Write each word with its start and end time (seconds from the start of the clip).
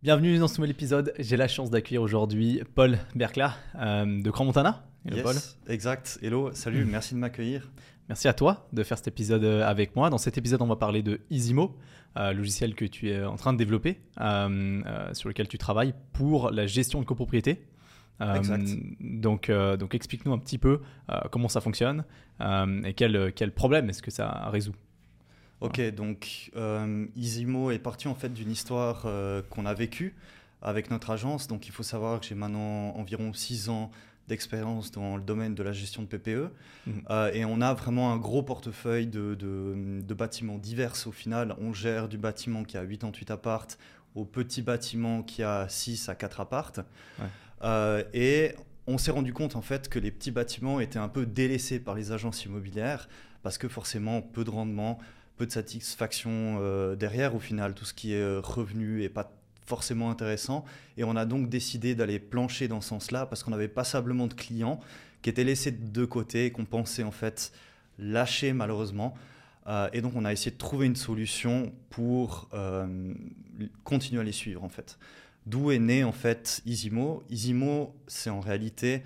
Bienvenue 0.00 0.38
dans 0.38 0.46
ce 0.46 0.58
nouvel 0.58 0.70
épisode. 0.70 1.12
J'ai 1.18 1.36
la 1.36 1.48
chance 1.48 1.70
d'accueillir 1.70 2.02
aujourd'hui 2.02 2.62
Paul 2.76 2.98
Bercla 3.16 3.56
euh, 3.74 4.22
de 4.22 4.30
Grand 4.30 4.44
Montana. 4.44 4.86
Hello 5.04 5.16
yes, 5.16 5.24
Paul. 5.24 5.36
Exact. 5.72 6.20
Hello, 6.22 6.52
salut, 6.52 6.84
mm. 6.84 6.88
merci 6.88 7.14
de 7.14 7.18
m'accueillir. 7.18 7.68
Merci 8.08 8.28
à 8.28 8.32
toi 8.32 8.68
de 8.72 8.84
faire 8.84 8.96
cet 8.96 9.08
épisode 9.08 9.42
euh, 9.42 9.66
avec 9.66 9.96
moi. 9.96 10.08
Dans 10.08 10.18
cet 10.18 10.38
épisode, 10.38 10.62
on 10.62 10.68
va 10.68 10.76
parler 10.76 11.02
de 11.02 11.20
Easymo, 11.32 11.76
euh, 12.16 12.32
logiciel 12.32 12.76
que 12.76 12.84
tu 12.84 13.10
es 13.10 13.24
en 13.24 13.34
train 13.34 13.52
de 13.52 13.58
développer, 13.58 13.98
euh, 14.20 15.12
sur 15.14 15.28
lequel 15.28 15.48
tu 15.48 15.58
travailles 15.58 15.94
pour 16.12 16.52
la 16.52 16.68
gestion 16.68 17.00
de 17.00 17.04
copropriété. 17.04 17.66
exact. 18.20 18.68
Donc, 19.00 19.50
donc 19.50 19.96
explique-nous 19.96 20.32
un 20.32 20.38
petit 20.38 20.58
peu 20.58 20.80
comment 21.32 21.48
ça 21.48 21.60
fonctionne 21.60 22.04
et 22.84 22.94
quel, 22.94 23.32
quel 23.32 23.52
problème 23.52 23.90
est-ce 23.90 24.02
que 24.02 24.12
ça 24.12 24.48
résout. 24.50 24.74
Ok, 25.60 25.80
donc 25.90 26.50
euh, 26.56 27.06
Easymo 27.16 27.70
est 27.72 27.80
parti 27.80 28.06
en 28.06 28.14
fait 28.14 28.32
d'une 28.32 28.50
histoire 28.50 29.02
euh, 29.06 29.42
qu'on 29.50 29.66
a 29.66 29.74
vécue 29.74 30.14
avec 30.62 30.90
notre 30.90 31.10
agence. 31.10 31.48
Donc 31.48 31.66
il 31.66 31.72
faut 31.72 31.82
savoir 31.82 32.20
que 32.20 32.26
j'ai 32.26 32.34
maintenant 32.34 32.94
environ 32.96 33.32
6 33.32 33.68
ans 33.68 33.90
d'expérience 34.28 34.92
dans 34.92 35.16
le 35.16 35.22
domaine 35.22 35.54
de 35.54 35.62
la 35.62 35.72
gestion 35.72 36.02
de 36.02 36.06
PPE. 36.06 36.50
Mhm. 36.86 37.02
Euh, 37.10 37.32
et 37.32 37.44
on 37.44 37.60
a 37.60 37.74
vraiment 37.74 38.12
un 38.12 38.18
gros 38.18 38.42
portefeuille 38.42 39.06
de, 39.06 39.34
de, 39.34 40.14
bâtiments 40.14 40.58
divers 40.58 40.94
au 41.06 41.12
final. 41.12 41.56
On 41.60 41.72
gère 41.72 42.08
du 42.08 42.18
bâtiment 42.18 42.62
qui 42.62 42.76
a 42.76 42.86
88 42.86 43.30
appartes 43.30 43.78
au 44.14 44.24
petit 44.24 44.62
bâtiment 44.62 45.22
qui 45.22 45.42
a 45.42 45.68
6 45.68 46.08
à 46.08 46.14
4 46.14 46.40
appartes. 46.40 46.80
et 48.14 48.54
on 48.86 48.96
s'est 48.96 49.10
rendu 49.10 49.32
compte 49.32 49.54
en 49.54 49.60
fait 49.60 49.88
que 49.88 49.98
les 49.98 50.10
petits 50.10 50.30
bâtiments 50.30 50.80
étaient 50.80 50.98
un 50.98 51.08
peu 51.08 51.26
délaissés 51.26 51.78
par 51.78 51.94
les 51.94 52.10
agences 52.10 52.44
immobilières 52.44 53.08
parce 53.42 53.58
que 53.58 53.68
forcément 53.68 54.22
peu 54.22 54.44
de 54.44 54.50
rendement, 54.50 54.98
peu 55.38 55.46
de 55.46 55.52
satisfaction 55.52 56.58
euh, 56.60 56.96
derrière 56.96 57.34
au 57.34 57.38
final. 57.38 57.74
Tout 57.74 57.84
ce 57.84 57.94
qui 57.94 58.12
est 58.12 58.20
euh, 58.20 58.40
revenu 58.40 59.02
est 59.02 59.08
pas 59.08 59.32
forcément 59.64 60.10
intéressant. 60.10 60.64
Et 60.96 61.04
on 61.04 61.16
a 61.16 61.24
donc 61.24 61.48
décidé 61.48 61.94
d'aller 61.94 62.18
plancher 62.18 62.68
dans 62.68 62.80
ce 62.80 62.88
sens-là 62.88 63.26
parce 63.26 63.42
qu'on 63.42 63.52
avait 63.52 63.68
passablement 63.68 64.26
de 64.26 64.34
clients 64.34 64.80
qui 65.22 65.30
étaient 65.30 65.44
laissés 65.44 65.72
de 65.72 66.04
côté, 66.04 66.50
qu'on 66.50 66.64
pensait 66.64 67.02
en 67.02 67.10
fait 67.10 67.52
lâcher 67.98 68.52
malheureusement. 68.52 69.14
Euh, 69.66 69.88
et 69.92 70.00
donc 70.00 70.12
on 70.16 70.24
a 70.24 70.32
essayé 70.32 70.50
de 70.50 70.58
trouver 70.58 70.86
une 70.86 70.96
solution 70.96 71.72
pour 71.90 72.50
continuer 73.84 74.20
à 74.20 74.24
les 74.24 74.32
suivre 74.32 74.64
en 74.64 74.68
fait. 74.68 74.98
D'où 75.46 75.70
est 75.70 75.78
né 75.78 76.04
en 76.04 76.12
fait 76.12 76.62
Easymo. 76.66 77.22
Easymo, 77.30 77.94
c'est 78.06 78.30
en 78.30 78.40
réalité 78.40 79.02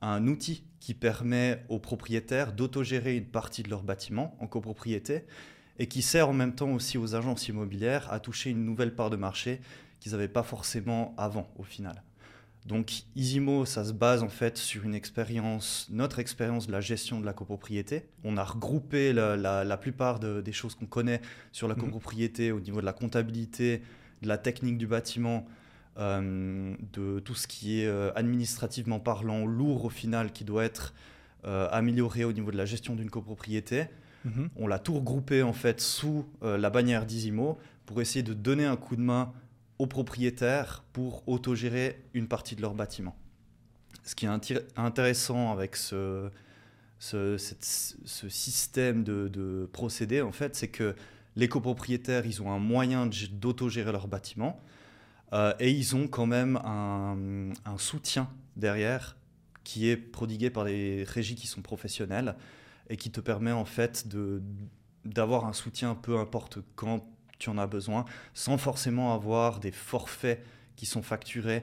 un 0.00 0.26
outil 0.26 0.64
qui 0.80 0.92
permet 0.92 1.64
aux 1.70 1.78
propriétaires 1.78 2.52
d'autogérer 2.52 3.16
une 3.16 3.24
partie 3.24 3.62
de 3.62 3.70
leur 3.70 3.82
bâtiment 3.82 4.36
en 4.38 4.46
copropriété 4.46 5.24
et 5.78 5.86
qui 5.86 6.02
sert 6.02 6.28
en 6.28 6.32
même 6.32 6.54
temps 6.54 6.70
aussi 6.70 6.98
aux 6.98 7.14
agences 7.14 7.48
immobilières 7.48 8.12
à 8.12 8.20
toucher 8.20 8.50
une 8.50 8.64
nouvelle 8.64 8.94
part 8.94 9.10
de 9.10 9.16
marché 9.16 9.60
qu'ils 10.00 10.12
n'avaient 10.12 10.28
pas 10.28 10.42
forcément 10.42 11.14
avant 11.16 11.50
au 11.56 11.62
final. 11.62 12.02
Donc 12.66 13.04
Easymo, 13.14 13.66
ça 13.66 13.84
se 13.84 13.92
base 13.92 14.22
en 14.22 14.28
fait 14.28 14.56
sur 14.56 14.84
une 14.84 14.94
expérience, 14.94 15.86
notre 15.90 16.18
expérience 16.18 16.66
de 16.66 16.72
la 16.72 16.80
gestion 16.80 17.20
de 17.20 17.26
la 17.26 17.34
copropriété. 17.34 18.06
On 18.24 18.38
a 18.38 18.44
regroupé 18.44 19.12
la, 19.12 19.76
plupart 19.76 20.18
des 20.18 20.52
choses 20.52 20.74
qu'on 20.74 20.86
connaît 20.86 21.20
sur 21.52 21.68
la 21.68 21.74
mhm. 21.74 21.82
copropriété 21.82 22.52
au 22.52 22.60
niveau 22.60 22.80
de 22.80 22.86
la 22.86 22.94
comptabilité, 22.94 23.82
de 24.22 24.28
la 24.28 24.38
technique 24.38 24.78
du 24.78 24.86
bâtiment, 24.86 25.46
euh, 25.98 26.74
de 26.92 27.20
tout 27.20 27.34
ce 27.34 27.46
qui 27.46 27.80
est 27.80 27.86
euh, 27.86 28.10
administrativement 28.16 28.98
parlant 28.98 29.44
lourd 29.44 29.84
au 29.84 29.90
final 29.90 30.32
qui 30.32 30.44
doit 30.44 30.64
être 30.64 30.94
euh, 31.44 31.68
amélioré 31.70 32.24
au 32.24 32.32
niveau 32.32 32.50
de 32.50 32.56
la 32.56 32.64
gestion 32.64 32.94
d'une 32.94 33.10
copropriété. 33.10 33.84
Mhm. 34.24 34.48
On 34.56 34.66
l'a 34.66 34.78
tout 34.78 34.94
regroupé 34.94 35.42
en 35.42 35.52
fait 35.52 35.80
sous 35.80 36.26
euh, 36.42 36.56
la 36.56 36.70
bannière 36.70 37.06
d'Isimo 37.06 37.58
pour 37.86 38.00
essayer 38.00 38.22
de 38.22 38.34
donner 38.34 38.64
un 38.64 38.76
coup 38.76 38.96
de 38.96 39.02
main 39.02 39.32
aux 39.78 39.86
propriétaires 39.86 40.84
pour 40.92 41.26
autogérer 41.28 42.02
une 42.14 42.28
partie 42.28 42.56
de 42.56 42.62
leur 42.62 42.74
bâtiment. 42.74 43.16
Ce 44.04 44.14
qui 44.14 44.26
est 44.26 44.68
intéressant 44.76 45.52
avec 45.52 45.76
ce, 45.76 46.30
système 48.28 49.02
de, 49.02 49.68
procédé, 49.72 50.20
en 50.20 50.32
fait, 50.32 50.56
c'est 50.56 50.68
que 50.68 50.94
les 51.36 51.48
copropriétaires, 51.48 52.26
ils 52.26 52.42
ont 52.42 52.52
un 52.52 52.58
moyen 52.58 53.08
d'autogérer 53.32 53.92
leur 53.92 54.06
bâtiment 54.06 54.60
euh, 55.32 55.52
et 55.58 55.70
ils 55.70 55.96
ont 55.96 56.06
quand 56.06 56.26
même 56.26 56.56
un, 56.58 57.50
un, 57.64 57.78
soutien 57.78 58.28
derrière 58.56 59.16
qui 59.64 59.88
est 59.88 59.96
prodigué 59.96 60.50
par 60.50 60.66
des 60.66 61.04
régies 61.08 61.34
qui 61.34 61.46
sont 61.46 61.62
professionnelles 61.62 62.36
et 62.88 62.96
qui 62.96 63.10
te 63.10 63.20
permet 63.20 63.52
en 63.52 63.64
fait 63.64 64.08
de 64.08 64.42
d'avoir 65.04 65.44
un 65.44 65.52
soutien 65.52 65.94
peu 65.94 66.18
importe 66.18 66.58
quand 66.76 67.06
tu 67.38 67.50
en 67.50 67.58
as 67.58 67.66
besoin, 67.66 68.04
sans 68.32 68.56
forcément 68.56 69.12
avoir 69.14 69.60
des 69.60 69.72
forfaits 69.72 70.42
qui 70.76 70.86
sont 70.86 71.02
facturés 71.02 71.62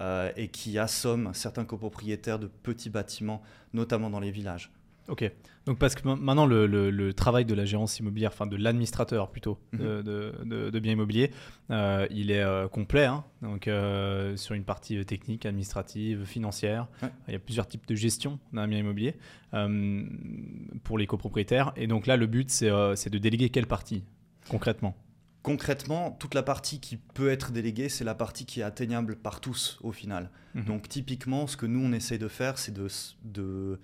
euh, 0.00 0.32
et 0.36 0.48
qui 0.48 0.78
assomment 0.78 1.32
certains 1.34 1.64
copropriétaires 1.64 2.38
de 2.38 2.48
petits 2.48 2.90
bâtiments, 2.90 3.42
notamment 3.72 4.10
dans 4.10 4.18
les 4.18 4.30
villages. 4.30 4.72
Ok. 5.10 5.28
Donc 5.66 5.78
parce 5.78 5.94
que 5.94 6.08
maintenant 6.08 6.46
le, 6.46 7.12
travail 7.12 7.44
de 7.44 7.54
la 7.54 7.64
gérance 7.64 7.98
immobilière, 7.98 8.30
enfin 8.32 8.46
de 8.46 8.56
l'administrateur 8.56 9.30
plutôt 9.30 9.58
mhm. 9.72 10.02
de, 10.02 10.78
biens 10.78 10.92
immobiliers, 10.92 11.32
euh, 11.70 12.06
il 12.10 12.30
est 12.30 12.42
euh, 12.42 12.68
complet. 12.68 13.04
Hein. 13.04 13.24
donc 13.42 13.68
euh, 13.68 14.36
sur 14.36 14.54
une 14.54 14.64
partie 14.64 15.04
technique, 15.04 15.44
administrative, 15.46 16.24
financière, 16.24 16.86
il 17.28 17.32
y 17.32 17.36
a 17.36 17.40
plusieurs 17.40 17.66
types 17.66 17.86
de 17.86 17.94
gestion 17.94 18.38
d'un 18.52 18.68
bien 18.68 18.78
immobilier 18.78 19.16
pour 20.84 20.96
les 20.96 21.06
copropriétaires. 21.06 21.72
Et 21.76 21.86
donc 21.86 22.06
là 22.06 22.16
le 22.16 22.26
but 22.26 22.48
c'est 22.50 22.70
de 23.10 23.18
déléguer 23.18 23.50
quelle 23.50 23.66
partie 23.66 24.04
concrètement? 24.48 24.96
Concrètement, 25.42 26.10
toute 26.10 26.34
la 26.34 26.42
partie 26.42 26.80
qui 26.80 26.98
peut 26.98 27.30
être 27.30 27.50
déléguée, 27.50 27.88
c'est 27.88 28.04
la 28.04 28.14
partie 28.14 28.44
qui 28.44 28.60
est 28.60 28.62
atteignable 28.62 29.16
par 29.16 29.40
tous 29.40 29.78
au 29.82 29.90
final. 29.90 30.30
Mhm. 30.54 30.64
Donc 30.64 30.88
typiquement, 30.88 31.46
ce 31.46 31.56
que 31.56 31.66
nous 31.66 31.80
on 31.82 31.92
essaie 31.92 32.18
de 32.18 32.28
faire, 32.28 32.58
c'est 32.58 32.72
de, 32.72 32.88
de 33.24 33.80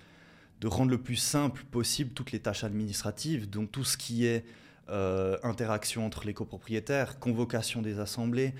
de 0.60 0.66
rendre 0.68 0.90
le 0.90 0.98
plus 0.98 1.16
simple 1.16 1.64
possible 1.70 2.10
toutes 2.12 2.32
les 2.32 2.40
tâches 2.40 2.64
administratives, 2.64 3.48
donc 3.48 3.70
tout 3.72 3.84
ce 3.84 3.96
qui 3.96 4.26
est 4.26 4.44
euh, 4.88 5.36
interaction 5.42 6.06
entre 6.06 6.24
les 6.26 6.34
copropriétaires, 6.34 7.18
convocation 7.18 7.82
des 7.82 7.98
assemblées, 7.98 8.54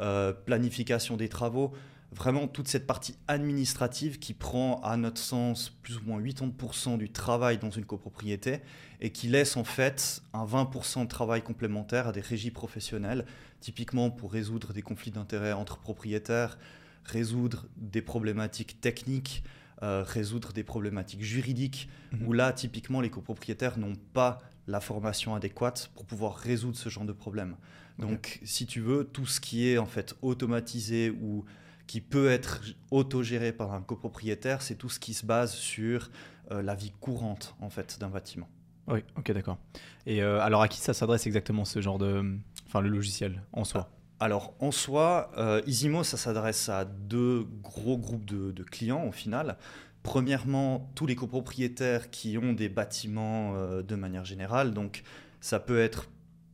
euh, 0.00 0.32
planification 0.32 1.16
des 1.16 1.28
travaux, 1.28 1.72
vraiment 2.12 2.48
toute 2.48 2.68
cette 2.68 2.86
partie 2.86 3.16
administrative 3.28 4.18
qui 4.18 4.34
prend, 4.34 4.80
à 4.82 4.96
notre 4.96 5.20
sens, 5.20 5.70
plus 5.82 5.98
ou 5.98 6.02
moins 6.04 6.20
80% 6.20 6.98
du 6.98 7.10
travail 7.10 7.58
dans 7.58 7.70
une 7.70 7.84
copropriété 7.84 8.60
et 9.00 9.10
qui 9.10 9.28
laisse 9.28 9.56
en 9.56 9.64
fait 9.64 10.22
un 10.32 10.44
20% 10.44 11.02
de 11.02 11.08
travail 11.08 11.42
complémentaire 11.42 12.08
à 12.08 12.12
des 12.12 12.20
régies 12.20 12.50
professionnelles, 12.50 13.24
typiquement 13.60 14.10
pour 14.10 14.32
résoudre 14.32 14.72
des 14.72 14.82
conflits 14.82 15.10
d'intérêts 15.10 15.52
entre 15.52 15.78
propriétaires, 15.78 16.58
résoudre 17.04 17.66
des 17.76 18.02
problématiques 18.02 18.80
techniques, 18.80 19.42
euh, 19.82 20.02
résoudre 20.06 20.52
des 20.52 20.64
problématiques 20.64 21.22
juridiques, 21.22 21.88
mhm. 22.12 22.26
où 22.26 22.32
là, 22.32 22.52
typiquement, 22.52 23.00
les 23.00 23.10
copropriétaires 23.10 23.78
n'ont 23.78 23.96
pas 24.12 24.38
la 24.66 24.80
formation 24.80 25.34
adéquate 25.34 25.90
pour 25.94 26.04
pouvoir 26.04 26.36
résoudre 26.36 26.76
ce 26.76 26.88
genre 26.88 27.04
de 27.04 27.12
problème. 27.12 27.56
Donc, 27.98 28.38
si 28.44 28.66
tu 28.66 28.80
veux, 28.80 29.04
tout 29.04 29.26
ce 29.26 29.40
qui 29.40 29.68
est 29.68 29.78
en 29.78 29.86
fait 29.86 30.14
automatisé 30.22 31.10
ou 31.10 31.44
qui 31.88 32.00
peut 32.00 32.28
être 32.28 32.62
autogéré 32.90 33.50
par 33.50 33.72
un 33.72 33.80
copropriétaire, 33.80 34.62
c'est 34.62 34.76
tout 34.76 34.88
ce 34.88 35.00
qui 35.00 35.14
se 35.14 35.26
base 35.26 35.54
sur 35.54 36.10
euh, 36.52 36.62
la 36.62 36.74
vie 36.74 36.92
courante 37.00 37.56
en 37.60 37.70
fait 37.70 37.98
d'un 37.98 38.08
bâtiment. 38.08 38.48
Oui, 38.86 39.00
ok, 39.16 39.32
d'accord. 39.32 39.58
Et 40.06 40.22
euh, 40.22 40.40
alors, 40.40 40.62
à 40.62 40.68
qui 40.68 40.78
ça 40.78 40.94
s'adresse 40.94 41.26
exactement 41.26 41.64
ce 41.64 41.80
genre 41.80 41.98
de, 41.98 42.38
enfin, 42.66 42.80
le 42.80 42.88
logiciel 42.88 43.42
en 43.52 43.64
soi? 43.64 43.90
Alors 44.20 44.54
en 44.58 44.72
soi, 44.72 45.30
euh, 45.38 45.62
Easymo, 45.66 46.02
ça 46.02 46.16
s'adresse 46.16 46.68
à 46.68 46.84
deux 46.84 47.46
gros 47.62 47.96
groupes 47.96 48.24
de, 48.24 48.62
clients 48.64 49.06
au 49.06 49.12
final. 49.12 49.56
Premièrement, 50.02 50.90
tous 50.94 51.06
les 51.06 51.14
copropriétaires 51.14 52.10
qui 52.10 52.38
ont 52.38 52.52
des 52.52 52.68
bâtiments 52.68 53.54
euh, 53.54 53.82
de 53.82 53.94
manière 53.94 54.24
générale. 54.24 54.72
Donc 54.72 55.02
ça 55.40 55.60
peut 55.60 55.78
être 55.78 56.08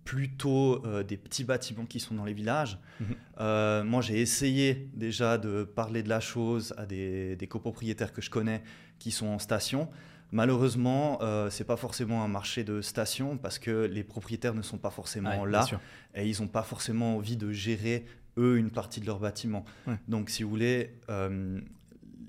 plutôt 0.05 0.85
euh, 0.85 1.03
des 1.03 1.17
petits 1.17 1.45
bâtiments 1.45 1.87
qui 1.87 2.01
sont 2.01 2.15
dans 2.15 2.27
les 2.27 2.35
villages. 2.35 2.79
Mhm. 3.01 3.89
moi, 3.89 4.03
j'ai 4.03 4.21
essayé 4.21 4.91
déjà 4.93 5.38
de 5.38 5.65
parler 5.65 6.03
de 6.03 6.11
la 6.11 6.21
chose 6.21 6.75
à 6.77 6.85
des, 6.85 7.37
des, 7.37 7.47
copropriétaires 7.47 8.12
que 8.12 8.21
je 8.21 8.31
connais 8.31 8.62
qui 8.99 9.11
sont 9.11 9.29
en 9.29 9.38
station. 9.38 9.88
Malheureusement, 10.32 11.19
euh, 11.23 11.50
ce 11.50 11.62
n'est 11.62 11.67
pas 11.67 11.76
forcément 11.76 12.25
un 12.25 12.29
marché 12.29 12.65
de 12.65 12.81
station 12.81 13.37
parce 13.38 13.59
que 13.59 13.85
les 13.85 14.03
propriétaires 14.03 14.55
ne 14.55 14.62
sont 14.62 14.79
pas 14.79 14.91
forcément 14.91 15.44
là 15.44 15.67
et 16.15 16.29
ils 16.29 16.41
n'ont 16.41 16.49
pas 16.49 16.62
forcément 16.62 17.17
envie 17.17 17.37
de 17.37 17.53
gérer 17.53 18.05
eux 18.37 18.56
une 18.56 18.71
partie 18.71 19.00
de 19.00 19.06
leur 19.06 19.21
bâtiment. 19.21 19.65
Donc, 20.09 20.31
si 20.31 20.43
vous 20.43 20.50
voulez, 20.50 20.97
euh, 21.09 21.61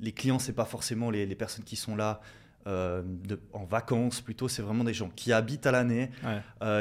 les 0.01 0.11
clients 0.11 0.39
c'est 0.39 0.53
pas 0.53 0.65
forcément 0.65 1.09
les, 1.09 1.25
personnes 1.35 1.63
qui 1.63 1.75
sont 1.75 1.95
là 1.95 2.21
euh, 2.67 3.01
en 3.53 3.65
vacances, 3.65 4.21
plutôt 4.21 4.47
c'est 4.47 4.61
vraiment 4.61 4.83
des 4.83 4.93
gens 4.93 5.09
qui 5.15 5.33
habitent 5.33 5.65
à 5.65 5.71
l'année, 5.71 6.11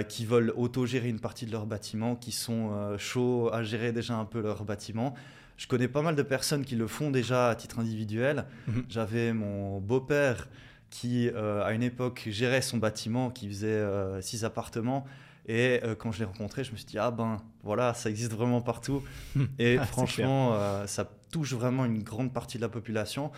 qui 0.09 0.27
veulent 0.27 0.53
autogérer 0.57 1.09
une 1.09 1.21
partie 1.21 1.47
de 1.47 1.53
leur 1.53 1.65
bâtiment, 1.65 2.17
qui 2.17 2.33
sont 2.33 2.97
chauds 2.99 3.51
à 3.53 3.63
gérer 3.63 3.93
déjà 3.93 4.15
un 4.15 4.27
peu 4.27 4.43
leur 4.43 4.65
bâtiment. 4.65 5.15
Je 5.57 5.67
connais 5.67 5.89
pas 5.89 6.03
mal 6.03 6.17
de 6.17 6.23
personnes 6.23 6.65
qui 6.65 6.77
le 6.77 6.87
font 6.87 7.11
déjà 7.11 7.51
à 7.51 7.55
titre 7.55 7.79
individuel. 7.79 8.47
Mhm. 8.67 8.85
J'avais 8.89 9.33
mon 9.33 9.81
beau-père 9.81 10.49
qui, 10.95 11.29
euh, 11.29 11.65
à 11.65 11.73
une 11.73 11.83
époque, 11.83 12.29
gérait 12.31 12.63
son 12.63 12.79
bâtiment, 12.79 13.29
qui 13.29 13.49
faisait 13.49 13.67
euh, 13.67 14.21
six 14.21 14.45
appartements, 14.45 15.05
Et 15.47 15.81
euh, 15.83 15.97
quand 15.97 16.13
je 16.13 16.21
l'ai 16.21 16.25
rencontré, 16.25 16.63
je 16.63 16.71
me 16.71 16.77
suis 16.77 16.87
dit, 16.87 16.99
ah 16.99 17.11
ben 17.11 17.43
voilà, 17.65 17.95
ça 17.95 18.11
existe 18.11 18.33
vraiment 18.33 18.61
partout. 18.63 19.03
Et 19.59 19.77
Ah, 19.77 19.83
c'est 19.87 19.93
franchement, 19.93 20.55
euh, 20.55 20.87
ça 20.87 21.11
touche 21.33 21.53
vraiment 21.53 21.85
une 21.85 22.05
grande 22.05 22.33
partie 22.33 22.59
de 22.59 22.63
la 22.63 22.69
population. 22.69 23.33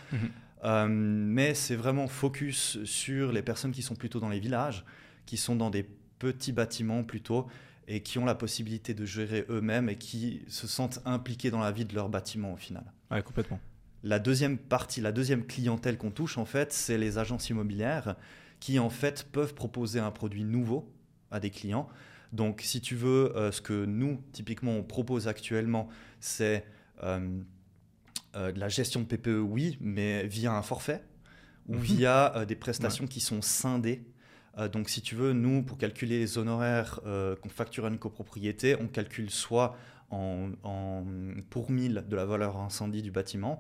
Euh, 0.65 0.87
mais 0.87 1.55
c'est 1.55 1.77
vraiment 1.77 2.09
focus 2.09 2.85
sur 2.85 3.33
les 3.33 3.43
personnes 3.43 3.73
qui 3.73 3.83
sont 3.83 3.95
plutôt 3.95 4.21
dans 4.21 4.29
les 4.29 4.39
villages, 4.39 4.85
qui 5.25 5.39
sont 5.39 5.57
dans 5.57 5.71
des 5.71 5.87
petits 6.19 6.53
bâtiments 6.53 7.05
plutôt, 7.05 7.47
et 7.89 8.03
qui 8.03 8.19
ont 8.19 8.27
la 8.27 8.35
possibilité 8.35 8.93
de 8.93 9.07
gérer 9.07 9.47
eux-mêmes 9.49 9.89
et 9.89 9.97
qui 9.97 10.43
se 10.49 10.67
sentent 10.67 11.01
impliqués 11.07 11.51
dans 11.51 11.61
la 11.61 11.73
vie 11.73 11.87
de 11.87 11.95
leur 11.95 12.11
bâtiment 12.11 12.53
au 12.53 12.57
final. 12.57 12.85
Ouais, 13.11 13.23
complètement. 13.23 13.61
La 14.07 14.21
deuxième 14.21 14.57
partie, 14.57 15.01
la 15.01 15.11
deuxième 15.11 15.45
clientèle 15.45 15.99
qu'on 15.99 16.13
touche 16.13 16.39
en 16.39 16.45
fait, 16.45 16.73
c'est 16.73 16.97
les 16.97 17.19
agences 17.19 17.51
immobilières 17.51 18.15
qui 18.61 18.79
en 18.79 18.89
fait 18.89 19.27
peuvent 19.33 19.53
proposer 19.55 19.99
un 19.99 20.13
produit 20.13 20.45
nouveau 20.45 20.89
à 21.33 21.41
des 21.41 21.51
clients. 21.51 21.89
Donc 22.33 22.61
si 22.63 22.81
tu 22.81 22.95
veux, 22.95 23.37
euh, 23.37 23.51
ce 23.51 23.61
que 23.61 23.85
nous 23.85 24.21
typiquement 24.31 24.73
on 24.77 24.85
propose 24.85 25.27
actuellement, 25.27 25.89
c'est 26.21 26.65
euh, 27.03 27.41
euh, 28.37 28.53
de 28.53 28.61
la 28.61 28.69
gestion 28.69 29.01
de 29.01 29.07
PPE, 29.07 29.41
oui, 29.41 29.77
mais 29.81 30.25
via 30.29 30.53
un 30.53 30.63
forfait 30.63 31.03
ou 31.67 31.75
Mhm. 31.75 31.81
via 31.81 32.45
des 32.47 32.55
prestations 32.57 33.09
qui 33.09 33.19
sont 33.21 33.43
scindées. 33.43 34.05
Donc 34.73 34.89
si 34.89 35.03
tu 35.03 35.17
veux, 35.17 35.33
nous, 35.35 35.63
pour 35.65 35.77
calculer 35.79 36.19
les 36.21 36.39
honoraires 36.39 37.01
qu'on 37.43 37.49
facture 37.51 37.85
à 37.87 37.89
une 37.89 37.99
copropriété, 37.99 38.77
on 38.81 38.87
calcule 38.87 39.31
soit 39.31 39.77
en, 40.11 40.51
en- 40.63 41.05
pour 41.51 41.71
1000 41.71 42.05
de 42.09 42.17
la 42.17 42.25
valeur 42.25 42.57
incendie 42.57 43.03
du 43.03 43.11
bâtiment. 43.11 43.59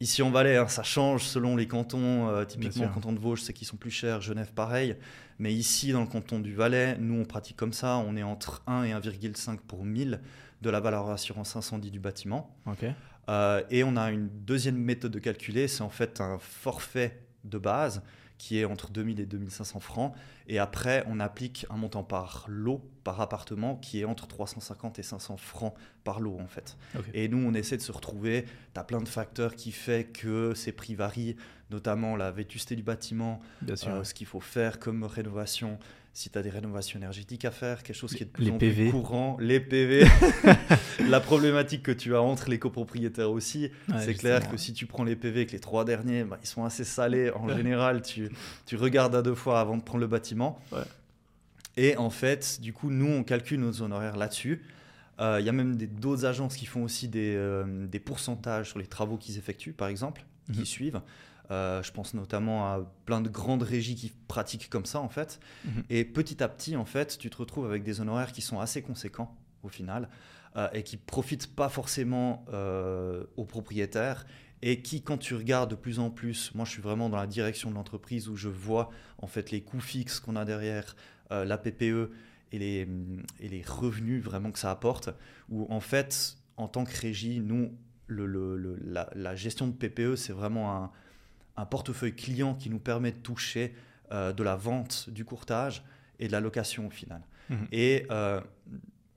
Ici 0.00 0.22
en 0.22 0.30
Valais, 0.30 0.56
hein, 0.56 0.68
ça 0.68 0.82
change 0.82 1.24
selon 1.24 1.56
les 1.56 1.66
cantons. 1.66 2.28
euh, 2.28 2.44
typiquement, 2.44 2.84
le 2.84 2.90
canton 2.90 3.12
de 3.12 3.18
Vosges, 3.18 3.42
c'est 3.42 3.52
qu'ils 3.52 3.66
sont 3.66 3.76
plus 3.76 3.90
chers. 3.90 4.20
Genève, 4.20 4.52
pareil. 4.52 4.96
Mais 5.40 5.52
ici, 5.52 5.92
dans 5.92 6.00
le 6.00 6.06
canton 6.06 6.38
du 6.38 6.54
Valais, 6.54 6.96
nous, 6.98 7.20
on 7.20 7.24
pratique 7.24 7.56
comme 7.56 7.72
ça. 7.72 7.96
On 7.98 8.16
est 8.16 8.22
entre 8.22 8.62
1 8.66 8.84
et 8.84 8.92
1,5 8.92 9.58
pour 9.58 9.84
1000 9.84 10.20
de 10.62 10.70
la 10.70 10.80
valeur 10.80 11.08
assurance 11.10 11.56
incendie 11.56 11.90
du 11.90 12.00
bâtiment. 12.00 12.56
Euh, 13.28 13.62
et 13.70 13.84
on 13.84 13.96
a 13.96 14.10
une 14.10 14.28
deuxième 14.28 14.76
méthode 14.76 15.12
de 15.12 15.18
calculer, 15.18 15.68
c'est 15.68 15.82
en 15.82 15.90
fait 15.90 16.20
un 16.20 16.38
forfait 16.38 17.20
de 17.44 17.58
base 17.58 18.02
qui 18.38 18.58
est 18.58 18.64
entre 18.64 18.90
2000 18.90 19.20
et 19.20 19.26
2500 19.26 19.80
francs. 19.80 20.14
Et 20.46 20.58
après, 20.58 21.04
on 21.08 21.18
applique 21.20 21.66
un 21.70 21.76
montant 21.76 22.04
par 22.04 22.46
lot, 22.48 22.82
par 23.04 23.20
appartement, 23.20 23.76
qui 23.76 24.00
est 24.00 24.04
entre 24.04 24.26
350 24.28 24.98
et 24.98 25.02
500 25.02 25.36
francs 25.36 25.74
par 26.04 26.20
lot 26.20 26.38
en 26.40 26.46
fait. 26.46 26.76
Et 27.14 27.28
nous, 27.28 27.38
on 27.38 27.52
essaie 27.54 27.76
de 27.76 27.82
se 27.82 27.92
retrouver. 27.92 28.44
Tu 28.74 28.80
as 28.80 28.84
plein 28.84 29.00
de 29.00 29.08
facteurs 29.08 29.54
qui 29.56 29.72
fait 29.72 30.04
que 30.04 30.54
ces 30.54 30.72
prix 30.72 30.94
varient, 30.94 31.36
notamment 31.70 32.16
la 32.16 32.30
vétusté 32.30 32.76
du 32.76 32.82
bâtiment, 32.82 33.40
Bien 33.60 33.76
sûr. 33.76 33.90
euh, 33.90 34.04
ce 34.04 34.14
qu'il 34.14 34.26
faut 34.26 34.40
faire 34.40 34.78
comme 34.78 35.04
rénovation, 35.04 35.78
si 36.18 36.30
tu 36.30 36.38
as 36.38 36.42
des 36.42 36.50
rénovations 36.50 36.98
énergétiques 36.98 37.44
à 37.44 37.52
faire, 37.52 37.82
quelque 37.84 37.94
chose 37.96 38.12
qui 38.12 38.24
est 38.24 38.26
de 38.26 38.30
plus 38.30 38.46
Les 38.46 38.50
en 38.50 38.58
PV. 38.58 38.82
plus 38.88 38.90
courant, 38.90 39.36
les 39.40 39.60
PV, 39.60 40.04
la 41.08 41.20
problématique 41.20 41.82
que 41.84 41.92
tu 41.92 42.16
as 42.16 42.22
entre 42.22 42.50
les 42.50 42.58
copropriétaires 42.58 43.30
aussi, 43.30 43.70
Ouais, 43.88 43.94
c'est 44.04 44.14
clair 44.14 44.48
que 44.50 44.56
si 44.56 44.72
tu 44.72 44.86
prends 44.86 45.04
les 45.04 45.14
PV 45.14 45.46
que 45.46 45.52
les 45.52 45.60
trois 45.60 45.84
derniers, 45.84 46.24
bah, 46.24 46.38
ils 46.42 46.46
sont 46.48 46.64
assez 46.64 46.82
salés 46.84 47.30
en 47.30 47.48
général, 47.48 48.02
tu, 48.02 48.30
tu 48.66 48.74
regardes 48.76 49.14
à 49.14 49.22
deux 49.22 49.36
fois 49.36 49.60
avant 49.60 49.76
de 49.76 49.82
prendre 49.82 50.00
le 50.00 50.06
bâtiment. 50.08 50.58
Ouais. 50.72 50.82
Et 51.76 51.96
en 51.96 52.10
fait, 52.10 52.60
du 52.60 52.72
coup, 52.72 52.90
nous, 52.90 53.06
on 53.06 53.22
calcule 53.22 53.60
nos 53.60 53.82
honoraires 53.82 54.16
là-dessus. 54.16 54.62
Euh, 55.20 55.36
Il 55.40 55.46
y 55.46 55.48
a 55.48 55.52
même 55.52 55.76
d'autres 55.76 56.24
agences 56.24 56.56
qui 56.56 56.66
font 56.66 56.82
aussi 56.82 57.06
des, 57.06 57.34
euh, 57.36 57.86
des 57.86 58.00
pourcentages 58.00 58.70
sur 58.70 58.80
les 58.80 58.86
travaux 58.86 59.16
qu'ils 59.18 59.38
effectuent, 59.38 59.72
par 59.72 59.86
exemple, 59.88 60.24
qui 60.52 60.60
Mhm. 60.60 60.64
suivent. 60.64 61.00
Euh, 61.50 61.82
je 61.82 61.92
pense 61.92 62.12
notamment 62.14 62.66
à 62.66 62.80
plein 63.06 63.20
de 63.22 63.28
grandes 63.30 63.62
régies 63.62 63.94
qui 63.94 64.12
pratiquent 64.28 64.68
comme 64.68 64.84
ça, 64.84 65.00
en 65.00 65.08
fait. 65.08 65.40
Mhm. 65.64 65.82
Et 65.88 66.04
petit 66.04 66.42
à 66.42 66.48
petit, 66.48 66.76
en 66.76 66.84
fait, 66.84 67.16
tu 67.18 67.30
te 67.30 67.36
retrouves 67.38 67.64
avec 67.66 67.82
des 67.82 68.00
honoraires 68.00 68.32
qui 68.32 68.42
sont 68.42 68.60
assez 68.60 68.82
conséquents, 68.82 69.34
au 69.62 69.68
final, 69.68 70.08
euh, 70.56 70.68
et 70.74 70.82
qui 70.82 70.96
profitent 70.98 71.54
pas 71.54 71.68
forcément 71.70 72.44
euh, 72.52 73.24
aux 73.36 73.44
propriétaires, 73.46 74.26
et 74.60 74.82
qui, 74.82 75.02
quand 75.02 75.16
tu 75.18 75.34
regardes 75.34 75.70
de 75.70 75.74
plus 75.76 76.00
en 76.00 76.10
plus, 76.10 76.52
moi 76.54 76.64
je 76.64 76.70
suis 76.72 76.82
vraiment 76.82 77.08
dans 77.08 77.16
la 77.16 77.28
direction 77.28 77.70
de 77.70 77.76
l'entreprise 77.76 78.28
où 78.28 78.34
je 78.36 78.48
vois 78.48 78.90
en 79.18 79.28
fait 79.28 79.52
les 79.52 79.60
coûts 79.62 79.78
fixes 79.80 80.18
qu'on 80.18 80.34
a 80.36 80.44
derrière, 80.44 80.96
euh, 81.30 81.44
la 81.44 81.58
PPE 81.58 82.10
et 82.50 82.58
les, 82.58 82.88
et 83.38 83.48
les 83.48 83.62
revenus 83.62 84.22
vraiment 84.22 84.50
que 84.50 84.58
ça 84.58 84.70
apporte, 84.72 85.10
où 85.48 85.66
en 85.72 85.80
fait, 85.80 86.36
en 86.56 86.66
tant 86.66 86.84
que 86.84 87.00
régie, 87.00 87.40
nous, 87.40 87.72
le, 88.08 88.26
le- 88.26 88.56
le- 88.56 88.78
la, 88.84 89.08
la 89.14 89.36
gestion 89.36 89.68
de 89.68 89.72
PPE, 89.72 90.16
c'est 90.16 90.32
vraiment 90.32 90.74
un, 90.76 90.90
un 91.58 91.66
portefeuille 91.66 92.14
client 92.14 92.54
qui 92.54 92.70
nous 92.70 92.78
permet 92.78 93.12
de 93.12 93.18
toucher 93.18 93.74
euh, 94.12 94.32
de 94.32 94.42
la 94.42 94.56
vente, 94.56 95.10
du 95.10 95.24
courtage 95.24 95.84
et 96.20 96.28
de 96.28 96.32
la 96.32 96.40
location 96.40 96.86
au 96.86 96.90
final. 96.90 97.20
Mhm. 97.50 97.68
Et 97.72 98.06
euh, 98.10 98.40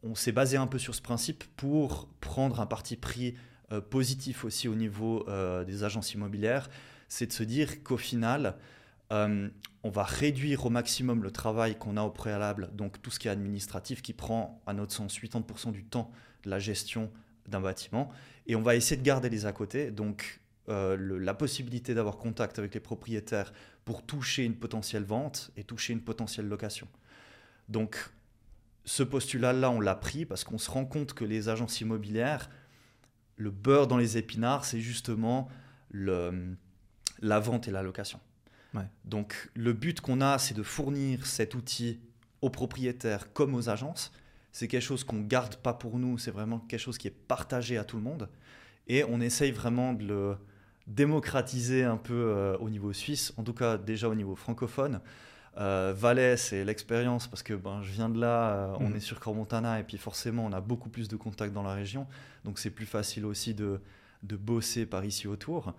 on 0.03 0.15
s'est 0.15 0.31
basé 0.31 0.57
un 0.57 0.67
peu 0.67 0.79
sur 0.79 0.95
ce 0.95 1.01
principe 1.01 1.43
pour 1.55 2.09
prendre 2.19 2.59
un 2.59 2.65
parti 2.65 2.97
pris 2.97 3.35
euh, 3.71 3.79
positif 3.79 4.43
aussi 4.43 4.67
au 4.67 4.75
niveau 4.75 5.25
des 5.65 5.83
agences 5.83 6.13
immobilières, 6.13 6.69
c'est 7.07 7.27
de 7.27 7.33
se 7.33 7.43
dire 7.43 7.83
qu'au 7.83 7.97
final, 7.97 8.55
on 9.11 9.89
va 9.89 10.03
réduire 10.03 10.65
au 10.65 10.69
maximum 10.69 11.21
le 11.21 11.31
travail 11.31 11.77
qu'on 11.77 11.97
a 11.97 12.01
au 12.01 12.09
préalable, 12.09 12.69
donc 12.73 13.01
tout 13.01 13.11
ce 13.11 13.19
qui 13.19 13.27
est 13.27 13.31
administratif 13.31 14.01
qui 14.01 14.13
prend 14.13 14.61
à 14.65 14.73
notre 14.73 14.93
sens 14.93 15.19
80% 15.19 15.73
du 15.73 15.83
temps 15.83 16.11
de 16.43 16.49
la 16.49 16.59
gestion 16.59 17.11
d'un 17.49 17.59
bâtiment, 17.59 18.09
et 18.47 18.55
on 18.55 18.61
va 18.61 18.75
essayer 18.75 18.95
de 18.95 19.05
garder 19.05 19.29
les 19.29 19.45
à 19.45 19.51
côté, 19.51 19.91
donc 19.91 20.41
euh, 20.69 20.95
le- 20.95 21.17
la 21.17 21.33
possibilité 21.33 21.93
d'avoir 21.93 22.17
contact 22.17 22.59
avec 22.59 22.73
les 22.73 22.79
propriétaires 22.79 23.51
pour 23.85 24.05
toucher 24.05 24.45
une 24.45 24.55
potentielle 24.55 25.03
vente 25.03 25.51
et 25.57 25.63
toucher 25.63 25.93
une 25.93 26.01
potentielle 26.01 26.47
location. 26.47 26.87
Donc 27.69 28.11
ce 28.85 29.03
postulat-là, 29.03 29.69
on 29.71 29.79
l'a 29.79 29.95
pris 29.95 30.25
parce 30.25 30.43
qu'on 30.43 30.57
se 30.57 30.69
rend 30.69 30.85
compte 30.85 31.13
que 31.13 31.25
les 31.25 31.49
agences 31.49 31.81
immobilières, 31.81 32.49
le 33.37 33.51
beurre 33.51 33.87
dans 33.87 33.97
les 33.97 34.17
épinards, 34.17 34.65
c'est 34.65 34.81
justement 34.81 35.47
le, 35.89 36.55
la 37.21 37.39
vente 37.39 37.67
et 37.67 37.71
la 37.71 37.81
location. 37.81 38.19
Ouais. 38.73 38.87
Donc 39.03 39.49
le 39.55 39.73
but 39.73 39.99
qu'on 39.99 40.21
a, 40.21 40.37
c'est 40.37 40.53
de 40.53 40.63
fournir 40.63 41.25
cet 41.25 41.55
outil 41.55 41.99
aux 42.41 42.49
propriétaires 42.49 43.33
comme 43.33 43.53
aux 43.55 43.69
agences. 43.69 44.11
C'est 44.51 44.67
quelque 44.67 44.83
chose 44.83 45.03
qu'on 45.03 45.21
garde 45.21 45.55
pas 45.55 45.73
pour 45.73 45.97
nous, 45.97 46.17
c'est 46.17 46.31
vraiment 46.31 46.59
quelque 46.59 46.79
chose 46.79 46.97
qui 46.97 47.07
est 47.07 47.11
partagé 47.27 47.77
à 47.77 47.83
tout 47.83 47.97
le 47.97 48.03
monde. 48.03 48.29
Et 48.87 49.03
on 49.03 49.21
essaye 49.21 49.51
vraiment 49.51 49.93
de 49.93 50.05
le 50.05 50.37
démocratiser 50.95 51.83
un 51.83 51.97
peu 51.97 52.13
euh, 52.13 52.57
au 52.57 52.69
niveau 52.69 52.93
suisse, 52.93 53.33
en 53.37 53.43
tout 53.43 53.53
cas 53.53 53.77
déjà 53.77 54.09
au 54.09 54.15
niveau 54.15 54.35
francophone. 54.35 54.99
Euh, 55.57 55.93
Valais, 55.95 56.37
c'est 56.37 56.63
l'expérience 56.63 57.27
parce 57.27 57.43
que 57.43 57.53
ben, 57.53 57.81
je 57.81 57.91
viens 57.91 58.09
de 58.09 58.19
là, 58.19 58.51
euh, 58.53 58.73
on 58.79 58.89
Mhm. 58.89 58.95
est 58.95 58.99
sur 59.01 59.19
Cormontana 59.19 59.79
et 59.79 59.83
puis 59.83 59.97
forcément 59.97 60.45
on 60.45 60.53
a 60.53 60.61
beaucoup 60.61 60.89
plus 60.89 61.07
de 61.07 61.15
contacts 61.17 61.53
dans 61.53 61.63
la 61.63 61.73
région, 61.73 62.07
donc 62.45 62.59
c'est 62.59 62.69
plus 62.69 62.85
facile 62.85 63.25
aussi 63.25 63.53
de, 63.53 63.79
de 64.23 64.35
bosser 64.35 64.85
par 64.85 65.03
ici 65.05 65.27
autour. 65.27 65.73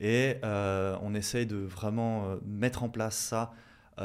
Et 0.00 0.36
on 0.42 1.14
essaye 1.14 1.46
de 1.46 1.56
vraiment 1.56 2.36
mettre 2.44 2.82
en 2.82 2.88
place 2.88 3.16
ça, 3.16 3.52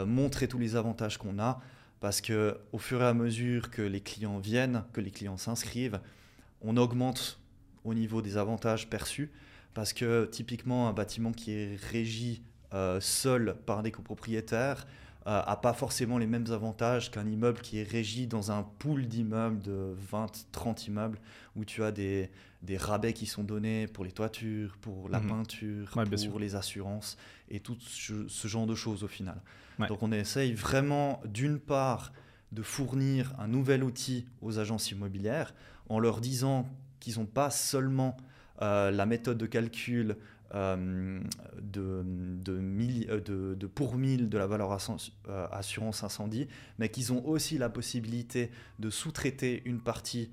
montrer 0.06 0.48
tous 0.48 0.60
les 0.60 0.76
avantages 0.76 1.18
qu'on 1.18 1.40
a, 1.40 1.60
parce 2.02 2.22
que 2.22 2.60
au 2.72 2.78
fur 2.78 3.02
et 3.02 3.06
à 3.06 3.16
mesure 3.16 3.72
que 3.72 3.82
les 3.82 4.02
clients 4.02 4.38
viennent, 4.38 4.84
que 4.94 5.02
les 5.02 5.10
clients 5.10 5.38
s'inscrivent, 5.38 6.00
on 6.62 6.78
augmente 6.78 7.40
au 7.84 7.96
niveau 7.96 8.22
des 8.22 8.38
avantages 8.38 8.88
perçus, 8.92 9.32
parce 9.78 9.94
que 9.94 10.26
typiquement 10.26 10.90
un 10.90 10.94
bâtiment 10.94 11.32
qui 11.32 11.52
est 11.52 11.80
régi 11.92 12.42
euh, 12.74 13.00
seul 13.00 13.56
par 13.68 13.84
des 13.84 13.92
copropriétaires 13.92 14.88
euh, 15.28 15.40
a 15.46 15.56
pas 15.56 15.74
forcément 15.74 16.18
les 16.18 16.26
mêmes 16.26 16.48
avantages 16.52 17.12
qu'un 17.12 17.28
immeuble 17.28 17.60
qui 17.62 17.78
est 17.78 17.84
régi 17.88 18.26
dans 18.26 18.50
un 18.52 18.64
pool 18.64 19.06
d'immeubles 19.08 19.62
de 19.62 19.94
20, 20.12 20.48
30 20.52 20.88
immeubles 20.88 21.20
où 21.56 21.64
tu 21.64 21.84
as 21.84 21.92
des, 21.92 22.32
des 22.64 22.76
rabais 22.76 23.14
qui 23.14 23.28
sont 23.28 23.44
donnés 23.44 23.86
pour 23.86 24.04
les 24.04 24.12
toitures, 24.12 24.76
pour 24.82 25.10
la 25.10 25.20
Mhm. 25.20 25.28
peinture, 25.30 25.96
Ouais, 25.96 26.06
pour 26.28 26.40
les 26.40 26.56
assurances 26.56 27.16
et 27.52 27.60
tout 27.60 27.78
ce, 27.80 28.28
ce 28.28 28.48
genre 28.48 28.66
de 28.66 28.74
choses 28.74 29.04
au 29.04 29.08
final. 29.08 29.40
Ouais. 29.78 29.88
Donc 29.88 30.02
on 30.02 30.12
essaye 30.12 30.54
vraiment 30.54 31.22
d'une 31.24 31.60
part 31.60 32.14
de 32.52 32.64
fournir 32.64 33.32
un 33.38 33.48
nouvel 33.48 33.84
outil 33.84 34.26
aux 34.42 34.58
agences 34.58 34.90
immobilières 34.90 35.54
en 35.88 36.00
leur 36.00 36.20
disant 36.20 36.68
qu'ils 37.00 37.20
n'ont 37.20 37.28
pas 37.28 37.52
seulement 37.52 38.18
euh, 38.62 38.92
la 38.92 39.06
méthode 39.06 39.38
de 39.38 39.46
calcul 39.46 40.16
euh, 40.56 41.20
de, 41.62 42.04
de, 42.06 42.58
milli- 42.60 43.08
euh, 43.10 43.20
de- 43.20 43.56
de 43.56 43.68
pour 43.68 43.96
mille 43.98 44.30
de 44.30 44.38
la 44.38 44.48
valeur 44.48 44.72
assurance 45.52 46.04
incendie, 46.04 46.48
mais 46.80 46.90
qu'ils 46.90 47.12
ont 47.14 47.26
aussi 47.26 47.58
la 47.58 47.70
possibilité 47.70 48.50
de 48.80 48.90
sous-traiter 48.90 49.62
une 49.66 49.80
partie 49.82 50.32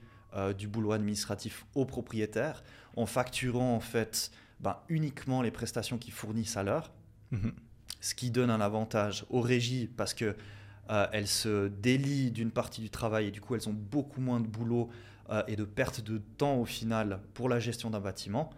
du 0.59 0.67
boulot 0.67 0.91
administratif 0.91 1.65
aux 1.77 1.85
propriétaires 1.85 2.65
en 2.97 3.07
facturant 3.07 3.77
en 3.77 3.79
fait 3.81 4.33
ben, 4.59 4.77
uniquement 4.89 5.43
les 5.43 5.53
prestations 5.53 5.97
qu'ils 5.97 6.13
fournissent 6.13 6.57
à 6.57 6.65
l'heure 6.65 6.91
Mhm. 7.31 7.53
ce 8.01 8.15
qui 8.17 8.31
donne 8.33 8.51
un 8.51 8.61
avantage 8.61 9.25
aux 9.31 9.41
régies 9.41 9.89
parce 9.97 10.13
que 10.13 10.35
euh, 10.91 11.07
elles 11.13 11.29
se 11.29 11.69
délient 11.69 12.31
d'une 12.33 12.51
partie 12.51 12.81
du 12.81 12.91
travail 12.91 13.27
et 13.29 13.31
du 13.31 13.41
coup 13.41 13.55
elles 13.55 13.69
ont 13.69 13.73
beaucoup 13.73 14.21
moins 14.21 14.41
de 14.41 14.47
boulot 14.49 14.91
euh, 15.31 15.43
et 15.49 15.57
de 15.57 15.65
perte 15.65 16.01
de 16.01 16.19
temps 16.19 16.57
au 16.57 16.65
final 16.65 17.21
pour 17.35 17.49
la 17.49 17.61
gestion 17.61 17.91
d'un 17.91 18.01
bâtiment. 18.01 18.51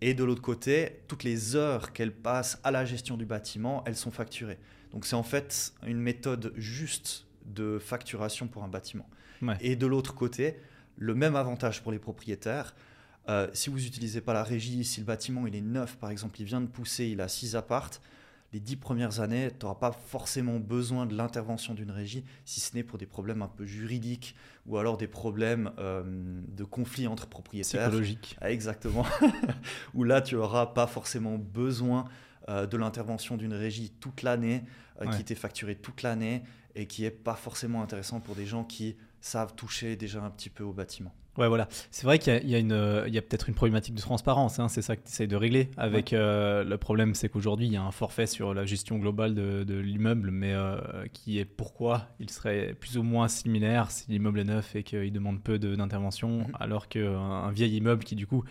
Et 0.00 0.14
de 0.14 0.24
l'autre 0.24 0.42
côté, 0.42 1.00
toutes 1.08 1.24
les 1.24 1.56
heures 1.56 1.92
qu'elles 1.92 2.14
passent 2.14 2.60
à 2.62 2.70
la 2.70 2.84
gestion 2.84 3.16
du 3.16 3.24
bâtiment, 3.24 3.82
elles 3.86 3.96
sont 3.96 4.10
facturées. 4.10 4.58
Donc 4.92 5.06
c'est 5.06 5.16
en 5.16 5.22
fait 5.22 5.72
une 5.86 5.98
méthode 5.98 6.52
juste 6.56 7.26
de 7.46 7.78
facturation 7.78 8.46
pour 8.46 8.64
un 8.64 8.68
bâtiment. 8.68 9.08
Et 9.60 9.76
de 9.76 9.86
l'autre 9.86 10.14
côté, 10.14 10.56
le 10.96 11.14
même 11.14 11.36
avantage 11.36 11.82
pour 11.82 11.92
les 11.92 11.98
propriétaires. 11.98 12.74
Euh, 13.28 13.48
si 13.52 13.70
vous 13.70 13.78
n'utilisez 13.78 14.20
pas 14.20 14.32
la 14.32 14.42
régie, 14.42 14.84
si 14.84 15.00
le 15.00 15.06
bâtiment 15.06 15.46
il 15.46 15.56
est 15.56 15.60
neuf, 15.60 15.96
par 15.96 16.10
exemple, 16.10 16.40
il 16.40 16.44
vient 16.44 16.60
de 16.60 16.66
pousser, 16.66 17.06
il 17.06 17.20
a 17.20 17.28
six 17.28 17.56
appartes, 17.56 18.00
les 18.54 18.60
dix 18.60 18.76
premières 18.76 19.18
années, 19.18 19.50
tu 19.50 19.66
n'auras 19.66 19.80
pas 19.80 19.90
forcément 19.90 20.60
besoin 20.60 21.06
de 21.06 21.16
l'intervention 21.16 21.74
d'une 21.74 21.90
régie, 21.90 22.24
si 22.44 22.60
ce 22.60 22.76
n'est 22.76 22.84
pour 22.84 22.98
des 22.98 23.04
problèmes 23.04 23.42
un 23.42 23.48
peu 23.48 23.66
juridiques 23.66 24.36
ou 24.64 24.78
alors 24.78 24.96
des 24.96 25.08
problèmes 25.08 25.72
euh, 25.80 26.04
de 26.46 26.62
conflit 26.62 27.08
entre 27.08 27.26
propriétaires. 27.26 27.88
Psychologique. 27.88 28.36
Ah, 28.40 28.52
exactement. 28.52 29.04
Où 29.94 30.04
là, 30.04 30.22
tu 30.22 30.36
n'auras 30.36 30.66
pas 30.66 30.86
forcément 30.86 31.36
besoin 31.36 32.04
euh, 32.48 32.64
de 32.64 32.76
l'intervention 32.76 33.36
d'une 33.36 33.54
régie 33.54 33.90
toute 33.90 34.22
l'année, 34.22 34.62
euh, 35.02 35.06
qui 35.06 35.24
t'est 35.24 35.34
facturée 35.34 35.74
toute 35.74 36.02
l'année 36.02 36.44
et 36.76 36.86
qui 36.86 37.02
n'est 37.02 37.10
pas 37.10 37.34
forcément 37.34 37.82
intéressant 37.82 38.20
pour 38.20 38.36
des 38.36 38.46
gens 38.46 38.62
qui 38.62 38.96
savent 39.20 39.56
toucher 39.56 39.96
déjà 39.96 40.22
un 40.22 40.30
petit 40.30 40.50
peu 40.50 40.62
au 40.62 40.72
bâtiment. 40.72 41.12
Ouais, 41.36 41.48
voilà. 41.48 41.66
C'est 41.90 42.04
vrai 42.04 42.18
qu'il 42.18 42.48
y 42.48 42.54
a, 42.54 42.58
a 42.58 43.22
peut-être 43.22 43.48
une 43.48 43.54
problématique 43.54 43.94
de 43.94 44.00
transparence. 44.00 44.58
Hein. 44.58 44.68
c'est 44.68 44.82
ça 44.82 44.96
que 44.96 45.02
tu 45.02 45.08
essayes 45.08 45.28
de 45.28 45.36
régler. 45.36 45.68
Avec 45.76 46.12
euh, 46.12 46.62
le 46.62 46.78
problème, 46.78 47.14
c'est 47.14 47.28
qu'aujourd'hui, 47.28 47.66
il 47.66 47.72
y 47.72 47.76
a 47.76 47.82
un 47.82 47.90
forfait 47.90 48.26
sur 48.26 48.54
la 48.54 48.64
gestion 48.64 48.98
globale 48.98 49.34
de, 49.34 49.74
l'immeuble, 49.74 50.30
mais 50.30 50.52
euh, 50.52 50.78
qui 51.12 51.38
est 51.38 51.44
pourquoi 51.44 52.06
il 52.20 52.30
serait 52.30 52.74
plus 52.78 52.96
ou 52.96 53.02
moins 53.02 53.28
similaire 53.28 53.90
si 53.90 54.10
l'immeuble 54.10 54.40
est 54.40 54.44
neuf 54.44 54.76
et 54.76 54.82
qu'il 54.82 55.12
demande 55.12 55.42
peu 55.42 55.58
d'intervention, 55.58 56.38
mhm. 56.38 56.52
alors 56.60 56.88
qu'un 56.88 57.50
vieil 57.50 57.76
immeuble 57.76 58.04
qui, 58.04 58.14
du 58.14 58.26
coup, 58.26 58.44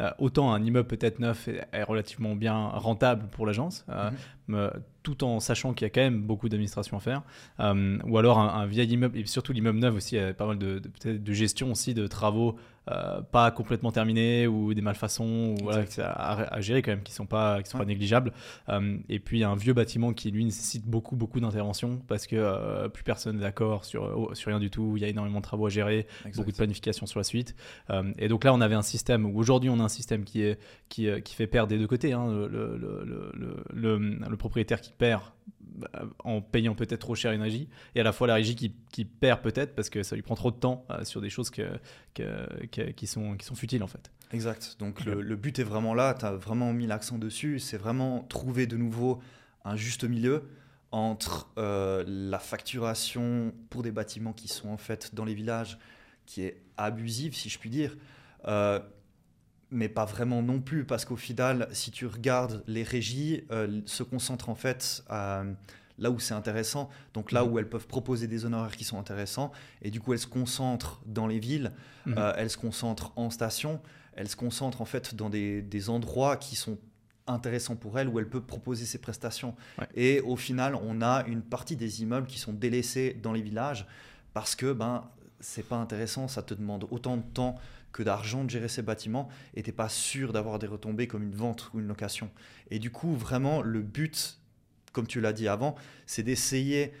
euh, 0.00 0.10
autant 0.18 0.52
un 0.52 0.64
immeuble 0.64 0.88
peut-être 0.88 1.18
neuf 1.18 1.48
est, 1.48 1.82
relativement 1.84 2.34
bien 2.34 2.68
rentable 2.68 3.28
pour 3.28 3.46
l'agence, 3.46 3.84
mhm 3.88 4.70
tout 5.02 5.24
en 5.24 5.40
sachant 5.40 5.72
qu'il 5.72 5.86
y 5.86 5.86
a 5.86 5.90
quand 5.90 6.00
même 6.00 6.22
beaucoup 6.22 6.48
d'administration 6.48 6.96
à 6.96 7.00
faire. 7.00 7.22
Euh, 7.60 7.98
ou 8.04 8.18
alors 8.18 8.38
un, 8.38 8.66
vieil 8.66 8.88
immeuble, 8.90 9.18
et 9.18 9.26
surtout 9.26 9.52
l'immeuble 9.52 9.78
neuf 9.78 9.94
aussi, 9.94 10.16
il 10.16 10.18
y 10.18 10.22
a 10.22 10.34
pas 10.34 10.46
mal 10.46 10.58
de, 10.58 10.80
de, 11.04 11.16
de 11.16 11.32
gestion 11.32 11.72
aussi 11.72 11.94
de 11.94 12.06
travaux 12.06 12.56
euh, 12.90 13.20
pas 13.22 13.50
complètement 13.50 13.92
terminés 13.92 14.46
ou 14.46 14.74
des 14.74 14.82
malfaçons 14.82 15.54
ou, 15.60 15.64
voilà, 15.64 15.84
à, 15.98 16.60
gérer 16.60 16.82
quand 16.82 16.92
même 16.92 17.02
qui 17.02 17.12
sont 17.12 17.26
pas, 17.26 17.62
qui 17.62 17.70
sont 17.70 17.78
pas 17.78 17.84
négligeables. 17.84 18.32
Euh, 18.68 18.98
et 19.08 19.18
puis 19.18 19.44
un 19.44 19.54
vieux 19.54 19.72
bâtiment 19.72 20.12
qui 20.12 20.30
lui 20.30 20.44
nécessite 20.44 20.86
beaucoup, 20.86 21.16
beaucoup 21.16 21.40
d'intervention 21.40 22.00
parce 22.08 22.26
que 22.26 22.88
plus 22.88 23.04
personne 23.04 23.36
n'est 23.36 23.42
d'accord 23.42 23.84
sur, 23.84 24.30
sur 24.36 24.48
rien 24.48 24.60
du 24.60 24.70
tout. 24.70 24.94
Il 24.96 25.02
y 25.02 25.04
a 25.04 25.08
énormément 25.08 25.38
de 25.38 25.44
travaux 25.44 25.66
à 25.66 25.70
gérer, 25.70 26.06
beaucoup 26.36 26.50
de 26.50 26.56
planification 26.56 27.06
sur 27.06 27.18
la 27.18 27.24
suite. 27.24 27.54
et 28.18 28.28
donc 28.28 28.44
là, 28.44 28.52
on 28.54 28.60
avait 28.60 28.74
un 28.74 28.82
système 28.82 29.26
où 29.26 29.38
aujourd'hui, 29.38 29.70
on 29.70 29.80
a 29.80 29.84
un 29.84 29.88
système 29.88 30.24
qui, 30.24 30.42
est, 30.42 30.58
qui, 30.88 31.08
qui 31.22 31.34
fait 31.34 31.46
perdre 31.46 31.68
des 31.68 31.78
deux 31.78 31.86
côtés. 31.86 32.12
Hein, 32.12 32.30
le, 32.50 32.76
le, 32.76 33.64
le, 33.72 33.98
le 33.98 34.36
propriétaire 34.36 34.80
qui 34.80 34.92
perd 34.92 35.22
euh, 35.22 35.59
en 36.24 36.40
payant 36.40 36.74
peut-être 36.74 37.00
trop 37.00 37.14
cher 37.14 37.32
une 37.32 37.42
régie, 37.42 37.68
et 37.94 38.00
à 38.00 38.02
la 38.02 38.12
fois 38.12 38.26
la 38.26 38.34
régie 38.34 38.54
qui, 38.54 39.04
perd 39.04 39.40
peut-être 39.40 39.74
parce 39.74 39.90
que 39.90 40.02
ça 40.02 40.14
lui 40.14 40.22
prend 40.22 40.34
trop 40.34 40.50
de 40.50 40.56
temps 40.56 40.84
euh, 40.90 41.04
sur 41.04 41.20
des 41.20 41.30
choses 41.30 41.50
que, 41.50 41.62
qui, 42.14 43.06
sont, 43.06 43.36
qui 43.36 43.46
sont 43.46 43.54
futiles 43.54 43.82
en 43.82 43.86
fait. 43.86 44.10
Exact. 44.32 44.76
Donc 44.78 45.04
le, 45.04 45.36
but 45.36 45.58
est 45.58 45.64
vraiment 45.64 45.94
là, 45.94 46.14
tu 46.14 46.24
as 46.24 46.32
vraiment 46.32 46.72
mis 46.72 46.86
l'accent 46.86 47.18
dessus, 47.18 47.58
c'est 47.58 47.78
vraiment 47.78 48.22
trouver 48.28 48.66
de 48.66 48.76
nouveau 48.76 49.20
un 49.64 49.76
juste 49.76 50.04
milieu 50.04 50.48
entre 50.92 51.48
euh, 51.58 52.04
la 52.06 52.38
facturation 52.38 53.52
pour 53.70 53.82
des 53.82 53.92
bâtiments 53.92 54.32
qui 54.32 54.48
sont 54.48 54.68
en 54.68 54.76
fait 54.76 55.14
dans 55.14 55.24
les 55.24 55.34
villages 55.34 55.78
qui 56.26 56.42
est 56.42 56.62
abusive 56.76 57.34
si 57.34 57.48
je 57.48 57.58
puis 57.58 57.70
dire 57.70 57.96
mais 59.70 59.88
pas 59.88 60.04
vraiment 60.04 60.42
non 60.42 60.60
plus, 60.60 60.84
parce 60.84 61.04
qu'au 61.04 61.16
final, 61.16 61.68
si 61.72 61.90
tu 61.90 62.06
regardes 62.06 62.62
les 62.66 62.82
régies, 62.82 63.44
euh, 63.50 63.80
se 63.86 64.02
concentrent 64.02 64.48
en 64.48 64.54
fait 64.54 65.04
là 66.00 66.10
où 66.10 66.18
c'est 66.18 66.34
intéressant, 66.34 66.88
donc 67.14 67.30
là 67.30 67.44
mhm. 67.44 67.52
où 67.52 67.58
elles 67.58 67.68
peuvent 67.68 67.86
proposer 67.86 68.26
des 68.26 68.44
honoraires 68.44 68.76
qui 68.76 68.84
sont 68.84 68.98
intéressants, 68.98 69.52
et 69.82 69.90
du 69.90 70.00
coup 70.00 70.12
elles 70.12 70.18
se 70.18 70.26
concentrent 70.26 71.00
dans 71.06 71.26
les 71.26 71.38
villes, 71.38 71.72
mhm. 72.06 72.14
euh, 72.18 72.32
elles 72.36 72.50
se 72.50 72.56
concentrent 72.56 73.12
en 73.16 73.30
station, 73.30 73.80
elles 74.14 74.28
se 74.28 74.36
concentrent 74.36 74.80
en 74.80 74.86
fait 74.86 75.14
dans 75.14 75.30
des, 75.30 75.62
des, 75.62 75.88
endroits 75.88 76.36
qui 76.36 76.56
sont 76.56 76.78
intéressants 77.26 77.76
pour 77.76 77.98
elles, 77.98 78.08
où 78.08 78.18
elles 78.18 78.28
peuvent 78.28 78.42
proposer 78.42 78.86
ces 78.86 78.98
prestations. 78.98 79.54
Et 79.94 80.20
au 80.22 80.36
final, 80.36 80.74
on 80.74 81.00
a 81.00 81.24
une 81.26 81.42
partie 81.42 81.76
des 81.76 82.02
immeubles 82.02 82.26
qui 82.26 82.38
sont 82.38 82.52
délaissés 82.52 83.16
dans 83.22 83.32
les 83.32 83.42
villages, 83.42 83.86
parce 84.32 84.56
que 84.56 84.72
ben, 84.72 85.08
c'est 85.38 85.66
pas 85.66 85.76
intéressant, 85.76 86.28
ça 86.28 86.42
te 86.42 86.54
demande 86.54 86.86
autant 86.90 87.18
de 87.18 87.22
temps 87.22 87.54
que 87.92 88.02
d'argent 88.02 88.44
de 88.44 88.50
gérer 88.50 88.68
ces 88.68 88.82
bâtiments 88.82 89.28
et 89.54 89.62
pas 89.62 89.88
sûr 89.88 90.32
d'avoir 90.32 90.58
des 90.58 90.66
retombées 90.66 91.06
comme 91.06 91.22
une 91.22 91.34
vente 91.34 91.70
ou 91.72 91.80
une 91.80 91.86
location. 91.86 92.30
Et 92.70 92.78
du 92.78 92.90
coup, 92.90 93.14
vraiment, 93.14 93.62
le 93.62 93.82
but, 93.82 94.38
comme 94.92 95.06
tu 95.06 95.20
l'as 95.20 95.32
dit 95.32 95.48
avant, 95.48 95.74
c'est 96.06 96.22
d'essayer 96.22 96.92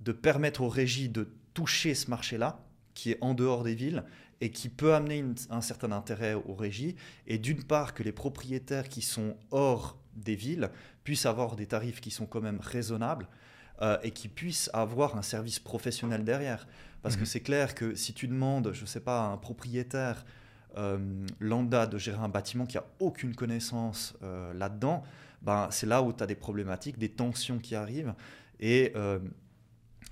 de 0.00 0.12
permettre 0.12 0.62
aux 0.62 0.68
régies 0.68 1.08
de 1.08 1.28
toucher 1.54 1.94
ce 1.94 2.10
marché-là, 2.10 2.60
qui 2.94 3.10
est 3.10 3.18
en 3.20 3.34
dehors 3.34 3.64
des 3.64 3.74
villes 3.74 4.04
et 4.40 4.50
qui 4.50 4.68
peut 4.68 4.94
amener 4.94 5.24
un 5.50 5.60
certain 5.60 5.92
intérêt 5.92 6.34
aux 6.34 6.54
régies. 6.54 6.96
Et 7.26 7.38
d'une 7.38 7.62
part, 7.62 7.94
que 7.94 8.02
les 8.02 8.12
propriétaires 8.12 8.88
qui 8.88 9.02
sont 9.02 9.36
hors 9.50 9.98
des 10.16 10.34
villes 10.34 10.70
puissent 11.02 11.26
avoir 11.26 11.56
des 11.56 11.66
tarifs 11.66 12.00
qui 12.00 12.10
sont 12.10 12.26
quand 12.26 12.40
même 12.40 12.60
raisonnables 12.60 13.28
euh, 13.82 13.98
et 14.02 14.10
qui 14.10 14.28
puissent 14.28 14.70
avoir 14.72 15.16
un 15.16 15.22
service 15.22 15.58
professionnel 15.58 16.24
derrière. 16.24 16.66
Parce 17.02 17.16
que 17.16 17.20
mhm. 17.20 17.26
c'est 17.26 17.40
clair 17.40 17.74
que 17.74 17.94
si 17.94 18.14
tu 18.14 18.28
demandes, 18.28 18.70
je 18.72 18.82
ne 18.82 18.86
sais 18.86 19.00
pas, 19.00 19.26
à 19.26 19.26
un 19.26 19.36
propriétaire 19.36 20.24
euh, 20.76 20.98
lambda 21.38 21.86
de 21.86 21.98
gérer 21.98 22.18
un 22.18 22.28
bâtiment 22.28 22.66
qui 22.66 22.78
a 22.78 22.84
aucune 22.98 23.34
connaissance 23.34 24.16
euh, 24.22 24.52
là-dedans, 24.54 25.04
ben, 25.42 25.68
c'est 25.70 25.86
là 25.86 26.02
où 26.02 26.12
tu 26.12 26.22
as 26.22 26.26
des 26.26 26.34
problématiques, 26.34 26.98
des 26.98 27.10
tensions 27.10 27.58
qui 27.58 27.74
arrivent 27.76 28.14
et 28.58 28.92
euh, 28.96 29.18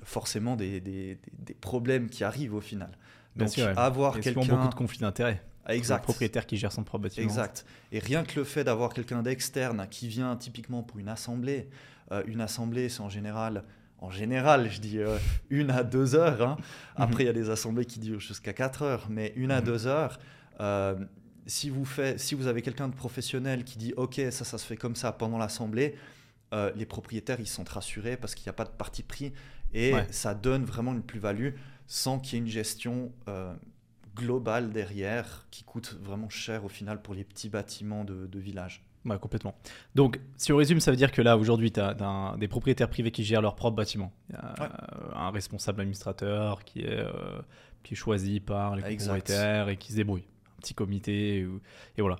forcément 0.04 0.54
des, 0.54 0.80
des, 0.80 1.18
des, 1.32 1.54
problèmes 1.54 2.08
qui 2.08 2.22
arrivent 2.22 2.54
au 2.54 2.60
final. 2.60 2.90
Donc 3.34 3.48
sûr, 3.48 3.76
avoir 3.78 4.20
quelqu'un... 4.20 4.44
beaucoup 4.44 4.68
de 4.68 4.74
conflits 4.74 5.00
d'intérêts. 5.00 5.42
Exact. 5.68 6.00
Un 6.00 6.02
propriétaire 6.02 6.46
qui 6.46 6.56
gère 6.56 6.72
son 6.72 6.84
propre 6.84 7.04
bâtiment. 7.04 7.24
Exact. 7.24 7.64
Et 7.90 7.98
rien 7.98 8.22
que 8.24 8.38
le 8.38 8.44
fait 8.44 8.64
d'avoir 8.64 8.92
quelqu'un 8.92 9.22
d'externe 9.22 9.86
qui 9.90 10.08
vient 10.08 10.36
typiquement 10.36 10.82
pour 10.82 10.98
une 10.98 11.08
assemblée, 11.08 11.68
une 12.26 12.40
assemblée 12.40 12.88
c'est 12.88 13.00
en 13.00 13.08
général 13.08 13.64
en 14.02 14.10
général, 14.10 14.68
je 14.68 14.80
dis 14.80 14.98
euh, 14.98 15.16
une 15.48 15.70
à 15.70 15.84
deux 15.84 16.16
heures. 16.16 16.42
Hein. 16.42 16.56
Mhm. 16.58 17.04
Après, 17.04 17.22
il 17.22 17.26
y 17.26 17.30
a 17.30 17.32
des 17.32 17.50
assemblées 17.50 17.84
qui 17.84 18.00
durent 18.00 18.20
jusqu'à 18.20 18.52
quatre 18.52 18.82
heures, 18.82 19.06
mais 19.08 19.32
une 19.36 19.52
à 19.52 19.60
mhm. 19.60 19.66
deux 19.66 19.86
heures. 19.86 20.18
Euh, 20.60 20.96
si, 21.46 21.70
vous 21.70 21.84
fait, 21.84 22.18
si 22.18 22.34
vous 22.34 22.48
avez 22.48 22.62
quelqu'un 22.62 22.88
de 22.88 22.94
professionnel 22.94 23.64
qui 23.64 23.78
dit 23.78 23.94
OK, 23.96 24.20
ça, 24.30 24.44
ça 24.44 24.58
se 24.58 24.66
fait 24.66 24.76
comme 24.76 24.96
ça 24.96 25.12
pendant 25.12 25.38
l'assemblée, 25.38 25.94
euh, 26.52 26.72
les 26.74 26.84
propriétaires, 26.84 27.38
ils 27.38 27.46
sont 27.46 27.64
rassurés 27.64 28.16
parce 28.16 28.34
qu'il 28.34 28.44
n'y 28.46 28.50
a 28.50 28.54
pas 28.54 28.64
de 28.64 28.70
parti 28.70 29.04
pris 29.04 29.32
et 29.72 29.94
ça 30.10 30.34
donne 30.34 30.64
vraiment 30.64 30.92
une 30.92 31.02
plus-value 31.02 31.54
sans 31.86 32.18
qu'il 32.18 32.34
y 32.34 32.36
ait 32.36 32.44
une 32.44 32.50
gestion 32.50 33.10
globale 34.14 34.70
derrière 34.70 35.46
qui 35.50 35.64
coûte 35.64 35.96
vraiment 36.02 36.28
cher 36.28 36.66
au 36.66 36.68
final 36.68 37.00
pour 37.00 37.14
les 37.14 37.24
petits 37.24 37.48
bâtiments 37.48 38.04
de, 38.04 38.26
de 38.26 38.38
village. 38.38 38.84
Ouais, 39.04 39.18
complètement. 39.18 39.54
Donc, 39.94 40.20
si 40.36 40.52
on 40.52 40.56
résume, 40.56 40.80
ça 40.80 40.90
veut 40.90 40.96
dire 40.96 41.10
que 41.10 41.22
là, 41.22 41.36
aujourd'hui, 41.36 41.72
tu 41.72 41.80
as, 41.80 42.36
des 42.38 42.48
propriétaires 42.48 42.88
privés 42.88 43.10
qui 43.10 43.24
gèrent 43.24 43.42
leur 43.42 43.56
propre 43.56 43.76
bâtiment. 43.76 44.12
Il 44.30 44.36
y 44.36 44.38
a 44.38 45.26
un 45.26 45.30
responsable 45.30 45.80
administrateur 45.80 46.64
qui 46.64 46.80
est, 46.80 46.98
euh, 46.98 47.10
qui 47.82 47.94
est 47.94 47.96
choisi 47.96 48.40
par 48.40 48.76
les 48.76 48.82
propriétaires 48.82 49.68
et 49.68 49.76
qui 49.76 49.92
se 49.92 49.96
débrouille. 49.96 50.24
Un 50.58 50.60
petit 50.60 50.74
comité, 50.74 51.48
et, 51.96 52.02
voilà. 52.02 52.16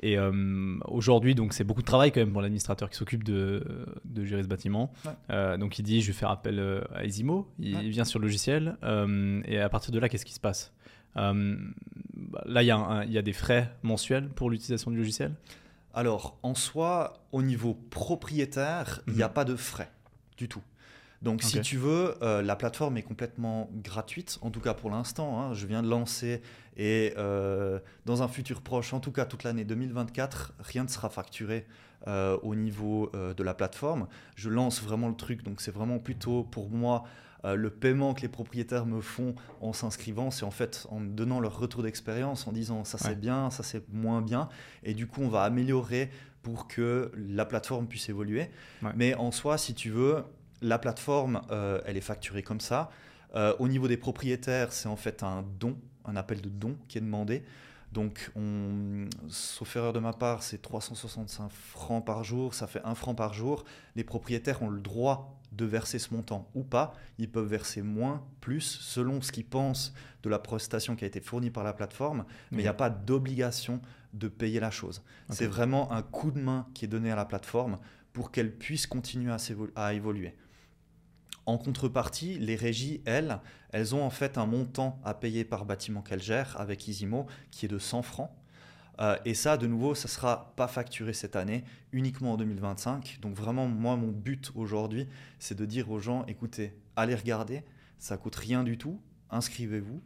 Et 0.00 0.18
euh, 0.18 0.76
aujourd'hui, 0.86 1.36
donc, 1.36 1.52
c'est 1.52 1.62
beaucoup 1.62 1.82
de 1.82 1.86
travail 1.86 2.10
quand 2.10 2.20
même 2.20 2.32
pour 2.32 2.42
l'administrateur 2.42 2.90
qui 2.90 2.96
s'occupe 2.96 3.22
de, 3.22 3.86
de, 4.04 4.24
gérer 4.24 4.42
ce 4.42 4.48
bâtiment. 4.48 4.92
Euh, 5.30 5.56
donc, 5.56 5.78
il 5.78 5.82
dit 5.82 6.00
je 6.00 6.08
vais 6.08 6.12
faire 6.12 6.30
appel 6.30 6.60
à 6.92 7.04
Isimo. 7.04 7.48
Il, 7.60 7.90
vient 7.90 8.04
sur 8.04 8.18
le 8.18 8.24
logiciel. 8.24 8.76
et 9.46 9.60
à 9.60 9.68
partir 9.68 9.92
de 9.92 10.00
là, 10.00 10.08
qu'est-ce 10.08 10.26
qui 10.26 10.34
se 10.34 10.40
passe? 10.40 10.72
Là, 11.14 12.62
il 12.62 12.66
y, 12.66 13.06
il 13.06 13.12
y 13.12 13.18
a 13.18 13.22
des 13.22 13.32
frais 13.32 13.72
mensuels 13.84 14.28
pour 14.30 14.50
l'utilisation 14.50 14.90
du 14.90 14.96
logiciel 14.96 15.32
alors, 15.94 16.38
en 16.42 16.54
soi, 16.54 17.24
au 17.32 17.42
niveau 17.42 17.74
propriétaire, 17.90 19.00
il 19.06 19.14
n'y 19.14 19.22
a 19.22 19.28
mhm. 19.28 19.34
pas 19.34 19.44
de 19.44 19.54
frais 19.54 19.90
du 20.36 20.48
tout. 20.48 20.62
Donc, 21.22 21.42
si 21.42 21.60
tu 21.62 21.78
veux, 21.78 22.16
euh, 22.20 22.42
la 22.42 22.54
plateforme 22.54 22.98
est 22.98 23.02
complètement 23.02 23.70
gratuite, 23.72 24.38
en 24.42 24.50
tout 24.50 24.60
cas 24.60 24.74
pour 24.74 24.90
l'instant. 24.90 25.40
Hein. 25.40 25.54
je 25.54 25.66
viens 25.66 25.82
de 25.82 25.88
lancer 25.88 26.42
et 26.76 27.14
euh, 27.16 27.78
dans 28.04 28.22
un 28.22 28.28
futur 28.28 28.60
proche, 28.60 28.92
en 28.92 29.00
tout 29.00 29.10
cas 29.10 29.24
toute 29.24 29.42
l'année 29.42 29.64
2024, 29.64 30.52
rien 30.58 30.84
ne 30.84 30.88
sera 30.88 31.08
facturé 31.08 31.66
euh, 32.08 32.36
au 32.42 32.54
niveau 32.54 33.10
de 33.14 33.42
la 33.42 33.54
plateforme. 33.54 34.06
Je 34.36 34.50
lance 34.50 34.82
vraiment 34.82 35.08
le 35.08 35.16
truc, 35.16 35.42
donc 35.42 35.62
c'est 35.62 35.70
vraiment 35.70 35.98
plutôt 35.98 36.42
pour 36.42 36.68
moi 36.68 37.04
euh, 37.44 37.56
le 37.56 37.70
paiement 37.70 38.14
que 38.14 38.22
les 38.22 38.28
propriétaires 38.28 38.86
me 38.86 39.00
font 39.00 39.34
en 39.60 39.72
s'inscrivant, 39.72 40.30
c'est 40.30 40.44
en 40.44 40.50
fait 40.50 40.86
en 40.90 41.00
donnant 41.00 41.40
leur 41.40 41.58
retour 41.58 41.82
d'expérience, 41.82 42.46
en 42.46 42.52
disant 42.52 42.84
ça 42.84 42.98
c'est 42.98 43.18
bien, 43.18 43.50
ça 43.50 43.62
c'est 43.62 43.88
moins 43.92 44.22
bien, 44.22 44.48
et 44.82 44.94
du 44.94 45.06
coup 45.06 45.20
on 45.22 45.28
va 45.28 45.42
améliorer 45.42 46.10
pour 46.42 46.68
que 46.68 47.10
la 47.16 47.44
plateforme 47.44 47.88
puisse 47.88 48.08
évoluer. 48.08 48.50
Mais 48.94 49.14
en 49.14 49.32
soi, 49.32 49.58
si 49.58 49.74
tu 49.74 49.90
veux, 49.90 50.22
la 50.60 50.78
plateforme, 50.78 51.42
euh, 51.50 51.80
elle 51.86 51.96
est 51.96 52.02
facturée 52.02 52.42
comme 52.42 52.60
ça. 52.60 52.90
Euh, 53.34 53.54
au 53.58 53.66
niveau 53.66 53.88
des 53.88 53.96
propriétaires, 53.96 54.72
c'est 54.72 54.88
en 54.88 54.96
fait 54.96 55.22
un 55.22 55.44
don, 55.58 55.76
un 56.04 56.16
appel 56.16 56.40
de 56.40 56.48
don 56.48 56.76
qui 56.86 56.98
est 56.98 57.00
demandé. 57.00 57.42
Donc, 57.92 58.30
on, 58.36 59.06
sauf 59.28 59.76
erreur 59.76 59.92
de 59.92 60.00
ma 60.00 60.12
part, 60.12 60.42
c'est 60.42 60.60
365 60.60 61.50
francs 61.50 62.04
par 62.04 62.24
jour, 62.24 62.52
ça 62.52 62.66
fait 62.66 62.80
1 62.84 62.94
franc 62.94 63.14
par 63.14 63.32
jour. 63.32 63.64
Les 63.94 64.04
propriétaires 64.04 64.62
ont 64.62 64.68
le 64.68 64.80
droit 64.80 65.40
de 65.56 65.64
verser 65.64 65.98
ce 65.98 66.12
montant 66.12 66.50
ou 66.54 66.64
pas. 66.64 66.94
Ils 67.18 67.30
peuvent 67.30 67.46
verser 67.46 67.82
moins, 67.82 68.26
plus, 68.40 68.60
selon 68.60 69.20
ce 69.20 69.32
qu'ils 69.32 69.46
pensent 69.46 69.94
de 70.22 70.28
la 70.28 70.38
prestation 70.38 70.96
qui 70.96 71.04
a 71.04 71.06
été 71.06 71.20
fournie 71.20 71.50
par 71.50 71.64
la 71.64 71.72
plateforme, 71.72 72.24
mais 72.50 72.58
il 72.58 72.62
n'y 72.62 72.68
a 72.68 72.74
pas 72.74 72.90
d'obligation 72.90 73.80
de 74.12 74.28
payer 74.28 74.60
la 74.60 74.70
chose. 74.70 75.02
C'est 75.30 75.46
vraiment 75.46 75.92
un 75.92 76.02
coup 76.02 76.30
de 76.30 76.40
main 76.40 76.66
qui 76.74 76.84
est 76.84 76.88
donné 76.88 77.10
à 77.10 77.16
la 77.16 77.24
plateforme 77.24 77.78
pour 78.12 78.30
qu'elle 78.30 78.56
puisse 78.56 78.86
continuer 78.86 79.34
à, 79.74 79.92
évoluer. 79.92 80.34
En 81.46 81.58
contrepartie, 81.58 82.38
les 82.38 82.56
régies, 82.56 83.02
elles, 83.04 83.40
elles 83.70 83.94
ont 83.94 84.02
en 84.02 84.10
fait 84.10 84.38
un 84.38 84.46
montant 84.46 85.00
à 85.04 85.14
payer 85.14 85.44
par 85.44 85.66
bâtiment 85.66 86.00
qu'elles 86.00 86.22
gèrent 86.22 86.58
avec 86.58 86.88
Isimo 86.88 87.26
qui 87.50 87.66
est 87.66 87.68
de 87.68 87.78
100 87.78 88.02
francs. 88.02 88.30
Euh, 89.00 89.16
et 89.24 89.34
ça, 89.34 89.56
de 89.56 89.66
nouveau, 89.66 89.94
ça 89.94 90.08
ne 90.08 90.10
sera 90.10 90.52
pas 90.56 90.68
facturé 90.68 91.12
cette 91.12 91.36
année, 91.36 91.64
uniquement 91.92 92.32
en 92.32 92.36
2025. 92.36 93.18
Donc 93.20 93.34
vraiment, 93.34 93.66
moi, 93.66 93.96
mon 93.96 94.10
but 94.10 94.52
aujourd'hui, 94.54 95.08
c'est 95.38 95.56
de 95.56 95.64
dire 95.64 95.90
aux 95.90 95.98
gens, 95.98 96.24
écoutez, 96.26 96.76
allez 96.96 97.14
regarder, 97.14 97.62
ça 97.98 98.16
coûte 98.16 98.36
rien 98.36 98.62
du 98.62 98.78
tout, 98.78 99.00
inscrivez-vous, 99.30 100.00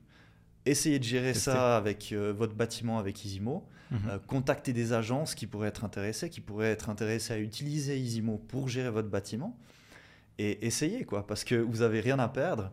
essayez 0.65 0.99
de 0.99 1.05
gérer 1.05 1.35
ça 1.35 1.77
avec 1.77 2.13
euh, 2.13 2.33
votre 2.33 2.55
bâtiment 2.55 2.99
avec 2.99 3.25
Isimo, 3.25 3.67
mhm. 3.91 3.99
euh, 4.09 4.19
contactez 4.27 4.73
des 4.73 4.93
agences 4.93 5.35
qui 5.35 5.47
pourraient 5.47 5.69
être 5.69 5.85
intéressées, 5.85 6.31
qui 6.31 6.41
pourraient 6.41 6.71
être 6.71 6.89
intéressées 6.89 7.35
à 7.35 7.39
utiliser 7.39 7.99
Isimo 7.99 8.39
pour 8.39 8.69
gérer 8.69 8.91
votre 8.91 9.09
bâtiment, 9.09 9.59
et 10.39 10.67
essayez, 10.67 11.05
quoi, 11.05 11.27
parce 11.27 11.45
que 11.45 11.57
vous 11.57 11.79
n'avez 11.79 12.01
rien 12.01 12.19
à 12.19 12.29
perdre 12.29 12.71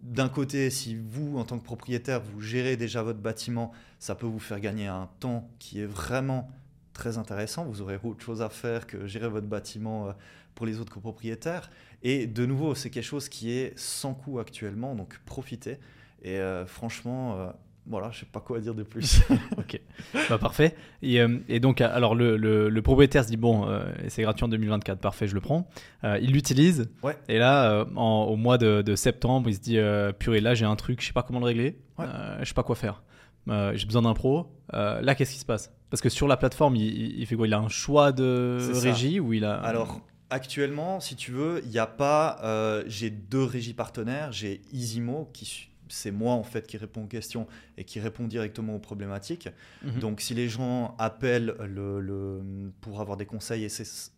d'un 0.00 0.28
côté, 0.28 0.70
si 0.70 0.94
vous, 0.96 1.38
en 1.38 1.44
tant 1.44 1.58
que 1.58 1.64
propriétaire, 1.64 2.20
vous 2.20 2.40
gérez 2.40 2.76
déjà 2.76 3.02
votre 3.02 3.18
bâtiment, 3.18 3.72
ça 3.98 4.14
peut 4.14 4.26
vous 4.26 4.38
faire 4.38 4.60
gagner 4.60 4.86
un 4.86 5.08
temps 5.18 5.50
qui 5.58 5.80
est 5.80 5.86
vraiment 5.86 6.50
très 6.92 7.18
intéressant. 7.18 7.64
Vous 7.64 7.82
aurez 7.82 7.98
autre 8.02 8.24
chose 8.24 8.42
à 8.42 8.48
faire 8.48 8.86
que 8.86 9.06
gérer 9.06 9.28
votre 9.28 9.46
bâtiment 9.46 10.08
euh, 10.08 10.12
pour 10.54 10.66
les 10.66 10.80
autres 10.80 10.92
copropriétaires. 10.92 11.70
Et 12.02 12.26
de 12.26 12.46
nouveau, 12.46 12.74
c'est 12.74 12.90
quelque 12.90 13.04
chose 13.04 13.28
qui 13.28 13.52
est 13.52 13.76
sans 13.78 14.14
coût 14.14 14.38
actuellement, 14.38 14.94
donc 14.94 15.18
profitez. 15.24 15.78
Et 16.22 16.38
euh, 16.38 16.66
franchement, 16.66 17.36
euh, 17.36 17.50
voilà, 17.88 18.10
je 18.10 18.20
sais 18.20 18.26
pas 18.26 18.40
quoi 18.40 18.60
dire 18.60 18.74
de 18.74 18.82
plus. 18.82 19.20
ok, 19.58 19.80
bah, 20.28 20.38
parfait. 20.38 20.74
Et, 21.02 21.20
euh, 21.20 21.38
donc, 21.60 21.80
alors 21.80 22.14
le, 22.14 22.36
le, 22.36 22.82
propriétaire 22.82 23.24
se 23.24 23.28
dit 23.28 23.36
bon, 23.36 23.66
euh, 23.68 23.84
c'est 24.08 24.22
gratuit 24.22 24.44
en 24.44 24.48
2024, 24.48 25.00
parfait, 25.00 25.26
je 25.26 25.34
le 25.34 25.40
prends. 25.40 25.68
Euh, 26.04 26.18
il 26.20 26.32
l'utilise. 26.32 26.90
Ouais. 27.02 27.16
Et 27.28 27.38
là, 27.38 27.84
au 27.96 28.36
mois 28.36 28.58
de, 28.58 28.94
septembre, 28.94 29.48
il 29.48 29.54
se 29.54 29.60
dit 29.60 29.78
purée, 30.18 30.40
là 30.40 30.54
j'ai 30.54 30.64
un 30.64 30.76
truc, 30.76 31.00
je 31.00 31.06
sais 31.06 31.12
pas 31.12 31.22
comment 31.22 31.40
le 31.40 31.46
régler, 31.46 31.78
ouais. 31.98 32.06
je 32.40 32.44
sais 32.44 32.54
pas 32.54 32.62
quoi 32.62 32.76
faire. 32.76 33.02
j'ai 33.46 33.86
besoin 33.86 34.02
d'un 34.02 34.14
pro. 34.14 34.52
là, 34.72 35.14
qu'est-ce 35.14 35.32
qui 35.32 35.40
se 35.40 35.46
passe? 35.46 35.72
Parce 35.90 36.02
que 36.02 36.10
sur 36.10 36.28
la 36.28 36.36
plateforme, 36.36 36.76
il, 36.76 37.24
fait 37.26 37.36
quoi? 37.36 37.46
Il 37.46 37.54
a 37.54 37.58
un 37.58 37.68
choix 37.68 38.12
de 38.12 38.58
régie 38.82 39.20
ou 39.20 39.32
il 39.32 39.44
a 39.44 39.54
Alors. 39.54 40.00
Actuellement, 40.30 41.00
si 41.00 41.16
tu 41.16 41.32
veux, 41.32 41.62
il 41.64 41.70
n'y 41.70 41.78
a 41.78 41.86
pas. 41.86 42.82
j'ai 42.86 43.08
deux 43.08 43.44
régies 43.44 43.72
partenaires. 43.72 44.30
J'ai 44.30 44.60
Isimo 44.72 45.30
qui, 45.32 45.70
c'est 45.88 46.10
moi 46.10 46.34
en 46.34 46.42
fait 46.42 46.66
qui 46.66 46.76
réponds 46.76 47.04
aux 47.04 47.08
questions 47.08 47.46
et 47.76 47.84
qui 47.84 48.00
répond 48.00 48.26
directement 48.26 48.76
aux 48.76 48.80
problématiques. 48.80 49.48
Mhm. 49.82 50.00
Donc 50.00 50.20
si 50.20 50.34
les 50.34 50.48
gens 50.48 50.94
appellent 50.98 51.54
le, 51.60 52.42
pour 52.80 53.00
avoir 53.00 53.16
des 53.16 53.26
conseils 53.26 53.64
et, 53.64 53.70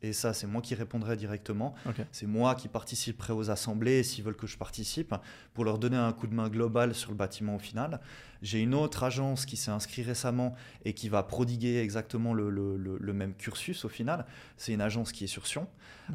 et 0.03 0.13
ça 0.13 0.33
c'est 0.33 0.47
moi 0.47 0.63
qui 0.63 0.75
répondrai 0.75 1.17
directement. 1.17 1.75
C'est 2.13 2.27
moi 2.27 2.55
qui 2.55 2.69
participerai 2.69 3.33
aux 3.33 3.51
assemblées 3.51 4.03
s'ils 4.03 4.25
veulent 4.25 4.37
que 4.37 4.47
je 4.47 4.57
participe 4.57 5.15
pour 5.55 5.65
leur 5.65 5.79
donner 5.79 5.97
un 5.97 6.13
coup 6.13 6.27
de 6.27 6.35
main 6.35 6.49
global 6.49 6.95
sur 6.95 7.11
le 7.11 7.17
bâtiment 7.17 7.57
au 7.57 7.59
final. 7.59 8.01
J'ai 8.43 8.61
une 8.61 8.75
autre 8.75 9.05
agence 9.05 9.45
qui 9.45 9.57
s'est 9.57 9.71
inscrite 9.71 10.07
récemment 10.07 10.55
et 10.85 10.95
qui 10.95 11.09
va 11.09 11.23
prodiguer 11.23 11.81
exactement 11.81 12.33
le, 12.33 13.13
même 13.13 13.35
cursus 13.35 13.85
au 13.85 13.89
final. 13.89 14.25
C'est 14.57 14.73
une 14.73 14.81
agence 14.81 15.13
qui 15.13 15.25
est 15.25 15.29
sur 15.29 15.47
Sion. 15.47 15.69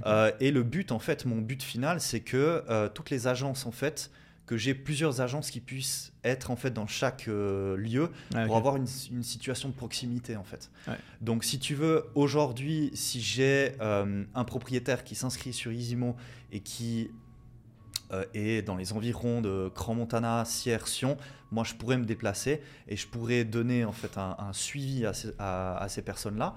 Euh, 0.05 0.31
et 0.39 0.51
le 0.51 0.63
but 0.63 0.91
en 0.91 0.99
fait, 0.99 1.25
mon 1.25 1.37
but 1.37 1.61
final, 1.61 2.01
c'est 2.01 2.19
que 2.19 2.63
euh, 2.69 2.89
toutes 2.89 3.09
les 3.09 3.27
agences 3.27 3.65
en 3.65 3.71
fait 3.71 4.11
que 4.45 4.57
j'ai 4.57 4.75
plusieurs 4.75 5.21
agences 5.21 5.49
qui 5.49 5.59
puissent 5.59 6.13
être 6.23 6.51
en 6.51 6.55
fait 6.55 6.71
dans 6.71 6.87
chaque 6.87 7.27
euh, 7.27 7.75
lieu 7.77 8.11
pour 8.45 8.57
avoir 8.57 8.75
une, 8.75 8.85
situation 8.87 9.69
de 9.69 9.73
proximité 9.73 10.35
en 10.35 10.43
fait. 10.43 10.69
Donc 11.21 11.43
si 11.43 11.59
tu 11.59 11.73
veux 11.73 12.05
aujourd'hui 12.15 12.91
si 12.93 13.21
j'ai 13.21 13.73
euh, 13.81 14.23
un 14.33 14.43
propriétaire 14.43 15.03
qui 15.03 15.15
s'inscrit 15.15 15.53
sur 15.53 15.71
Isimo 15.71 16.15
et 16.51 16.59
qui 16.59 17.09
euh, 18.11 18.23
est 18.33 18.61
dans 18.61 18.75
les 18.75 18.93
environs 18.93 19.41
de 19.41 19.71
Cran-Montana, 19.73 20.45
Sierre, 20.45 20.87
Sion, 20.87 21.17
moi 21.51 21.63
je 21.63 21.73
pourrais 21.73 21.97
me 21.97 22.05
déplacer 22.05 22.61
et 22.87 22.95
je 22.95 23.07
pourrais 23.07 23.45
donner 23.45 23.83
en 23.83 23.93
fait 23.93 24.17
un, 24.17 24.53
suivi 24.53 25.05
à 25.05 25.13
ces, 25.13 25.33
à 25.39 25.85
ces 25.89 26.03
personnes-là. 26.03 26.53